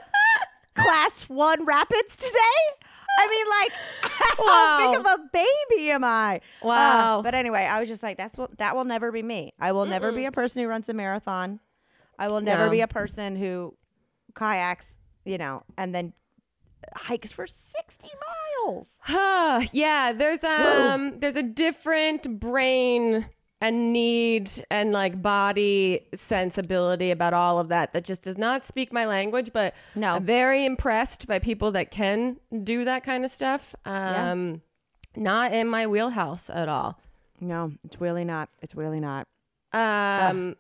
class 0.75 1.23
one 1.29 1.65
rapids 1.65 2.17
today. 2.17 2.61
I 3.19 3.29
mean, 3.29 3.47
like, 3.61 4.13
how 4.39 4.79
big 4.93 5.01
of 5.01 5.07
a 5.07 5.19
baby 5.33 5.91
am 5.91 6.05
I? 6.05 6.37
Uh, 6.63 6.67
Wow. 6.67 7.23
but 7.23 7.35
anyway, 7.35 7.67
I 7.71 7.81
was 7.81 7.89
just 7.89 8.03
like, 8.03 8.17
that's 8.17 8.37
what 8.39 8.57
that 8.59 8.77
will 8.77 8.85
never 8.85 9.13
be 9.13 9.23
me. 9.23 9.53
I 9.61 9.73
will 9.73 9.85
never 9.87 10.13
be 10.13 10.25
a 10.25 10.33
person 10.33 10.63
who 10.63 10.69
runs 10.69 10.89
a 10.89 10.95
marathon. 10.95 11.61
I 12.19 12.29
will 12.29 12.41
never 12.41 12.67
No. 12.67 12.71
be 12.71 12.81
a 12.81 12.89
person 12.89 13.37
who 13.37 13.75
kayaks, 14.35 14.95
you 15.25 15.39
know, 15.39 15.65
and 15.77 15.95
then 15.95 16.13
hikes 16.95 17.31
for 17.33 17.47
60 17.47 18.09
miles. 18.67 18.99
Huh. 19.03 19.63
yeah, 19.73 20.13
there's 20.13 20.43
um 20.45 21.19
there's 21.19 21.37
a 21.37 21.43
different 21.43 22.39
brain 22.41 23.27
and 23.61 23.93
need 23.93 24.51
and 24.71 24.93
like 24.93 25.21
body 25.21 26.07
sensibility 26.15 27.11
about 27.11 27.35
all 27.35 27.59
of 27.59 27.69
that 27.69 27.93
that 27.93 28.05
just 28.05 28.25
does 28.25 28.39
not 28.39 28.65
speak 28.65 28.93
my 28.93 29.05
language, 29.07 29.51
but 29.53 29.75
No. 29.95 30.15
I'm 30.17 30.25
very 30.25 30.65
impressed 30.65 31.27
by 31.27 31.39
people 31.39 31.73
that 31.73 31.91
can 31.91 32.39
do 32.63 32.85
that 32.85 33.05
kind 33.05 33.25
of 33.25 33.31
stuff. 33.31 33.75
Um 33.85 34.63
not 35.17 35.53
in 35.53 35.67
my 35.69 35.87
wheelhouse 35.87 36.49
at 36.51 36.69
all. 36.69 36.99
No, 37.41 37.73
it's 37.85 38.01
really 38.01 38.25
not. 38.25 38.49
It's 38.63 38.75
really 38.75 39.01
not. 39.01 39.27
Um 39.73 40.57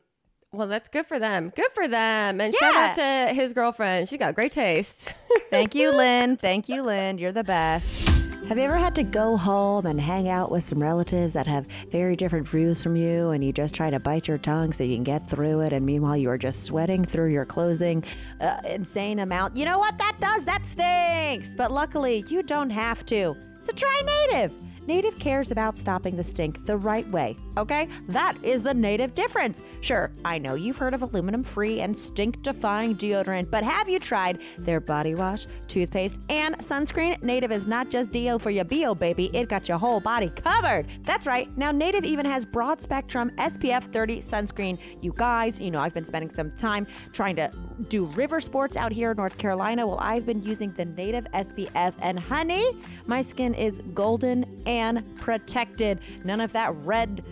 well, 0.52 0.66
that's 0.66 0.88
good 0.88 1.06
for 1.06 1.20
them. 1.20 1.52
Good 1.54 1.70
for 1.72 1.86
them. 1.86 2.40
And 2.40 2.52
shout 2.54 2.74
out 2.74 2.96
to 2.96 3.34
his 3.34 3.52
girlfriend. 3.52 4.08
She 4.08 4.18
got 4.18 4.34
great 4.34 4.50
taste. 4.50 5.14
Thank 5.48 5.76
you, 5.76 5.92
Lynn. 5.96 6.36
Thank 6.36 6.68
you, 6.68 6.82
Lynn. 6.82 7.18
You're 7.18 7.30
the 7.30 7.44
best. 7.44 8.09
Have 8.50 8.58
you 8.58 8.64
ever 8.64 8.78
had 8.78 8.96
to 8.96 9.04
go 9.04 9.36
home 9.36 9.86
and 9.86 10.00
hang 10.00 10.28
out 10.28 10.50
with 10.50 10.64
some 10.64 10.82
relatives 10.82 11.34
that 11.34 11.46
have 11.46 11.68
very 11.92 12.16
different 12.16 12.48
views 12.48 12.82
from 12.82 12.96
you 12.96 13.30
and 13.30 13.44
you 13.44 13.52
just 13.52 13.76
try 13.76 13.90
to 13.90 14.00
bite 14.00 14.26
your 14.26 14.38
tongue 14.38 14.72
so 14.72 14.82
you 14.82 14.96
can 14.96 15.04
get 15.04 15.30
through 15.30 15.60
it 15.60 15.72
and 15.72 15.86
meanwhile 15.86 16.16
you 16.16 16.28
are 16.28 16.36
just 16.36 16.64
sweating 16.64 17.04
through 17.04 17.30
your 17.30 17.44
closing 17.44 18.02
uh, 18.40 18.60
insane 18.68 19.20
amount? 19.20 19.56
You 19.56 19.66
know 19.66 19.78
what 19.78 19.96
that 19.98 20.16
does? 20.18 20.44
That 20.46 20.66
stinks. 20.66 21.54
But 21.54 21.70
luckily, 21.70 22.24
you 22.26 22.42
don't 22.42 22.70
have 22.70 23.06
to. 23.06 23.36
So 23.60 23.72
try 23.72 24.02
Native. 24.32 24.52
Native 24.90 25.16
cares 25.20 25.52
about 25.52 25.78
stopping 25.78 26.16
the 26.16 26.24
stink 26.24 26.66
the 26.66 26.76
right 26.76 27.06
way, 27.10 27.36
okay? 27.56 27.86
That 28.08 28.36
is 28.42 28.60
the 28.60 28.74
Native 28.74 29.14
difference. 29.14 29.62
Sure, 29.82 30.10
I 30.24 30.36
know 30.36 30.56
you've 30.56 30.78
heard 30.78 30.94
of 30.94 31.02
aluminum 31.02 31.44
free 31.44 31.80
and 31.80 31.96
stink 31.96 32.42
defying 32.42 32.96
deodorant, 32.96 33.52
but 33.52 33.62
have 33.62 33.88
you 33.88 34.00
tried 34.00 34.40
their 34.58 34.80
body 34.80 35.14
wash, 35.14 35.46
toothpaste, 35.68 36.18
and 36.28 36.58
sunscreen? 36.58 37.22
Native 37.22 37.52
is 37.52 37.68
not 37.68 37.88
just 37.88 38.10
Dio 38.10 38.36
for 38.36 38.50
your 38.50 38.64
BO, 38.64 38.96
baby, 38.96 39.30
it 39.32 39.48
got 39.48 39.68
your 39.68 39.78
whole 39.78 40.00
body 40.00 40.28
covered. 40.30 40.86
That's 41.04 41.24
right, 41.24 41.56
now 41.56 41.70
Native 41.70 42.04
even 42.04 42.26
has 42.26 42.44
broad 42.44 42.80
spectrum 42.80 43.30
SPF 43.36 43.92
30 43.92 44.20
sunscreen. 44.22 44.76
You 45.00 45.12
guys, 45.14 45.60
you 45.60 45.70
know, 45.70 45.78
I've 45.78 45.94
been 45.94 46.04
spending 46.04 46.30
some 46.30 46.50
time 46.56 46.84
trying 47.12 47.36
to 47.36 47.48
do 47.88 48.06
river 48.06 48.40
sports 48.40 48.76
out 48.76 48.90
here 48.90 49.12
in 49.12 49.18
North 49.18 49.38
Carolina. 49.38 49.86
Well, 49.86 50.00
I've 50.00 50.26
been 50.26 50.42
using 50.42 50.72
the 50.72 50.84
Native 50.84 51.26
SPF, 51.32 51.94
and 52.02 52.18
honey, 52.18 52.76
my 53.06 53.22
skin 53.22 53.54
is 53.54 53.80
golden 53.94 54.44
and 54.66 54.79
protected. 55.16 56.00
None 56.24 56.40
of 56.40 56.52
that 56.52 56.74
red 56.82 57.24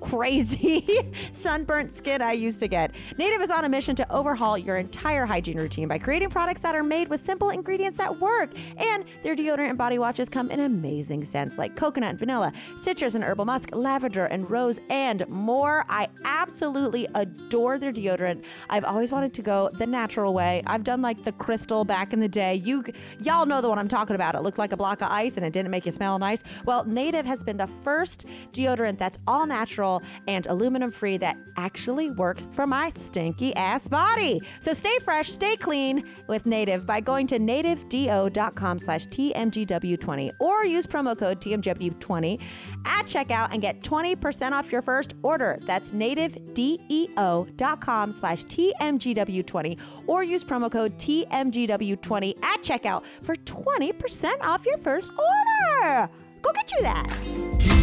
crazy 0.00 0.86
sunburnt 1.32 1.92
skin 1.92 2.22
I 2.22 2.32
used 2.32 2.60
to 2.60 2.68
get. 2.68 2.94
Native 3.16 3.40
is 3.40 3.50
on 3.50 3.64
a 3.64 3.68
mission 3.68 3.94
to 3.96 4.12
overhaul 4.12 4.56
your 4.56 4.76
entire 4.76 5.26
hygiene 5.26 5.58
routine 5.58 5.88
by 5.88 5.98
creating 5.98 6.30
products 6.30 6.60
that 6.62 6.74
are 6.74 6.82
made 6.82 7.08
with 7.08 7.20
simple 7.20 7.50
ingredients 7.50 7.98
that 7.98 8.20
work. 8.20 8.52
And 8.76 9.04
their 9.22 9.34
deodorant 9.34 9.70
and 9.70 9.78
body 9.78 9.98
washes 9.98 10.28
come 10.28 10.50
in 10.50 10.60
amazing 10.60 11.24
scents 11.24 11.58
like 11.58 11.76
coconut 11.76 12.10
and 12.10 12.18
vanilla, 12.18 12.52
citrus 12.76 13.14
and 13.14 13.24
herbal 13.24 13.44
musk, 13.44 13.70
lavender 13.74 14.26
and 14.26 14.50
rose, 14.50 14.80
and 14.90 15.26
more. 15.28 15.84
I 15.88 16.08
absolutely 16.24 17.06
adore 17.14 17.78
their 17.78 17.92
deodorant. 17.92 18.44
I've 18.70 18.84
always 18.84 19.12
wanted 19.12 19.34
to 19.34 19.42
go 19.42 19.70
the 19.74 19.86
natural 19.86 20.34
way. 20.34 20.62
I've 20.66 20.84
done 20.84 21.02
like 21.02 21.24
the 21.24 21.32
crystal 21.32 21.84
back 21.84 22.12
in 22.12 22.20
the 22.20 22.28
day. 22.28 22.54
You 22.54 22.84
y'all 23.22 23.46
know 23.46 23.60
the 23.60 23.68
one 23.68 23.78
I'm 23.78 23.88
talking 23.88 24.16
about. 24.16 24.34
It 24.34 24.42
looked 24.42 24.58
like 24.58 24.72
a 24.72 24.76
block 24.76 25.02
of 25.02 25.08
ice 25.10 25.36
and 25.36 25.44
it 25.44 25.52
didn't 25.52 25.70
make 25.70 25.86
you 25.86 25.92
smell 25.92 26.18
nice. 26.18 26.42
Well, 26.64 26.84
Native 26.84 27.26
has 27.26 27.42
been 27.42 27.56
the 27.56 27.66
first 27.66 28.26
deodorant 28.52 28.98
that's 28.98 29.18
all 29.26 29.46
natural 29.46 29.87
and 30.26 30.46
aluminum 30.46 30.90
free 30.90 31.18
that 31.18 31.36
actually 31.56 32.10
works 32.10 32.48
for 32.52 32.66
my 32.66 32.90
stinky 32.90 33.54
ass 33.56 33.88
body. 33.88 34.40
So 34.60 34.74
stay 34.74 34.98
fresh, 35.00 35.30
stay 35.30 35.56
clean 35.56 36.02
with 36.26 36.44
Native 36.46 36.86
by 36.86 37.00
going 37.00 37.26
to 37.28 37.38
nativedeo.com 37.38 38.78
slash 38.78 39.06
TMGW20 39.06 40.32
or 40.40 40.66
use 40.66 40.86
promo 40.86 41.18
code 41.18 41.40
TMGW20 41.40 42.40
at 42.86 43.06
checkout 43.06 43.52
and 43.52 43.62
get 43.62 43.80
20% 43.80 44.52
off 44.52 44.70
your 44.70 44.82
first 44.82 45.14
order. 45.22 45.58
That's 45.62 45.92
nativedeo.com 45.92 48.12
slash 48.12 48.44
TMGW20 48.44 49.78
or 50.06 50.22
use 50.24 50.44
promo 50.44 50.70
code 50.70 50.98
TMGW20 50.98 52.42
at 52.42 52.62
checkout 52.62 53.04
for 53.22 53.34
20% 53.34 54.42
off 54.42 54.66
your 54.66 54.76
first 54.78 55.10
order. 55.12 56.10
Go 56.42 56.52
get 56.52 56.72
you 56.72 56.82
that. 56.82 57.77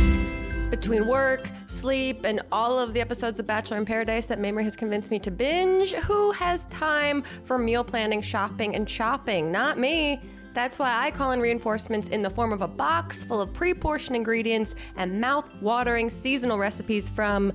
Between 0.69 1.07
work, 1.07 1.47
sleep, 1.67 2.25
and 2.25 2.41
all 2.51 2.79
of 2.79 2.93
the 2.93 3.01
episodes 3.01 3.39
of 3.39 3.45
Bachelor 3.45 3.77
in 3.77 3.85
Paradise 3.85 4.25
that 4.25 4.39
Mamrie 4.39 4.63
has 4.63 4.75
convinced 4.75 5.11
me 5.11 5.19
to 5.19 5.31
binge, 5.31 5.93
who 5.93 6.31
has 6.31 6.65
time 6.67 7.23
for 7.43 7.57
meal 7.57 7.83
planning, 7.83 8.21
shopping, 8.21 8.75
and 8.75 8.87
chopping? 8.87 9.51
Not 9.51 9.77
me. 9.77 10.19
That's 10.53 10.79
why 10.79 11.05
I 11.05 11.11
call 11.11 11.31
in 11.31 11.39
reinforcements 11.39 12.07
in 12.07 12.21
the 12.21 12.29
form 12.29 12.53
of 12.53 12.61
a 12.61 12.67
box 12.67 13.23
full 13.23 13.41
of 13.41 13.53
pre 13.53 13.73
portioned 13.73 14.15
ingredients 14.15 14.73
and 14.95 15.19
mouth 15.19 15.49
watering 15.61 16.09
seasonal 16.09 16.57
recipes 16.57 17.09
from 17.09 17.53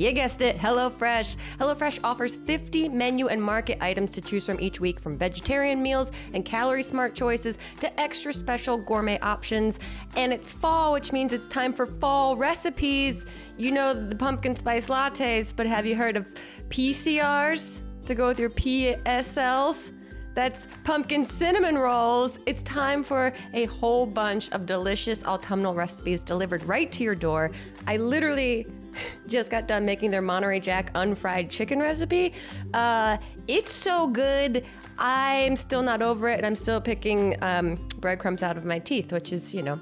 you 0.00 0.12
guessed 0.12 0.40
it, 0.40 0.56
HelloFresh. 0.56 1.36
HelloFresh 1.58 2.00
offers 2.02 2.36
50 2.36 2.88
menu 2.88 3.28
and 3.28 3.42
market 3.42 3.76
items 3.82 4.12
to 4.12 4.22
choose 4.22 4.46
from 4.46 4.58
each 4.58 4.80
week, 4.80 4.98
from 4.98 5.18
vegetarian 5.18 5.82
meals 5.82 6.10
and 6.32 6.42
calorie 6.42 6.82
smart 6.82 7.14
choices 7.14 7.58
to 7.80 8.00
extra 8.00 8.32
special 8.32 8.78
gourmet 8.78 9.18
options. 9.20 9.78
And 10.16 10.32
it's 10.32 10.52
fall, 10.52 10.92
which 10.92 11.12
means 11.12 11.34
it's 11.34 11.46
time 11.48 11.74
for 11.74 11.84
fall 11.84 12.34
recipes. 12.34 13.26
You 13.58 13.72
know 13.72 13.92
the 13.92 14.16
pumpkin 14.16 14.56
spice 14.56 14.86
lattes, 14.86 15.52
but 15.54 15.66
have 15.66 15.84
you 15.84 15.94
heard 15.94 16.16
of 16.16 16.26
PCRs 16.70 17.80
to 18.06 18.14
go 18.14 18.28
with 18.28 18.40
your 18.40 18.50
PSLs? 18.50 19.92
That's 20.34 20.66
pumpkin 20.84 21.26
cinnamon 21.26 21.76
rolls. 21.76 22.38
It's 22.46 22.62
time 22.62 23.04
for 23.04 23.34
a 23.52 23.66
whole 23.66 24.06
bunch 24.06 24.50
of 24.52 24.64
delicious 24.64 25.24
autumnal 25.26 25.74
recipes 25.74 26.22
delivered 26.22 26.62
right 26.64 26.90
to 26.92 27.04
your 27.04 27.16
door. 27.16 27.50
I 27.86 27.98
literally 27.98 28.66
just 29.26 29.50
got 29.50 29.66
done 29.66 29.84
making 29.84 30.10
their 30.10 30.22
Monterey 30.22 30.60
Jack 30.60 30.90
unfried 30.94 31.50
chicken 31.50 31.80
recipe. 31.80 32.32
Uh, 32.74 33.16
it's 33.48 33.72
so 33.72 34.06
good. 34.06 34.64
I'm 34.98 35.56
still 35.56 35.82
not 35.82 36.02
over 36.02 36.28
it, 36.28 36.38
and 36.38 36.46
I'm 36.46 36.56
still 36.56 36.80
picking 36.80 37.36
um, 37.42 37.76
breadcrumbs 37.98 38.42
out 38.42 38.56
of 38.56 38.64
my 38.64 38.78
teeth, 38.78 39.12
which 39.12 39.32
is, 39.32 39.54
you 39.54 39.62
know, 39.62 39.80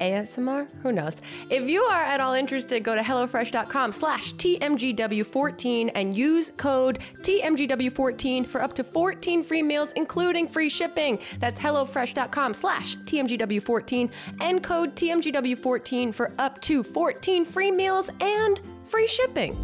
ASMR? 0.00 0.66
Who 0.82 0.92
knows? 0.92 1.20
If 1.50 1.68
you 1.68 1.82
are 1.82 2.02
at 2.02 2.20
all 2.20 2.34
interested, 2.34 2.82
go 2.82 2.94
to 2.94 3.02
HelloFresh.com 3.02 3.92
slash 3.92 4.32
TMGW14 4.34 5.90
and 5.94 6.14
use 6.16 6.50
code 6.56 6.98
TMGW14 7.18 8.46
for 8.46 8.62
up 8.62 8.72
to 8.74 8.84
14 8.84 9.42
free 9.42 9.62
meals, 9.62 9.92
including 9.96 10.48
free 10.48 10.68
shipping. 10.68 11.18
That's 11.38 11.58
HelloFresh.com 11.58 12.54
slash 12.54 12.96
TMGW14 12.96 14.10
and 14.40 14.62
code 14.62 14.94
TMGW14 14.96 16.14
for 16.14 16.32
up 16.38 16.60
to 16.62 16.82
14 16.82 17.44
free 17.44 17.70
meals 17.70 18.10
and 18.20 18.60
free 18.84 19.06
shipping. 19.06 19.54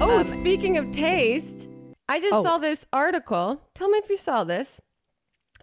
Oh, 0.00 0.18
um, 0.20 0.24
speaking 0.24 0.78
of 0.78 0.90
taste, 0.92 1.68
I 2.08 2.20
just 2.20 2.32
Oh. 2.34 2.42
saw 2.42 2.58
this 2.58 2.86
article. 2.92 3.60
Tell 3.74 3.88
me 3.88 3.98
if 3.98 4.08
you 4.08 4.16
saw 4.16 4.44
this. 4.44 4.80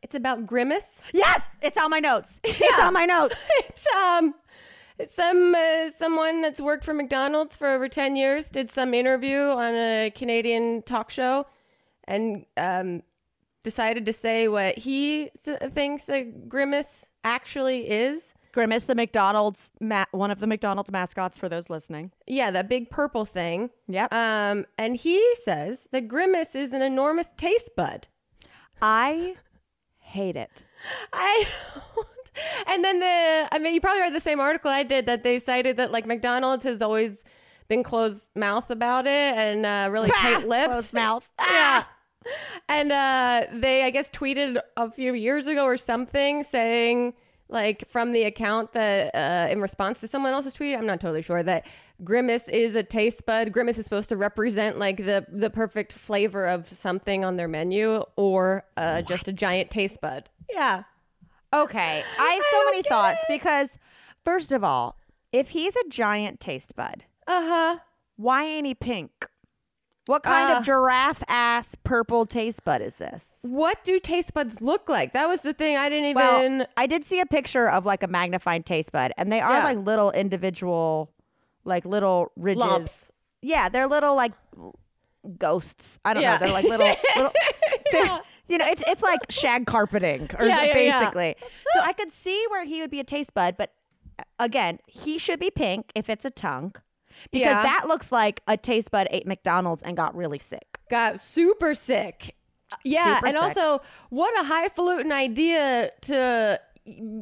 It's 0.06 0.14
about 0.14 0.46
Grimace. 0.46 1.02
Yes, 1.16 1.50
it's 1.64 1.80
on 1.80 1.90
my 1.90 1.98
notes. 2.00 2.40
It's 2.46 2.80
on 2.80 2.94
my 2.94 3.06
notes. 3.06 3.36
it's 3.58 3.88
um 3.88 4.36
some 5.08 5.56
uh, 5.56 5.90
someone 5.90 6.42
that's 6.42 6.62
worked 6.62 6.86
for 6.86 6.94
McDonald's 6.94 7.58
for 7.58 7.66
over 7.68 7.90
10 7.90 8.16
years 8.16 8.52
did 8.52 8.70
some 8.70 8.94
interview 8.94 9.40
on 9.40 9.74
a 9.74 10.12
Canadian 10.14 10.84
talk 10.84 11.10
show 11.10 11.48
and 12.04 12.46
um 12.56 13.02
decided 13.64 14.06
to 14.06 14.14
say 14.14 14.48
what 14.48 14.78
he 14.78 15.32
s- 15.32 15.72
thinks 15.74 16.08
a 16.08 16.22
grimace 16.24 17.10
actually 17.24 17.90
is. 17.90 18.36
Grimace, 18.52 18.86
the 18.86 18.94
McDonald's, 18.94 19.72
ma- 19.82 20.06
one 20.12 20.30
of 20.30 20.40
the 20.40 20.46
McDonald's 20.46 20.92
mascots 20.92 21.36
for 21.36 21.50
those 21.50 21.68
listening. 21.68 22.12
Yeah, 22.28 22.52
that 22.52 22.70
big 22.70 22.92
purple 22.92 23.26
thing. 23.26 23.72
Yep. 23.88 24.14
Um 24.14 24.68
and 24.78 24.98
he 24.98 25.20
says 25.38 25.88
that 25.92 26.08
grimace 26.08 26.54
is 26.54 26.74
an 26.74 26.84
enormous 26.84 27.34
taste 27.38 27.72
bud. 27.76 28.08
I 28.84 29.38
hate 30.16 30.36
it. 30.36 30.64
I 31.14 31.46
don't. 31.76 32.08
And 32.68 32.84
then 32.84 33.00
the, 33.00 33.48
I 33.52 33.60
mean, 33.60 33.74
you 33.74 33.82
probably 33.82 34.02
read 34.02 34.14
the 34.14 34.20
same 34.20 34.40
article 34.40 34.70
I 34.70 34.84
did 34.84 35.06
that 35.06 35.24
they 35.24 35.40
cited 35.40 35.78
that 35.78 35.92
like 35.92 36.06
McDonald's 36.06 36.64
has 36.66 36.82
always 36.82 37.24
been 37.68 37.84
closed 37.84 38.30
mouth 38.36 38.70
about 38.70 39.08
it 39.08 39.12
and 39.36 39.66
uh, 39.66 39.90
really 39.92 40.10
tight 40.16 40.48
lipped. 40.48 40.72
Closed 40.72 40.94
mouth. 40.94 41.30
Yeah. 41.40 41.84
And 42.68 42.92
uh, 42.92 43.46
they, 43.54 43.84
I 43.84 43.92
guess, 43.92 44.10
tweeted 44.10 44.58
a 44.76 44.90
few 44.90 45.14
years 45.14 45.46
ago 45.46 45.64
or 45.64 45.78
something 45.78 46.42
saying, 46.42 47.14
like, 47.50 47.88
from 47.88 48.14
the 48.14 48.24
account 48.24 48.74
that 48.74 49.14
uh, 49.14 49.52
in 49.52 49.62
response 49.62 50.00
to 50.00 50.08
someone 50.08 50.34
else's 50.34 50.54
tweet, 50.56 50.76
I'm 50.76 50.88
not 50.88 51.00
totally 51.00 51.22
sure, 51.22 51.44
that 51.44 51.68
Grimace 52.04 52.50
is 52.50 52.76
a 52.76 52.84
taste 52.84 53.26
bud. 53.26 53.52
Grimace 53.54 53.78
is 53.78 53.86
supposed 53.86 54.10
to 54.10 54.18
represent 54.18 54.78
like 54.78 54.98
the 54.98 55.26
the 55.32 55.50
perfect 55.50 55.94
flavor 55.94 56.46
of 56.46 56.68
something 56.76 57.24
on 57.24 57.38
their 57.38 57.48
menu, 57.48 58.04
or 58.18 58.64
uh, 58.76 59.02
just 59.02 59.28
a 59.28 59.34
giant 59.34 59.72
taste 59.72 60.02
bud. 60.02 60.30
Yeah. 60.52 60.84
Okay, 61.54 62.04
I 62.20 62.32
have 62.34 62.44
so 62.52 62.66
many 62.66 62.82
thoughts 62.84 63.24
because, 63.30 63.78
first 64.26 64.52
of 64.52 64.62
all, 64.64 64.98
if 65.32 65.50
he's 65.52 65.76
a 65.78 65.88
giant 65.90 66.42
taste 66.42 66.76
bud, 66.76 67.06
Uh 67.28 67.42
huh. 67.48 67.78
why 68.18 68.44
ain't 68.44 68.68
he 68.68 68.76
pink? 68.76 69.28
What 70.06 70.22
kind 70.24 70.52
Uh. 70.52 70.58
of 70.58 70.66
giraffe 70.66 71.24
ass 71.30 71.76
purple 71.86 72.26
taste 72.26 72.66
bud 72.66 72.82
is 72.82 72.98
this? 72.98 73.38
What 73.44 73.84
do 73.86 74.00
taste 74.02 74.34
buds 74.34 74.60
look 74.60 74.90
like? 74.90 75.14
That 75.14 75.30
was 75.30 75.42
the 75.44 75.54
thing 75.54 75.78
I 75.78 75.88
didn't 75.90 76.14
Well, 76.16 76.40
even. 76.44 76.68
I 76.76 76.88
did 76.88 77.06
see 77.06 77.22
a 77.22 77.26
picture 77.26 77.70
of 77.70 77.86
like 77.86 78.04
a 78.04 78.08
magnified 78.08 78.66
taste 78.66 78.92
bud, 78.92 79.14
and 79.18 79.32
they 79.32 79.40
are 79.40 79.58
Yeah. 79.60 79.64
like 79.64 79.78
little 79.78 80.12
individual, 80.12 81.10
like 81.66 81.86
little 81.86 82.32
ridges. 82.36 82.60
Lumps. 82.62 83.12
Yeah, 83.42 83.70
they're 83.70 83.88
little 83.88 84.16
like 84.16 84.32
ghosts. 85.38 86.00
I 86.06 86.14
don't 86.14 86.24
Yeah. 86.24 86.34
know. 86.34 86.40
They're 86.46 86.54
like 86.54 86.66
little, 86.66 86.88
little. 87.16 87.32
Yeah. 87.94 88.20
You 88.48 88.60
know, 88.60 88.66
it's 88.68 88.84
it's 88.88 89.02
like 89.02 89.20
shag 89.32 89.66
carpeting, 89.66 90.30
or 90.38 90.46
Yeah, 90.46 90.56
so- 90.58 90.62
yeah, 90.64 90.78
yeah. 90.78 91.00
basically. 91.00 91.36
So 91.74 91.80
I 91.82 91.94
could 91.94 92.12
see 92.12 92.46
where 92.52 92.64
he 92.66 92.80
would 92.82 92.92
be 92.92 93.00
a 93.00 93.04
taste 93.04 93.34
bud, 93.34 93.56
but 93.58 93.74
uh, 94.20 94.24
again, 94.40 94.78
he 94.88 95.18
should 95.18 95.40
be 95.40 95.50
pink 95.50 95.92
if 95.96 96.10
it's 96.10 96.26
a 96.26 96.30
tongue, 96.30 96.76
because 97.32 97.56
that 97.56 97.86
looks 97.88 98.12
like 98.12 98.42
a 98.48 98.56
taste 98.56 98.92
bud 98.92 99.08
ate 99.10 99.26
McDonald's 99.26 99.82
and 99.82 99.98
got 99.98 100.16
really 100.16 100.38
sick. 100.40 100.78
got 100.92 101.22
super 101.22 101.74
sick. 101.74 102.36
Yeah, 102.84 103.16
Super 103.16 103.28
and 103.28 103.34
sick. 103.36 103.44
also 103.44 103.84
what 104.10 104.40
a 104.40 104.44
highfalutin 104.44 105.12
idea 105.12 105.90
to 106.02 106.60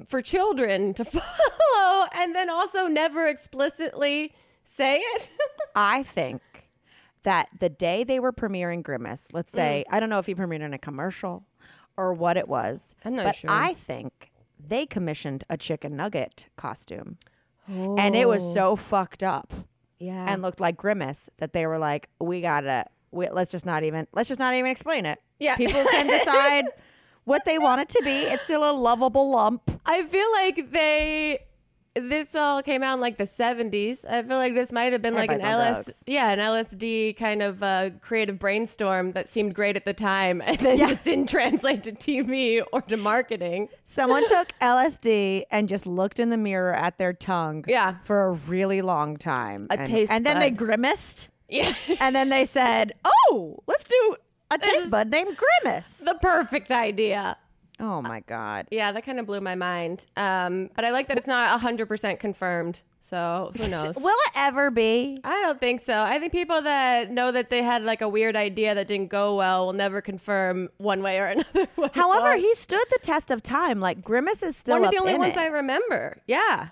for 0.07 0.22
children 0.22 0.93
to 0.95 1.05
follow, 1.05 2.07
and 2.14 2.36
then 2.36 2.49
also 2.49 2.88
never 2.88 3.28
explicitly 3.28 4.34
say 4.64 4.97
it. 4.97 5.30
I 5.76 6.03
think 6.03 6.41
that 7.24 7.47
the 7.59 7.70
day 7.70 8.03
they 8.03 8.20
were 8.20 8.34
premiering 8.34 8.84
Grimace, 8.84 9.28
let's 9.34 9.51
Mm. 9.53 9.55
say, 9.55 9.86
I 9.89 9.99
don't 9.99 10.09
know 10.09 10.20
if 10.20 10.26
he 10.26 10.36
premiered 10.36 10.61
in 10.61 10.74
a 10.74 10.78
commercial 10.78 11.45
or 11.95 12.14
what 12.14 12.38
it 12.38 12.47
was, 12.49 12.95
I'm 13.05 13.16
not 13.16 13.26
but 13.26 13.36
sure. 13.36 13.49
I 13.51 13.74
think 13.74 14.32
they 14.59 14.86
commissioned 14.86 15.43
a 15.49 15.57
chicken 15.57 15.95
nugget 15.95 16.47
costume. 16.57 17.18
And 17.66 18.14
it 18.14 18.28
was 18.28 18.53
so 18.53 18.76
fucked 18.76 19.24
up 19.24 19.53
yeah, 19.97 20.26
and 20.28 20.41
looked 20.41 20.59
like 20.59 20.76
Grimace 20.76 21.30
that 21.38 21.53
they 21.53 21.66
were 21.66 21.78
like, 21.78 22.09
we 22.20 22.41
gotta, 22.41 22.88
we, 23.11 23.30
let's 23.30 23.51
just 23.51 23.66
not 23.66 23.84
even, 23.84 24.05
let's 24.11 24.28
just 24.28 24.39
not 24.39 24.53
even 24.53 24.70
explain 24.70 25.05
it. 25.05 25.20
Yeah. 25.39 25.55
People 25.55 25.86
can 25.91 26.07
decide 26.07 26.66
what 27.26 27.45
they 27.45 27.57
want 27.59 27.82
it 27.82 27.89
to 27.89 28.01
be. 28.03 28.11
It's 28.24 28.43
still 28.43 28.69
a 28.69 28.74
lovable 28.74 29.32
lump. 29.32 29.61
I 29.86 30.03
feel 30.03 30.32
like 30.34 30.71
they. 30.71 31.39
This 31.95 32.34
all 32.34 32.63
came 32.63 32.82
out 32.82 32.95
in 32.95 33.01
like 33.01 33.17
the 33.19 33.26
70s. 33.26 34.03
I 34.03 34.24
feel 34.24 34.38
like 34.38 34.55
this 34.55 34.71
might 34.71 34.93
have 34.93 35.03
been 35.03 35.13
like 35.13 35.30
an 35.30 35.41
Everybody's 35.41 35.43
on 35.43 35.67
LS, 35.76 35.86
drugs. 35.86 36.03
yeah, 36.07 36.32
an 36.32 36.39
LSD 36.39 37.15
kind 37.17 37.43
of 37.43 37.61
uh, 37.61 37.91
creative 38.01 38.39
brainstorm 38.39 39.11
that 39.11 39.30
seemed 39.30 39.53
great 39.53 39.76
at 39.76 39.86
the 39.86 39.93
time, 39.93 40.41
and 40.45 40.57
then 40.57 40.80
Yeah. 40.80 40.88
just 40.88 41.03
didn't 41.03 41.30
translate 41.30 41.84
to 41.84 41.91
TV 41.91 42.63
or 42.74 42.82
to 42.82 42.97
marketing. 42.97 43.69
Someone 43.84 44.26
took 44.28 44.53
LSD 44.59 45.43
and 45.51 45.69
just 45.69 45.86
looked 45.86 46.19
in 46.19 46.32
the 46.32 46.38
mirror 46.38 46.74
at 46.74 46.97
their 46.97 47.13
tongue 47.13 47.63
Yeah. 47.67 47.97
for 48.03 48.24
a 48.24 48.32
really 48.32 48.82
long 48.82 49.15
time. 49.15 49.67
A 49.69 49.78
and, 49.78 49.88
taste 49.88 50.11
And 50.11 50.26
then 50.26 50.39
they 50.39 50.49
grimaced. 50.49 51.30
Yeah, 51.47 51.71
And 51.99 52.15
then 52.15 52.30
they 52.30 52.45
said, 52.45 52.93
oh, 53.05 53.59
let's 53.67 53.84
do 53.84 54.15
a 54.53 54.57
taste 54.57 54.91
bud 54.91 55.09
named 55.09 55.37
Grimace. 55.63 55.97
the 55.97 56.15
perfect 56.21 56.71
idea. 56.71 57.37
Oh 57.79 58.01
my 58.01 58.21
God. 58.21 58.67
Yeah, 58.71 58.91
that 58.91 59.05
kind 59.05 59.19
of 59.19 59.25
blew 59.25 59.41
my 59.41 59.55
mind. 59.55 60.05
Um, 60.15 60.69
but 60.75 60.85
I 60.85 60.91
like 60.91 61.07
that 61.07 61.17
it's 61.17 61.27
not 61.27 61.59
100% 61.59 62.19
confirmed. 62.19 62.81
So 63.01 63.51
who 63.57 63.67
knows? 63.69 63.95
Will 63.95 64.15
it 64.27 64.31
ever 64.37 64.71
be? 64.71 65.17
I 65.23 65.41
don't 65.41 65.59
think 65.59 65.81
so. 65.81 66.01
I 66.01 66.19
think 66.19 66.31
people 66.31 66.61
that 66.61 67.11
know 67.11 67.31
that 67.31 67.49
they 67.49 67.61
had 67.61 67.83
like 67.83 68.01
a 68.01 68.07
weird 68.07 68.35
idea 68.35 68.73
that 68.75 68.87
didn't 68.87 69.09
go 69.09 69.35
well 69.35 69.65
will 69.65 69.73
never 69.73 70.01
confirm 70.01 70.69
one 70.77 71.01
way 71.03 71.19
or 71.19 71.25
another. 71.27 71.67
However, 71.93 72.35
he 72.37 72.55
stood 72.55 72.85
the 72.89 72.99
test 73.01 73.29
of 73.31 73.43
time. 73.43 73.79
Like 73.79 74.01
Grimace 74.01 74.41
is 74.43 74.55
still 74.55 74.75
one 74.75 74.85
of 74.85 74.91
the 74.91 74.97
only 74.99 75.17
ones 75.17 75.35
it. 75.35 75.39
I 75.39 75.47
remember. 75.47 76.21
Yeah. 76.27 76.69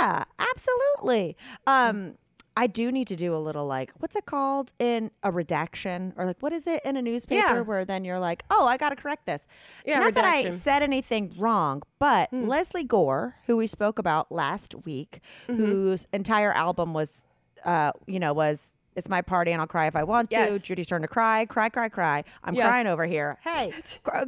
Yeah, 0.00 0.24
absolutely. 0.38 1.36
Um, 1.66 2.14
I 2.56 2.66
do 2.66 2.92
need 2.92 3.06
to 3.08 3.16
do 3.16 3.34
a 3.34 3.38
little 3.38 3.66
like 3.66 3.92
what's 3.98 4.14
it 4.14 4.26
called 4.26 4.72
in 4.78 5.10
a 5.22 5.30
redaction 5.32 6.12
or 6.16 6.26
like 6.26 6.36
what 6.40 6.52
is 6.52 6.66
it 6.66 6.82
in 6.84 6.96
a 6.96 7.02
newspaper 7.02 7.54
Yeah. 7.54 7.60
where 7.62 7.84
then 7.84 8.04
you're 8.04 8.18
like, 8.18 8.44
oh, 8.50 8.66
I 8.66 8.76
got 8.76 8.90
to 8.90 8.96
correct 8.96 9.26
this. 9.26 9.46
Yeah, 9.86 10.00
Not 10.00 10.14
that 10.14 10.24
I. 10.24 10.50
Said 10.50 10.82
anything 10.82 11.32
wrong, 11.38 11.82
but 11.98 12.32
Lesley 12.32 12.84
Gore, 12.84 13.36
who 13.46 13.56
we 13.56 13.66
spoke 13.66 13.98
about 13.98 14.30
last 14.30 14.74
week, 14.84 15.20
Mm-hmm. 15.48 15.64
whose 15.64 16.06
entire 16.12 16.52
album 16.52 16.92
was, 16.92 17.24
uh, 17.64 17.92
you 18.06 18.18
know, 18.20 18.32
was. 18.32 18.76
It's 18.94 19.08
my 19.08 19.22
party 19.22 19.52
and 19.52 19.60
I'll 19.62 19.66
cry 19.66 19.86
if 19.86 19.96
I 19.96 20.02
want 20.02 20.28
to. 20.32 20.58
Judy's 20.58 20.86
turn 20.88 21.00
to 21.00 21.08
cry, 21.08 21.46
cry, 21.46 21.70
cry, 21.70 21.88
cry. 21.88 22.24
I'm 22.44 22.54
Yes. 22.54 22.68
crying 22.68 22.86
over 22.86 23.06
here. 23.06 23.38
Hey, 23.42 23.72
cr- 24.02 24.26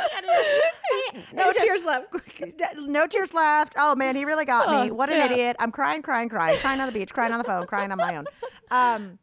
No 1.32 1.52
just- 1.52 1.64
tears 1.66 1.84
left. 1.84 2.06
no 2.78 3.06
tears 3.06 3.34
left. 3.34 3.74
Oh 3.76 3.94
man, 3.96 4.16
he 4.16 4.24
really 4.24 4.44
got 4.44 4.68
me. 4.68 4.90
Oh, 4.90 4.94
What 4.94 5.10
an 5.10 5.18
yeah. 5.18 5.26
idiot. 5.32 5.56
I'm 5.58 5.70
crying, 5.72 6.02
crying, 6.02 6.28
crying, 6.28 6.58
crying 6.58 6.80
on 6.80 6.86
the 6.86 6.92
beach, 6.92 7.12
crying 7.12 7.32
on 7.32 7.38
the 7.38 7.44
phone, 7.44 7.66
crying 7.66 7.90
on 7.92 7.98
my 7.98 8.16
own. 8.16 8.24
Um, 8.70 9.18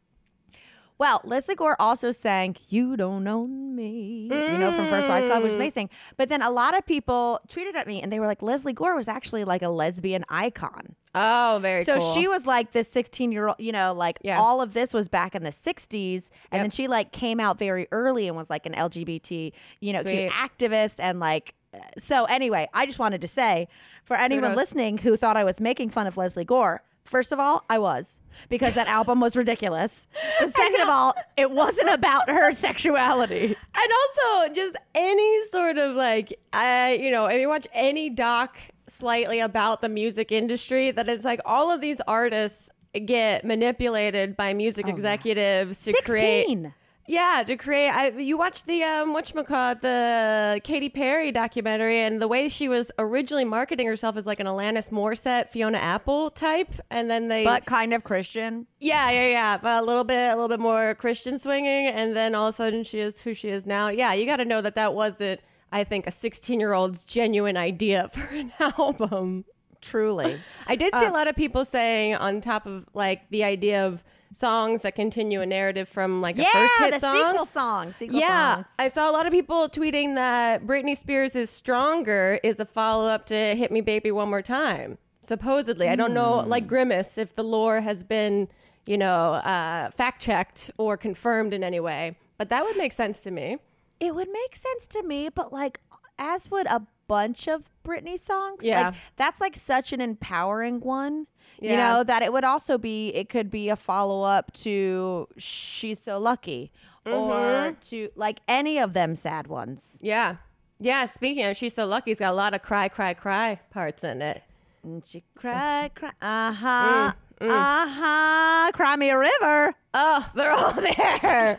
well, 0.98 1.20
Lesley 1.24 1.54
Gore 1.54 1.76
also 1.80 2.10
sang 2.12 2.56
"You 2.68 2.96
Don't 2.96 3.26
Own 3.26 3.74
Me," 3.76 4.28
you 4.30 4.58
know, 4.58 4.72
from 4.72 4.88
First 4.88 5.08
Wives 5.08 5.26
Club, 5.26 5.40
Mm. 5.40 5.42
which 5.44 5.50
is 5.52 5.56
amazing. 5.56 5.90
But 6.16 6.28
then 6.28 6.42
a 6.42 6.50
lot 6.50 6.76
of 6.76 6.84
people 6.84 7.40
tweeted 7.48 7.74
at 7.76 7.86
me, 7.86 8.02
and 8.02 8.12
they 8.12 8.18
were 8.20 8.26
like, 8.26 8.42
"Lesley 8.42 8.72
Gore 8.72 8.96
was 8.96 9.08
actually 9.08 9.44
like 9.44 9.62
a 9.62 9.68
lesbian 9.68 10.24
icon." 10.28 10.96
Oh, 11.14 11.58
very 11.62 11.84
So 11.84 11.98
cool. 11.98 12.12
she 12.14 12.28
was 12.28 12.46
like 12.46 12.72
this 12.72 12.88
16 12.90 13.32
year 13.32 13.48
old, 13.48 13.56
you 13.58 13.72
know, 13.72 13.92
like 13.94 14.18
Yeah. 14.22 14.38
all 14.38 14.60
of 14.60 14.74
this 14.74 14.92
was 14.92 15.08
back 15.08 15.34
in 15.34 15.42
the 15.42 15.52
60s. 15.52 16.30
And 16.52 16.58
Yep. 16.58 16.62
then 16.64 16.70
she 16.70 16.86
like 16.88 17.12
came 17.12 17.40
out 17.40 17.58
very 17.58 17.88
early 17.92 18.28
and 18.28 18.36
was 18.36 18.50
like 18.50 18.66
an 18.66 18.74
LGBT, 18.74 19.52
you 19.80 19.92
know, 19.94 20.02
activist. 20.02 20.96
And 21.00 21.18
like, 21.18 21.54
uh, 21.72 21.78
so 21.96 22.24
anyway, 22.26 22.68
I 22.74 22.84
just 22.86 22.98
wanted 22.98 23.20
to 23.22 23.26
say 23.26 23.68
for 24.04 24.16
anyone 24.16 24.50
Kudos. 24.50 24.56
listening 24.56 24.98
who 24.98 25.16
thought 25.16 25.36
I 25.36 25.44
was 25.44 25.60
making 25.60 25.90
fun 25.90 26.06
of 26.06 26.16
Lesley 26.18 26.44
Gore, 26.44 26.82
first 27.08 27.32
of 27.32 27.40
all, 27.40 27.64
I 27.68 27.78
was 27.78 28.18
because 28.48 28.74
that 28.74 28.86
album 28.86 29.20
was 29.20 29.36
ridiculous. 29.36 30.06
But 30.40 30.50
second 30.50 30.82
of 30.82 30.88
all, 30.88 31.14
it 31.36 31.50
wasn't 31.50 31.90
about 31.90 32.30
her 32.30 32.52
sexuality. 32.66 33.56
and 33.74 33.92
also 33.92 34.54
just 34.54 34.76
any 34.94 35.44
sort 35.50 35.78
of 35.78 35.96
like 35.96 36.38
I 36.52 36.92
you 37.02 37.10
know 37.10 37.26
if 37.26 37.40
you 37.40 37.48
watch 37.48 37.66
any 37.72 38.08
doc 38.08 38.56
slightly 38.86 39.40
about 39.40 39.80
the 39.80 39.88
music 39.88 40.30
industry 40.30 40.90
that 40.92 41.08
it's 41.08 41.24
like 41.24 41.40
all 41.44 41.70
of 41.70 41.80
these 41.80 42.00
artists 42.06 42.70
get 43.04 43.44
manipulated 43.44 44.36
by 44.36 44.54
music 44.54 44.86
oh, 44.86 44.90
executives 44.90 45.84
to 45.84 45.92
create 46.04 46.46
16. 46.46 46.74
Yeah, 47.08 47.42
to 47.46 47.56
create. 47.56 47.88
I, 47.88 48.10
you 48.10 48.36
watched 48.36 48.66
the 48.66 48.82
um, 48.84 49.14
whatchamacallit, 49.16 49.80
the 49.80 50.60
Katy 50.62 50.90
Perry 50.90 51.32
documentary, 51.32 51.98
and 52.00 52.20
the 52.20 52.28
way 52.28 52.48
she 52.48 52.68
was 52.68 52.92
originally 52.98 53.46
marketing 53.46 53.86
herself 53.86 54.16
as 54.16 54.26
like 54.26 54.40
an 54.40 54.46
Alanis 54.46 54.90
Morissette, 54.90 55.48
Fiona 55.48 55.78
Apple 55.78 56.30
type, 56.30 56.72
and 56.90 57.10
then 57.10 57.28
they, 57.28 57.44
But 57.44 57.64
kind 57.64 57.94
of 57.94 58.04
Christian. 58.04 58.66
yeah, 58.78 59.10
yeah, 59.10 59.28
yeah, 59.28 59.56
but 59.56 59.82
a 59.82 59.86
little 59.86 60.04
bit, 60.04 60.30
a 60.30 60.34
little 60.34 60.48
bit 60.48 60.60
more 60.60 60.94
Christian 60.94 61.38
swinging, 61.38 61.86
and 61.86 62.14
then 62.14 62.34
all 62.34 62.48
of 62.48 62.54
a 62.54 62.56
sudden 62.56 62.84
she 62.84 63.00
is 63.00 63.22
who 63.22 63.32
she 63.32 63.48
is 63.48 63.64
now. 63.66 63.88
Yeah, 63.88 64.12
you 64.12 64.26
got 64.26 64.36
to 64.36 64.44
know 64.44 64.60
that 64.60 64.74
that 64.74 64.92
wasn't, 64.94 65.40
I 65.72 65.84
think, 65.84 66.06
a 66.06 66.10
16 66.10 66.60
year 66.60 66.74
old's 66.74 67.04
genuine 67.06 67.56
idea 67.56 68.08
for 68.12 68.34
an 68.34 68.52
album. 68.60 69.46
Truly. 69.80 70.38
I 70.66 70.74
did 70.76 70.94
see 70.94 71.04
a 71.06 71.12
lot 71.12 71.28
of 71.28 71.36
people 71.36 71.64
saying 71.64 72.16
on 72.16 72.40
top 72.40 72.66
of 72.66 72.84
like 72.94 73.30
the 73.30 73.44
idea 73.44 73.86
of 73.86 74.02
songs 74.32 74.82
that 74.82 74.94
continue 74.94 75.40
a 75.40 75.46
narrative 75.46 75.88
from 75.88 76.20
like 76.20 76.38
a 76.38 76.42
yeah, 76.42 76.52
first 76.52 76.74
hit 76.78 76.92
the 76.94 77.00
song. 77.00 77.16
sequel 77.30 77.46
song. 77.46 77.92
Sequel 77.92 78.20
Yeah, 78.20 78.54
songs. 78.56 78.66
I 78.78 78.88
saw 78.88 79.10
a 79.10 79.12
lot 79.12 79.26
of 79.26 79.32
people 79.32 79.68
tweeting 79.68 80.14
that 80.16 80.66
Britney 80.66 80.96
Spears 80.96 81.34
is 81.34 81.50
stronger 81.50 82.38
is 82.42 82.60
a 82.60 82.64
follow 82.64 83.06
up 83.08 83.26
to 83.26 83.34
Hit 83.34 83.70
Me 83.72 83.80
Baby 83.80 84.10
One 84.10 84.28
More 84.30 84.42
Time. 84.42 84.98
Supposedly, 85.22 85.88
I 85.88 85.96
don't 85.96 86.14
know, 86.14 86.38
like 86.46 86.64
Hmm. 86.64 86.68
Grimace, 86.68 87.18
if 87.18 87.34
the 87.34 87.42
lore 87.44 87.80
has 87.80 88.02
been, 88.02 88.48
you 88.86 88.96
know, 88.96 89.34
uh, 89.34 89.90
fact 89.90 90.22
checked 90.22 90.70
or 90.78 90.96
confirmed 90.96 91.52
in 91.52 91.62
any 91.64 91.80
way. 91.80 92.16
But 92.38 92.48
that 92.50 92.64
would 92.64 92.76
make 92.76 92.92
sense 92.92 93.20
to 93.20 93.30
me. 93.30 93.58
It 94.00 94.14
would 94.14 94.28
make 94.30 94.56
sense 94.56 94.86
to 94.88 95.02
me, 95.02 95.28
but 95.28 95.52
like, 95.52 95.80
as 96.18 96.50
would 96.50 96.66
a 96.68 96.86
bunch 97.08 97.48
of 97.48 97.68
Britney 97.84 98.18
songs. 98.18 98.64
Yeah. 98.64 98.88
Like, 98.88 98.94
that's 99.16 99.40
like 99.40 99.56
such 99.56 99.92
an 99.92 100.00
empowering 100.00 100.80
one. 100.80 101.26
You 101.60 101.76
know, 101.76 102.04
that 102.04 102.22
it 102.22 102.32
would 102.32 102.44
also 102.44 102.78
be, 102.78 103.08
it 103.10 103.28
could 103.28 103.50
be 103.50 103.68
a 103.68 103.76
follow 103.76 104.22
up 104.22 104.52
to 104.54 105.26
She's 105.36 105.98
So 105.98 106.18
Lucky 106.18 106.70
or 107.04 107.12
Mm-hmm. 107.12 107.80
to 107.90 108.10
like 108.16 108.38
any 108.46 108.78
of 108.78 108.92
them 108.92 109.16
sad 109.16 109.46
ones. 109.46 109.98
Yeah. 110.00 110.36
Yeah, 110.80 111.06
speaking 111.06 111.44
of 111.46 111.56
She's 111.56 111.74
So 111.74 111.86
Lucky, 111.86 112.10
it's 112.12 112.20
got 112.20 112.32
a 112.32 112.36
lot 112.36 112.54
of 112.54 112.62
cry, 112.62 112.88
cry, 112.88 113.14
cry 113.14 113.60
parts 113.70 114.04
in 114.04 114.22
it. 114.22 114.42
And 114.84 115.04
she 115.04 115.24
cry, 115.34 115.90
cry, 115.94 116.10
uh 116.22 116.52
huh, 116.52 117.12
uh 117.40 117.86
huh, 117.88 118.70
cry 118.72 118.94
me 118.96 119.10
a 119.10 119.18
river. 119.18 119.74
Oh, 119.94 120.28
they're 120.36 120.52
all 120.52 120.72
there. 120.80 121.58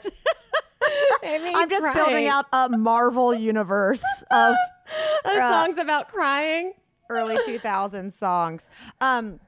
I'm 1.23 1.69
just 1.69 1.83
cry. 1.83 1.93
building 1.93 2.27
out 2.27 2.45
a 2.53 2.69
Marvel 2.69 3.33
universe 3.33 4.03
of 4.31 4.55
Those 5.25 5.37
songs 5.37 5.77
about 5.77 6.07
crying. 6.09 6.73
early 7.09 7.37
2000s 7.39 8.11
songs. 8.13 8.69
Um, 9.01 9.39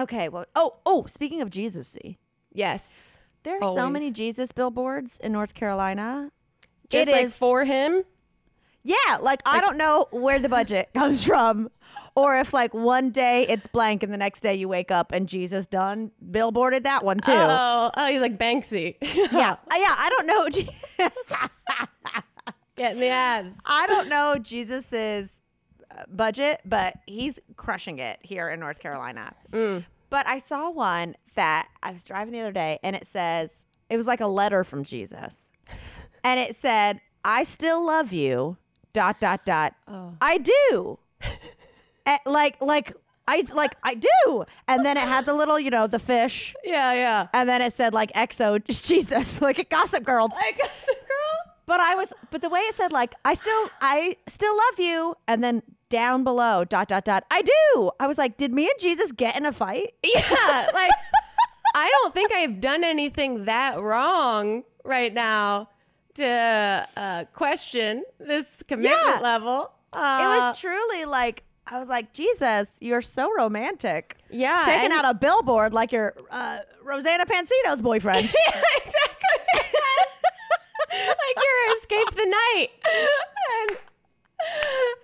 okay, 0.00 0.28
well, 0.28 0.44
oh, 0.54 0.76
oh, 0.86 1.06
speaking 1.06 1.40
of 1.40 1.50
Jesus, 1.50 1.88
see, 1.88 2.18
Yes. 2.52 3.18
there 3.42 3.56
are 3.56 3.62
so 3.62 3.80
Always. 3.80 3.92
many 3.92 4.10
Jesus 4.12 4.52
billboards 4.52 5.18
in 5.20 5.32
North 5.32 5.54
Carolina. 5.54 6.30
Just 6.90 7.08
It 7.08 7.12
like 7.12 7.24
is- 7.26 7.36
for 7.38 7.64
him. 7.64 8.04
Yeah, 8.86 9.16
like 9.20 9.40
I 9.46 9.60
don't 9.62 9.78
know 9.78 10.06
where 10.10 10.38
the 10.38 10.48
budget 10.50 10.90
comes 10.94 11.24
from. 11.24 11.70
Or 12.16 12.36
if 12.38 12.52
like 12.52 12.74
one 12.74 13.10
day 13.10 13.46
it's 13.48 13.66
blank 13.66 14.02
and 14.02 14.12
the 14.12 14.18
next 14.18 14.40
day 14.40 14.54
you 14.54 14.68
wake 14.68 14.90
up 14.90 15.10
and 15.10 15.26
Jesus 15.28 15.66
done 15.66 16.10
billboarded 16.30 16.82
that 16.84 17.02
one 17.02 17.18
too. 17.18 17.32
Oh, 17.32 17.90
oh, 17.96 18.06
he's 18.06 18.20
like 18.20 18.36
Banksy. 18.38 18.96
Yeah, 19.02 19.52
Uh, 19.52 19.76
yeah. 19.76 19.94
I 19.96 20.10
don't 20.10 20.26
know. 20.26 21.08
Getting 22.76 23.00
the 23.00 23.08
ads. 23.08 23.54
I 23.64 23.86
don't 23.86 24.08
know 24.08 24.36
Jesus's 24.40 25.40
budget, 26.08 26.60
but 26.64 26.94
he's 27.06 27.38
crushing 27.56 27.98
it 27.98 28.18
here 28.22 28.48
in 28.48 28.60
North 28.60 28.78
Carolina. 28.80 29.34
But 30.10 30.26
I 30.28 30.38
saw 30.38 30.70
one 30.70 31.16
that 31.34 31.68
I 31.82 31.92
was 31.92 32.04
driving 32.04 32.32
the 32.32 32.40
other 32.40 32.52
day, 32.52 32.78
and 32.82 32.94
it 32.94 33.06
says 33.06 33.66
it 33.90 33.96
was 33.96 34.06
like 34.06 34.20
a 34.20 34.26
letter 34.26 34.62
from 34.64 34.84
Jesus, 34.84 35.50
and 36.22 36.38
it 36.38 36.54
said, 36.56 37.00
"I 37.24 37.44
still 37.44 37.84
love 37.86 38.12
you." 38.12 38.56
Dot 38.92 39.18
dot 39.18 39.44
dot. 39.44 39.74
I 40.20 40.38
do. 40.38 40.98
Eh, 42.06 42.18
like 42.26 42.60
like 42.60 42.92
I 43.26 43.42
like 43.54 43.74
I 43.82 43.94
do, 43.94 44.44
and 44.68 44.84
then 44.84 44.98
it 44.98 45.04
had 45.04 45.24
the 45.24 45.32
little 45.32 45.58
you 45.58 45.70
know 45.70 45.86
the 45.86 45.98
fish, 45.98 46.54
Yeah, 46.62 46.92
yeah. 46.92 47.28
and 47.32 47.48
then 47.48 47.62
it 47.62 47.72
said 47.72 47.94
like 47.94 48.12
"XO 48.12 48.62
Jesus, 48.86 49.40
like 49.40 49.58
a 49.58 49.64
Gossip 49.64 50.04
Girl. 50.04 50.28
I. 50.36 50.52
But 51.66 51.80
I 51.80 51.94
was, 51.94 52.12
but 52.30 52.42
the 52.42 52.48
way 52.50 52.60
it 52.60 52.74
said, 52.74 52.92
like, 52.92 53.14
I 53.24 53.34
still, 53.34 53.68
I 53.80 54.16
still 54.28 54.54
love 54.54 54.78
you, 54.78 55.14
and 55.26 55.42
then 55.42 55.62
down 55.88 56.22
below, 56.24 56.64
dot 56.64 56.88
dot 56.88 57.04
dot, 57.04 57.24
I 57.30 57.40
do. 57.42 57.90
I 57.98 58.06
was 58.06 58.18
like, 58.18 58.36
did 58.36 58.52
me 58.52 58.64
and 58.64 58.78
Jesus 58.78 59.12
get 59.12 59.36
in 59.36 59.46
a 59.46 59.52
fight? 59.52 59.94
Yeah, 60.04 60.68
like 60.74 60.90
I 61.74 61.88
don't 61.88 62.12
think 62.14 62.32
I've 62.32 62.60
done 62.60 62.84
anything 62.84 63.46
that 63.46 63.80
wrong 63.80 64.64
right 64.84 65.12
now 65.12 65.70
to 66.14 66.86
uh, 66.96 67.24
question 67.32 68.04
this 68.20 68.62
commitment 68.62 69.00
Yeah. 69.06 69.18
level. 69.22 69.70
it 69.92 69.98
Uh, 69.98 70.48
was 70.50 70.60
truly 70.60 71.04
like, 71.06 71.42
I 71.66 71.78
was 71.78 71.88
like, 71.88 72.12
Jesus, 72.12 72.76
you're 72.80 73.00
so 73.00 73.32
romantic. 73.36 74.16
yeah, 74.30 74.62
Taking 74.66 74.92
out 74.92 75.04
a 75.06 75.14
billboard 75.14 75.72
like 75.72 75.92
you're 75.92 76.14
uh, 76.30 76.58
Rosanna 76.82 77.24
Pansino's 77.26 77.80
boyfriend. 77.80 78.24
yeah, 78.48 78.60
exactly. 78.76 79.63
You're 81.36 81.76
escape 81.76 82.10
the 82.14 82.26
night. 82.26 82.68
And 83.62 83.78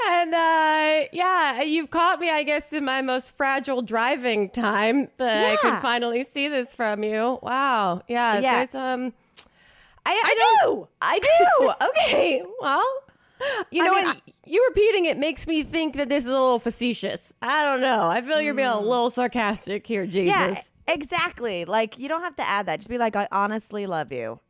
and 0.09 0.35
uh, 0.35 1.09
yeah, 1.13 1.63
you've 1.63 1.91
caught 1.91 2.21
me, 2.21 2.29
I 2.31 2.43
guess, 2.43 2.73
in 2.73 2.85
my 2.85 3.01
most 3.03 3.31
fragile 3.37 3.81
driving 3.83 4.51
time 4.51 5.09
that 5.19 5.45
I 5.45 5.51
Yeah. 5.53 5.57
can 5.57 5.81
finally 5.83 6.23
see 6.25 6.49
this 6.49 6.75
from 6.75 7.03
you. 7.05 7.39
Wow. 7.43 8.03
Yeah. 8.09 8.39
Yeah. 8.41 8.65
There's 8.65 8.75
um 8.75 9.13
I, 10.05 10.13
I, 10.13 10.23
I 10.25 10.65
don't- 10.65 10.89
I 11.03 11.19
do. 11.19 11.73
okay. 11.89 12.43
Well, 12.61 12.85
you 13.71 13.83
I 13.83 13.87
know 13.87 13.93
mean, 13.95 14.05
what? 14.05 14.21
you 14.47 14.65
repeating 14.69 15.05
it 15.07 15.17
makes 15.19 15.47
me 15.47 15.63
think 15.63 15.97
that 15.97 16.09
this 16.09 16.25
is 16.25 16.31
a 16.31 16.33
little 16.33 16.59
facetious. 16.59 17.33
I 17.41 17.65
don't 17.65 17.81
know. 17.81 18.09
I 18.09 18.21
feel 18.23 18.41
you're 18.41 18.55
being 18.55 18.69
a 18.69 18.81
little 18.81 19.11
sarcastic 19.11 19.87
here, 19.87 20.07
Jesus. 20.07 20.35
Mm. 20.35 20.55
yeah, 20.89 20.95
exactly. 20.95 21.65
Like, 21.65 21.99
you 21.99 22.09
don't 22.09 22.23
have 22.23 22.37
to 22.37 22.47
add 22.47 22.67
that. 22.67 22.81
Just 22.81 22.89
be 22.91 22.99
like, 22.99 23.17
I 23.17 23.29
honestly 23.33 23.87
love 23.87 24.13
you. 24.13 24.41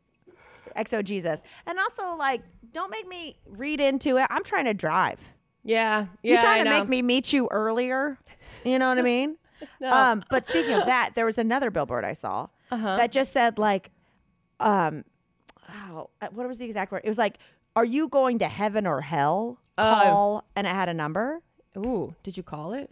XO 0.75 1.03
Jesus. 1.03 1.43
And 1.65 1.77
also, 1.79 2.15
like, 2.15 2.41
don't 2.71 2.89
make 2.91 3.07
me 3.07 3.35
read 3.47 3.79
into 3.81 4.17
it. 4.17 4.27
I'm 4.29 4.43
trying 4.43 4.65
to 4.65 4.73
drive. 4.73 5.19
Yeah. 5.63 6.07
Yeah. 6.23 6.31
You're 6.33 6.41
trying 6.41 6.61
I 6.61 6.63
to 6.63 6.69
know. 6.69 6.79
make 6.79 6.89
me 6.89 7.01
meet 7.01 7.33
you 7.33 7.47
earlier. 7.51 8.17
You 8.63 8.79
know 8.79 8.89
what 8.89 8.97
I 8.97 9.01
mean? 9.03 9.37
No. 9.79 9.91
Um, 9.91 10.23
but 10.31 10.47
speaking 10.47 10.73
of 10.73 10.87
that, 10.87 11.11
there 11.13 11.25
was 11.25 11.37
another 11.37 11.69
billboard 11.69 12.03
I 12.03 12.13
saw 12.13 12.47
Uh-huh. 12.71 12.97
that 12.97 13.11
just 13.11 13.31
said 13.31 13.59
like, 13.59 13.91
um, 14.59 15.03
oh, 15.69 16.09
uh, 16.19 16.27
what 16.31 16.47
was 16.47 16.57
the 16.57 16.65
exact 16.65 16.91
word? 16.91 17.01
It 17.03 17.07
was 17.09 17.19
like, 17.19 17.37
"Are 17.75 17.85
you 17.85 18.07
going 18.09 18.39
to 18.39 18.47
heaven 18.47 18.87
or 18.87 19.01
hell?" 19.01 19.59
Oh. 19.77 19.83
Call, 20.03 20.45
and 20.55 20.65
it 20.65 20.71
had 20.71 20.89
a 20.89 20.95
number. 20.95 21.41
Ooh, 21.77 22.15
did 22.23 22.37
you 22.37 22.41
call 22.43 22.73
it? 22.73 22.89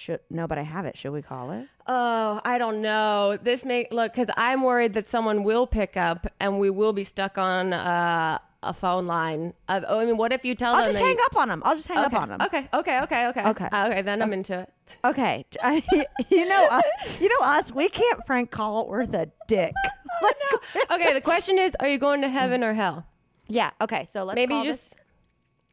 Should 0.00 0.20
no, 0.30 0.46
but 0.46 0.56
I 0.56 0.62
have 0.62 0.86
it. 0.86 0.96
Should 0.96 1.12
we 1.12 1.20
call 1.20 1.50
it? 1.50 1.66
Oh, 1.86 2.40
I 2.42 2.56
don't 2.56 2.80
know. 2.80 3.36
This 3.42 3.66
may 3.66 3.86
look 3.90 4.14
because 4.14 4.32
I'm 4.34 4.62
worried 4.62 4.94
that 4.94 5.10
someone 5.10 5.44
will 5.44 5.66
pick 5.66 5.94
up 5.98 6.26
and 6.40 6.58
we 6.58 6.70
will 6.70 6.94
be 6.94 7.04
stuck 7.04 7.36
on 7.36 7.74
uh, 7.74 8.38
a 8.62 8.72
phone 8.72 9.06
line. 9.06 9.52
Uh, 9.68 9.82
oh, 9.86 10.00
I 10.00 10.06
mean, 10.06 10.16
what 10.16 10.32
if 10.32 10.42
you 10.42 10.54
tell 10.54 10.72
them? 10.72 10.78
I'll 10.78 10.84
them? 10.84 10.92
just 10.94 11.04
hang 11.04 11.16
you- 11.18 11.26
up 11.26 11.36
on 11.36 11.48
them. 11.48 11.62
I'll 11.66 11.76
just 11.76 11.88
hang 11.88 11.98
Okay. 11.98 12.06
up 12.16 12.22
on 12.22 12.28
them. 12.30 12.40
Okay, 12.40 12.66
okay, 12.72 13.00
okay, 13.02 13.26
okay, 13.26 13.44
Okay. 13.50 13.68
Uh, 13.70 13.88
okay. 13.88 14.00
Then 14.00 14.22
I'm 14.22 14.32
into 14.32 14.60
it. 14.60 14.96
Okay, 15.04 15.44
you 16.30 16.48
know, 16.48 16.66
uh, 16.70 16.80
you 17.20 17.28
know 17.28 17.46
us. 17.46 17.70
We 17.70 17.90
can't 17.90 18.24
prank 18.24 18.50
call 18.50 18.88
worth 18.88 19.12
a 19.12 19.30
dick. 19.48 19.74
Okay, 20.90 21.12
the 21.12 21.20
question 21.20 21.58
is: 21.58 21.76
Are 21.78 21.88
you 21.88 21.98
going 21.98 22.22
to 22.22 22.28
heaven 22.28 22.64
or 22.64 22.72
hell? 22.72 23.06
yeah. 23.48 23.70
Okay. 23.82 24.04
So 24.06 24.24
let's 24.24 24.34
Maybe 24.36 24.54
call 24.54 24.64
you 24.64 24.70
this- 24.72 24.90
just 24.90 24.96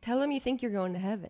tell 0.02 0.20
them 0.20 0.32
you 0.32 0.40
think 0.42 0.62
you're 0.62 0.72
going 0.72 0.92
to 0.94 1.00
heaven. 1.00 1.30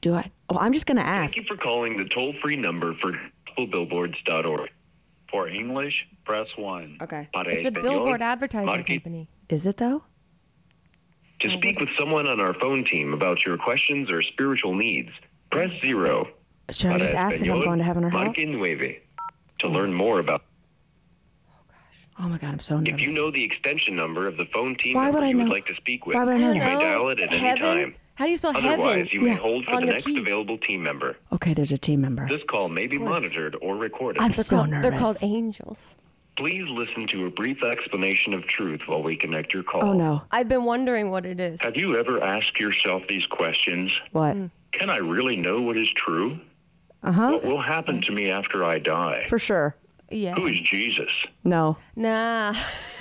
Do 0.00 0.14
I. 0.14 0.30
Oh, 0.48 0.58
I'm 0.58 0.72
just 0.72 0.86
gonna 0.86 1.00
ask. 1.02 1.34
Thank 1.34 1.48
you 1.48 1.56
for 1.56 1.60
calling 1.60 1.96
the 1.96 2.04
toll 2.04 2.34
free 2.42 2.56
number 2.56 2.94
for 2.94 3.12
gospelbillboards.org. 3.56 4.70
For 5.30 5.48
English, 5.48 6.06
press 6.24 6.48
1. 6.56 6.98
Okay. 7.02 7.28
Para 7.32 7.48
It's 7.52 7.66
a 7.66 7.70
español, 7.70 7.82
billboard 7.82 8.22
advertising 8.22 8.66
marque- 8.66 8.86
company. 8.86 9.28
Is 9.48 9.66
it 9.66 9.76
though? 9.76 10.02
To 11.40 11.50
speak 11.50 11.78
with 11.80 11.88
someone 11.98 12.26
on 12.26 12.40
our 12.40 12.52
phone 12.54 12.84
team 12.84 13.14
about 13.14 13.46
your 13.46 13.56
questions 13.56 14.10
or 14.10 14.20
spiritual 14.22 14.74
needs, 14.74 15.10
press 15.50 15.70
0. 15.82 16.28
Should 16.70 16.86
I 16.88 16.90
Para 16.94 16.98
just 17.00 17.14
ask 17.14 17.36
if 17.36 17.42
I'm 17.42 17.48
español, 17.60 17.64
going 17.64 17.78
to 17.78 17.84
heaven 17.84 18.04
or 18.04 18.10
hell? 18.10 18.24
marque 18.24 18.38
nueve. 18.46 19.00
To 19.60 19.66
oh. 19.66 19.70
learn 19.70 19.92
more 19.94 20.18
about 20.20 20.42
Oh 22.18 22.28
my 22.28 22.36
god, 22.38 22.50
I'm 22.52 22.58
so 22.60 22.78
nervous. 22.78 22.92
if 22.94 23.00
you 23.00 23.12
know 23.12 23.30
the 23.30 23.42
extension 23.42 23.96
number 23.96 24.26
of 24.28 24.36
the 24.36 24.44
phone 24.52 24.76
team 24.76 24.94
Why 24.94 25.04
member 25.04 25.20
would 25.20 25.24
I 25.26 25.30
you 25.30 25.36
would 25.38 25.46
know- 25.46 25.52
like 25.52 25.66
to 25.66 25.74
speak 25.76 26.06
with, 26.06 26.16
why 26.16 26.24
would 26.24 26.34
I 26.34 26.38
know 26.38 26.52
you 26.52 26.60
that? 26.60 26.78
may 26.78 26.84
dial 26.84 27.08
it 27.08 27.20
at 27.20 27.30
any 27.30 27.38
heaven? 27.38 27.62
time. 27.62 27.94
How 28.20 28.26
do 28.26 28.32
you 28.32 28.36
spell 28.36 28.54
Otherwise, 28.54 28.76
heaven? 28.76 29.08
you 29.12 29.20
Yeah. 29.26 29.32
may 29.32 29.40
hold 29.40 29.64
for 29.64 29.70
On 29.72 29.80
the 29.80 29.86
the 29.86 29.92
next 29.94 30.04
keys. 30.04 30.18
available 30.18 30.58
team 30.58 30.82
member. 30.82 31.16
Okay, 31.32 31.54
there's 31.54 31.72
a 31.72 31.78
team 31.78 32.02
member. 32.02 32.28
This 32.28 32.42
call 32.50 32.68
may 32.68 32.86
be 32.86 32.98
monitored 32.98 33.56
or 33.62 33.76
recorded. 33.76 34.20
I'm 34.20 34.30
They're 34.30 34.44
so 34.44 34.56
called, 34.56 34.68
nervous. 34.68 34.90
They're 34.90 35.00
called 35.00 35.16
angels. 35.22 35.96
Please 36.36 36.68
listen 36.68 37.06
to 37.06 37.24
a 37.24 37.30
brief 37.30 37.62
explanation 37.62 38.34
of 38.34 38.46
truth 38.46 38.82
while 38.84 39.02
we 39.02 39.16
connect 39.16 39.54
your 39.54 39.62
call. 39.62 39.82
oh 39.82 39.92
no. 39.94 40.20
I've 40.32 40.48
been 40.48 40.64
wondering 40.64 41.10
what 41.10 41.24
it 41.24 41.40
is. 41.40 41.62
Have 41.62 41.76
you 41.78 41.96
ever 41.96 42.22
asked 42.22 42.60
yourself 42.60 43.04
these 43.08 43.24
questions? 43.24 43.90
What? 44.12 44.36
Can 44.72 44.90
I 44.90 44.98
really 44.98 45.36
know 45.36 45.62
what 45.62 45.78
is 45.78 45.88
true? 45.94 46.38
Uh 47.02 47.12
huh. 47.12 47.30
What 47.32 47.44
will 47.46 47.62
happen 47.62 48.02
to 48.02 48.12
me 48.12 48.28
after 48.30 48.66
I 48.66 48.80
die? 48.80 49.24
For 49.30 49.38
sure. 49.38 49.76
Yeah. 50.10 50.34
Who 50.34 50.46
is 50.46 50.60
Jesus? 50.60 51.10
No. 51.44 51.78
Nah. 51.96 52.54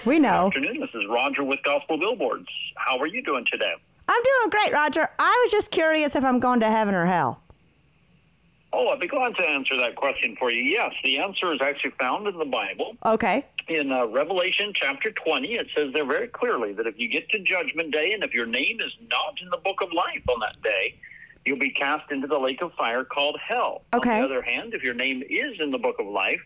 We 0.06 0.18
know. 0.18 0.48
afternoon. 0.48 0.80
This 0.80 0.92
is 0.94 1.06
Roger 1.10 1.44
with 1.44 1.60
Gospel 1.64 1.98
Billboards. 1.98 2.48
How 2.78 2.98
are 3.00 3.08
you 3.08 3.22
doing 3.22 3.44
today? 3.52 3.74
I'm 4.10 4.24
doing 4.24 4.50
great, 4.50 4.74
Roger. 4.74 5.08
I 5.20 5.40
was 5.44 5.52
just 5.52 5.70
curious 5.70 6.16
if 6.16 6.26
I'm 6.26 6.40
going 6.40 6.60
to 6.62 6.70
heaven 6.70 6.96
or 6.96 7.06
hell. 7.06 7.44
Oh, 8.74 8.88
I'd 8.90 9.00
be 9.00 9.08
glad 9.08 9.36
to 9.36 9.44
answer 9.44 9.78
that 9.78 9.96
question 9.96 10.36
for 10.38 10.50
you. 10.50 10.64
Yes, 10.64 10.94
the 11.04 11.20
answer 11.20 11.54
is 11.54 11.62
actually 11.62 11.92
found 12.00 12.28
in 12.28 12.38
the 12.38 12.46
Bible. 12.46 12.96
Okay. 13.06 13.46
In 13.68 13.92
uh, 13.92 14.08
Revelation 14.08 14.72
chapter 14.74 15.12
20, 15.12 15.54
it 15.54 15.68
says 15.76 15.94
there 15.94 16.06
very 16.06 16.28
clearly 16.28 16.74
that 16.74 16.88
if 16.88 16.98
you 16.98 17.08
get 17.08 17.30
to 17.30 17.40
Judgment 17.40 17.92
Day 17.92 18.14
and 18.14 18.24
if 18.24 18.34
your 18.34 18.48
name 18.48 18.80
is 18.80 18.92
not 19.12 19.40
in 19.42 19.50
the 19.50 19.58
book 19.58 19.82
of 19.82 19.94
life 19.94 20.24
on 20.28 20.40
that 20.40 20.60
day, 20.64 20.96
you'll 21.46 21.60
be 21.60 21.70
cast 21.70 22.12
into 22.12 22.26
the 22.26 22.38
lake 22.38 22.62
of 22.64 22.74
fire 22.74 23.04
called 23.04 23.40
hell. 23.48 23.84
Okay. 23.94 24.22
On 24.22 24.22
the 24.22 24.26
other 24.26 24.42
hand, 24.42 24.74
if 24.74 24.84
your 24.84 24.96
name 24.96 25.24
is 25.30 25.60
in 25.60 25.70
the 25.70 25.78
book 25.78 25.98
of 26.00 26.08
life, 26.08 26.42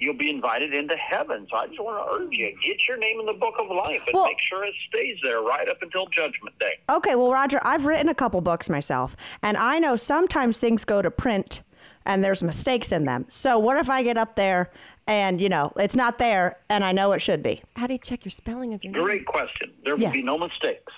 you'll 0.00 0.14
be 0.14 0.30
invited 0.30 0.72
into 0.74 0.96
heaven. 0.96 1.46
So 1.50 1.56
I 1.56 1.66
just 1.66 1.80
want 1.80 1.98
to 2.04 2.14
urge 2.24 2.32
you, 2.32 2.54
get 2.62 2.86
your 2.86 2.96
name 2.98 3.20
in 3.20 3.26
the 3.26 3.32
book 3.32 3.54
of 3.58 3.68
life 3.68 4.02
and 4.06 4.14
Well- 4.14 4.26
make 4.26 4.40
sure 4.40 4.64
it 4.64 4.74
stays 4.88 5.16
there 5.22 5.40
right 5.42 5.68
up 5.68 5.82
until 5.82 6.06
Judgment 6.06 6.58
Day. 6.58 6.78
Okay, 6.90 7.14
well, 7.14 7.32
Roger, 7.32 7.60
I've 7.62 7.84
written 7.86 8.08
a 8.08 8.14
couple 8.14 8.40
books 8.40 8.68
myself, 8.68 9.16
and 9.42 9.56
I 9.56 9.78
know 9.78 9.96
sometimes 9.96 10.56
things 10.56 10.84
go 10.84 11.02
to 11.02 11.10
print 11.10 11.62
and 12.04 12.22
there's 12.24 12.42
mistakes 12.42 12.92
in 12.92 13.04
them. 13.04 13.26
So, 13.28 13.58
what 13.58 13.76
if 13.76 13.90
I 13.90 14.02
get 14.02 14.16
up 14.16 14.34
there 14.36 14.70
and, 15.06 15.40
you 15.40 15.48
know, 15.48 15.72
it's 15.76 15.96
not 15.96 16.18
there 16.18 16.58
and 16.70 16.82
I 16.84 16.92
know 16.92 17.12
it 17.12 17.20
should 17.20 17.42
be? 17.42 17.62
How 17.76 17.86
do 17.86 17.94
you 17.94 17.98
check 17.98 18.24
your 18.24 18.30
spelling 18.30 18.72
of 18.74 18.82
your 18.84 18.92
name? 18.92 19.02
Great 19.02 19.26
question. 19.26 19.72
There 19.84 19.94
will 19.94 20.02
Yeah. 20.02 20.12
be 20.12 20.22
no 20.22 20.38
mistakes. 20.38 20.92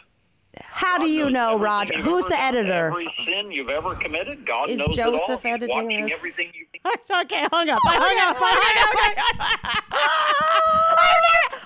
How 0.63 0.99
do 0.99 1.09
you 1.09 1.31
know, 1.31 1.59
Roger? 1.59 1.97
Who's 1.99 2.27
the 2.27 2.37
editor? 2.39 2.89
Every 2.89 3.09
sin 3.25 3.53
you've 3.53 3.69
ever 3.71 3.95
committed, 3.95 4.45
God 4.45 4.69
Is 4.69 4.79
knows 4.81 4.99
it 4.99 5.05
all. 5.07 5.13
Joseph 5.13 5.43
He's 5.45 5.53
editing 5.55 5.77
watching 5.85 6.03
this? 6.07 6.13
everything 6.13 6.51
you 6.55 6.67
okay, 7.23 7.47
hung 7.53 7.69
up. 7.69 7.81
I 7.87 7.97
hung 7.97 8.19
up. 8.19 8.37
I 8.41 8.53
hung 8.57 9.17
up. 9.19 10.21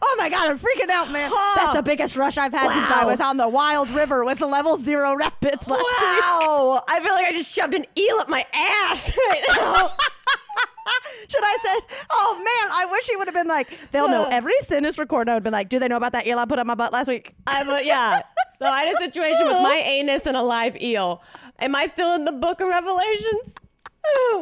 Oh 0.06 0.16
my 0.18 0.28
God, 0.28 0.50
I'm 0.50 0.58
freaking 0.58 0.90
out, 0.90 1.10
man. 1.10 1.30
That's 1.56 1.72
the 1.74 1.82
biggest 1.82 2.16
rush 2.16 2.36
I've 2.36 2.52
had 2.52 2.72
since 2.72 2.90
I 2.90 3.04
was 3.04 3.20
on 3.20 3.36
the 3.36 3.48
Wild 3.48 3.90
River 3.90 4.24
with 4.24 4.38
the 4.38 4.46
level 4.46 4.76
zero 4.76 5.14
rapids 5.14 5.68
last 5.68 5.82
week. 5.82 6.00
Wow. 6.00 6.84
I 6.88 7.00
feel 7.00 7.12
like 7.14 7.26
I 7.26 7.32
just 7.32 7.54
shoved 7.54 7.74
an 7.74 7.86
eel 7.96 8.16
up 8.16 8.28
my 8.28 8.44
ass 8.52 9.12
right 9.28 9.42
now. 9.56 9.90
Should 11.28 11.42
I 11.42 11.56
say, 11.64 11.96
oh 12.10 12.34
man, 12.36 12.70
I 12.72 12.86
wish 12.92 13.06
he 13.08 13.16
would 13.16 13.26
have 13.26 13.34
been 13.34 13.48
like, 13.48 13.68
they'll 13.90 14.08
know 14.08 14.24
every 14.30 14.52
sin 14.60 14.84
is 14.84 14.98
recorded. 14.98 15.30
I 15.30 15.34
would 15.34 15.38
have 15.38 15.44
been 15.44 15.52
like, 15.52 15.68
do 15.70 15.78
they 15.78 15.88
know 15.88 15.96
about 15.96 16.12
that 16.12 16.26
eel 16.26 16.38
I 16.38 16.44
put 16.44 16.58
on 16.58 16.66
my 16.66 16.74
butt 16.74 16.92
last 16.92 17.08
week? 17.08 17.34
I'm 17.46 17.68
a, 17.70 17.80
yeah. 17.82 18.20
So 18.58 18.66
I 18.66 18.84
had 18.84 18.94
a 18.94 18.98
situation 18.98 19.46
with 19.46 19.62
my 19.62 19.76
anus 19.76 20.26
and 20.26 20.36
a 20.36 20.42
live 20.42 20.76
eel. 20.80 21.22
Am 21.58 21.74
I 21.74 21.86
still 21.86 22.12
in 22.14 22.24
the 22.24 22.32
book 22.32 22.60
of 22.60 22.68
Revelations? 22.68 23.54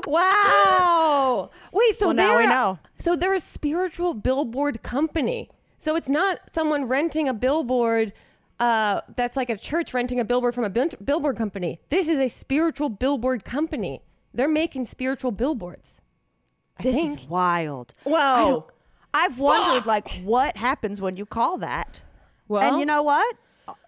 Wow. 0.06 1.50
Wait, 1.72 1.94
so 1.96 2.06
Well, 2.08 2.14
now 2.14 2.38
we 2.38 2.46
know. 2.46 2.78
So 2.96 3.16
they're 3.16 3.34
a 3.34 3.40
spiritual 3.40 4.14
billboard 4.14 4.82
company. 4.82 5.48
So 5.78 5.96
it's 5.96 6.08
not 6.08 6.38
someone 6.52 6.84
renting 6.86 7.28
a 7.28 7.34
billboard 7.34 8.12
uh, 8.60 9.00
that's 9.16 9.36
like 9.36 9.50
a 9.50 9.56
church 9.56 9.92
renting 9.92 10.20
a 10.20 10.24
billboard 10.24 10.54
from 10.54 10.64
a 10.64 10.70
billboard 10.70 11.36
company. 11.36 11.80
This 11.88 12.08
is 12.08 12.18
a 12.18 12.28
spiritual 12.28 12.88
billboard 12.88 13.44
company. 13.44 14.02
They're 14.34 14.48
making 14.48 14.84
spiritual 14.84 15.32
billboards. 15.32 15.98
I 16.78 16.82
This 16.84 16.94
think. 16.94 17.18
is 17.18 17.26
wild. 17.28 17.94
Whoa. 18.04 18.68
I've 19.14 19.38
wondered, 19.38 19.84
like, 19.84 20.08
what 20.22 20.56
happens 20.56 21.00
when 21.00 21.16
you 21.16 21.26
call 21.26 21.58
that? 21.58 22.00
Well, 22.48 22.62
and 22.62 22.80
you 22.80 22.86
know 22.86 23.02
what? 23.02 23.36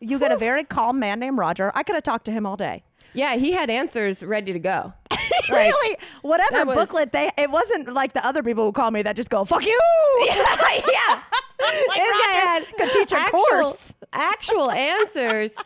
You 0.01 0.19
get 0.19 0.33
a 0.33 0.37
very 0.37 0.65
calm 0.65 0.99
man 0.99 1.19
named 1.19 1.39
Roger. 1.39 1.73
I 1.75 1.83
could 1.83 1.95
have 1.95 2.05
talked 2.05 2.27
to 2.27 2.33
him 2.33 2.45
all 2.45 2.57
day. 2.57 2.83
Yeah, 3.15 3.37
he 3.37 3.53
had 3.53 3.71
answers 3.71 4.23
ready 4.23 4.53
to 4.53 4.59
go. 4.59 4.93
really? 5.51 5.97
Whatever 6.23 6.51
That 6.57 6.67
was- 6.67 6.77
booklet 6.77 7.13
they, 7.13 7.31
it 7.39 7.51
wasn't 7.51 7.93
like 7.93 8.13
the 8.13 8.27
other 8.27 8.43
people 8.43 8.65
who 8.65 8.73
call 8.73 8.91
me 8.91 9.03
that 9.03 9.17
just 9.17 9.31
go, 9.31 9.45
fuck 9.45 9.65
you. 9.65 9.81
yeah. 10.27 11.21
this 11.59 11.97
guy 11.97 12.11
Roger 12.11 12.39
had 12.39 12.65
could 12.77 12.91
teach 12.93 13.13
a 13.13 13.17
actual, 13.19 13.39
course. 13.41 13.95
actual 14.13 14.71
answers. 14.71 15.57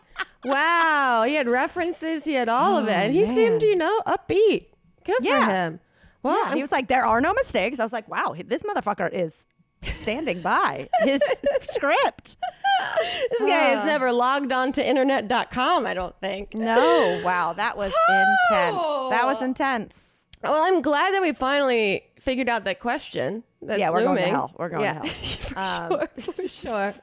Wow. 0.44 1.24
He 1.26 1.34
had 1.34 1.48
references. 1.48 2.24
He 2.24 2.34
had 2.34 2.48
all 2.48 2.78
of 2.78 2.86
it. 2.88 2.92
And 2.92 3.14
he 3.14 3.22
oh, 3.22 3.34
seemed, 3.34 3.62
you 3.62 3.76
know, 3.76 4.00
upbeat. 4.06 4.66
Good 5.04 5.16
Yeah. 5.20 5.44
for 5.44 5.50
him. 5.50 5.80
Well, 6.22 6.36
Yeah, 6.36 6.48
I'm- 6.48 6.56
he 6.56 6.62
was 6.62 6.72
like, 6.72 6.88
there 6.88 7.04
are 7.06 7.20
no 7.20 7.32
mistakes. 7.34 7.80
I 7.80 7.84
was 7.84 7.92
like, 7.92 8.08
wow, 8.08 8.34
this 8.44 8.62
motherfucker 8.62 9.12
is 9.12 9.46
standing 9.82 10.42
by 10.42 10.88
his 11.02 11.22
script. 11.62 12.36
this 13.30 13.40
guy 13.40 13.70
has 13.74 13.84
never 13.84 14.12
logged 14.12 14.52
on 14.52 14.72
to 14.72 14.86
internet.com, 14.86 15.86
I 15.86 15.94
don't 15.94 16.18
think. 16.20 16.54
No, 16.54 17.20
wow, 17.24 17.52
that 17.54 17.76
was 17.76 17.92
intense. 18.08 18.82
That 19.10 19.22
was 19.24 19.42
intense. 19.42 20.26
Well, 20.42 20.54
I'm 20.54 20.82
glad 20.82 21.14
that 21.14 21.22
we 21.22 21.32
finally 21.32 22.04
figured 22.20 22.48
out 22.48 22.64
that 22.64 22.80
question. 22.80 23.42
That's 23.60 23.80
Yeah, 23.80 23.90
we're 23.90 24.02
going 24.04 24.16
to 24.18 24.22
looming. 24.22 24.34
hell. 24.34 24.54
We're 24.56 24.68
going 24.68 24.82
yeah. 24.84 25.00
to 25.00 25.08
hell. 25.54 25.98
Um, 26.00 26.06
for 26.16 26.20
sure, 26.20 26.34
for 26.34 26.48
sure. 26.48 26.94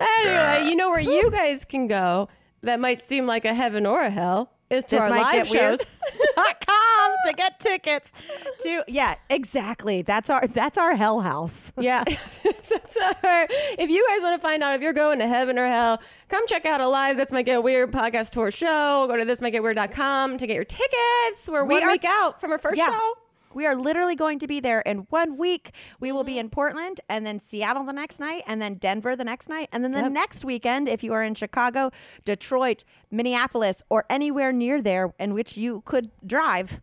anyway, 0.00 0.68
you 0.68 0.76
know 0.76 0.90
where 0.90 1.00
you 1.00 1.30
guys 1.30 1.64
can 1.64 1.88
go 1.88 2.28
that 2.62 2.78
might 2.78 3.00
seem 3.00 3.26
like 3.26 3.44
a 3.44 3.54
heaven 3.54 3.86
or 3.86 4.00
a 4.00 4.10
hell 4.10 4.52
is 4.72 4.84
to 4.86 4.90
this 4.96 5.00
our 5.02 5.10
live 5.10 5.46
shows. 5.46 5.80
com 6.36 7.12
to 7.26 7.32
get 7.34 7.58
tickets 7.60 8.12
to 8.60 8.84
yeah 8.88 9.14
exactly 9.30 10.02
that's 10.02 10.30
our 10.30 10.46
that's 10.48 10.78
our 10.78 10.94
hell 10.96 11.20
house 11.20 11.72
Yeah. 11.78 12.04
That's 12.42 12.96
our- 12.96 13.46
if 13.78 13.90
you 13.90 14.06
guys 14.08 14.22
want 14.22 14.40
to 14.40 14.42
find 14.42 14.62
out 14.62 14.74
if 14.74 14.80
you're 14.80 14.92
going 14.94 15.18
to 15.18 15.26
heaven 15.28 15.58
or 15.58 15.66
hell, 15.66 16.00
come 16.28 16.46
check 16.46 16.64
out 16.64 16.80
a 16.80 16.88
live 16.88 17.16
This 17.18 17.30
Might 17.32 17.44
Get 17.44 17.62
Weird 17.62 17.92
podcast 17.92 18.30
tour 18.30 18.50
show. 18.50 19.06
Go 19.08 19.16
to 19.16 19.24
thismightgetweird.com 19.24 20.38
to 20.38 20.46
get 20.46 20.54
your 20.54 20.64
tickets. 20.64 21.48
We're 21.48 21.64
We 21.64 21.74
one 21.74 21.84
are- 21.84 21.90
week 21.90 22.04
out 22.04 22.40
from 22.40 22.50
our 22.52 22.58
first 22.58 22.78
yeah 22.78 22.90
show. 22.90 23.14
We 23.54 23.66
are 23.66 23.74
literally 23.76 24.14
going 24.14 24.38
to 24.38 24.46
be 24.46 24.60
there 24.60 24.80
in 24.80 24.98
one 25.10 25.36
week 25.38 25.72
we 26.00 26.12
will 26.12 26.24
be 26.24 26.32
mm-hmm. 26.32 26.40
in 26.40 26.50
portland 26.50 27.00
and 27.08 27.26
then 27.26 27.38
seattle 27.40 27.84
the 27.84 27.92
next 27.92 28.18
night 28.20 28.42
and 28.46 28.60
then 28.60 28.74
denver 28.74 29.14
the 29.16 29.24
next 29.24 29.48
night 29.48 29.68
and 29.72 29.82
then 29.84 29.92
the 29.92 30.00
Yep. 30.02 30.12
next 30.12 30.44
weekend 30.44 30.88
if 30.88 31.02
you 31.04 31.12
are 31.12 31.22
in 31.22 31.34
chicago 31.34 31.90
detroit 32.24 32.84
minneapolis 33.10 33.82
or 33.88 34.04
anywhere 34.10 34.52
near 34.52 34.82
there 34.82 35.14
in 35.18 35.34
which 35.34 35.56
you 35.56 35.82
could 35.84 36.10
drive 36.26 36.80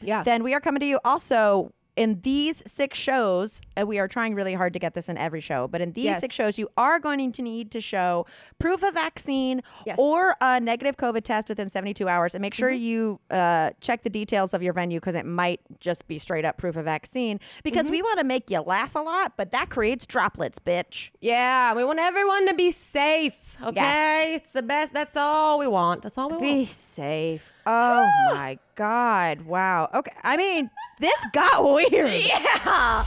Yeah. 0.00 0.22
then 0.22 0.42
we 0.42 0.54
are 0.54 0.60
coming 0.60 0.80
to 0.80 0.86
you 0.86 1.00
also 1.04 1.72
in 2.00 2.20
these 2.22 2.62
six 2.66 2.98
shows 2.98 3.60
and 3.76 3.86
we 3.86 3.98
are 3.98 4.08
trying 4.08 4.34
really 4.34 4.54
hard 4.54 4.72
to 4.72 4.78
get 4.78 4.94
this 4.94 5.08
in 5.08 5.16
every 5.18 5.40
show 5.40 5.68
but 5.68 5.80
in 5.80 5.92
these 5.92 6.04
Yes. 6.04 6.20
six 6.20 6.34
shows 6.34 6.58
you 6.58 6.68
are 6.76 6.98
going 6.98 7.30
to 7.32 7.42
need 7.42 7.70
to 7.72 7.80
show 7.80 8.26
proof 8.58 8.82
of 8.82 8.94
vaccine 8.94 9.62
Yes. 9.86 9.96
or 9.98 10.34
a 10.40 10.58
negative 10.60 10.96
covid 10.96 11.22
test 11.24 11.48
within 11.48 11.68
72 11.68 12.08
hours 12.08 12.34
and 12.34 12.42
make 12.42 12.54
sure 12.54 12.70
Mm-hmm. 12.70 12.82
you 12.82 13.20
uh, 13.30 13.70
check 13.80 14.02
the 14.02 14.10
details 14.10 14.54
of 14.54 14.62
your 14.62 14.72
venue 14.72 14.98
because 14.98 15.14
it 15.14 15.26
might 15.26 15.60
just 15.78 16.06
be 16.08 16.18
straight 16.18 16.44
up 16.44 16.56
proof 16.56 16.76
of 16.76 16.84
vaccine 16.84 17.38
because 17.64 17.86
Mm-hmm. 17.86 17.92
we 17.92 18.02
want 18.02 18.18
to 18.18 18.24
make 18.24 18.50
you 18.50 18.60
laugh 18.60 18.94
a 18.94 19.00
lot 19.00 19.36
but 19.36 19.50
that 19.52 19.68
creates 19.70 20.06
droplets 20.06 20.58
bitch 20.58 21.10
yeah. 21.20 21.74
We 21.74 21.84
want 21.84 21.98
everyone 21.98 22.46
to 22.48 22.54
be 22.54 22.70
safe. 22.70 23.56
Okay. 23.62 24.34
It's 24.34 24.52
the 24.52 24.62
best. 24.62 24.94
That's 24.94 25.14
all 25.16 25.58
we 25.58 25.66
want. 25.66 26.02
That's 26.02 26.16
all 26.16 26.30
we 26.30 26.36
be 26.38 26.42
want. 26.42 26.54
Be 26.60 26.64
safe 26.66 27.52
oh 27.70 28.06
my 28.34 28.58
god. 28.74 29.46
Wow. 29.46 29.88
Okay 29.94 30.12
i 30.22 30.36
mean 30.36 30.70
this 30.98 31.26
got 31.32 31.62
weird. 31.64 32.12
Yeah. 32.12 33.06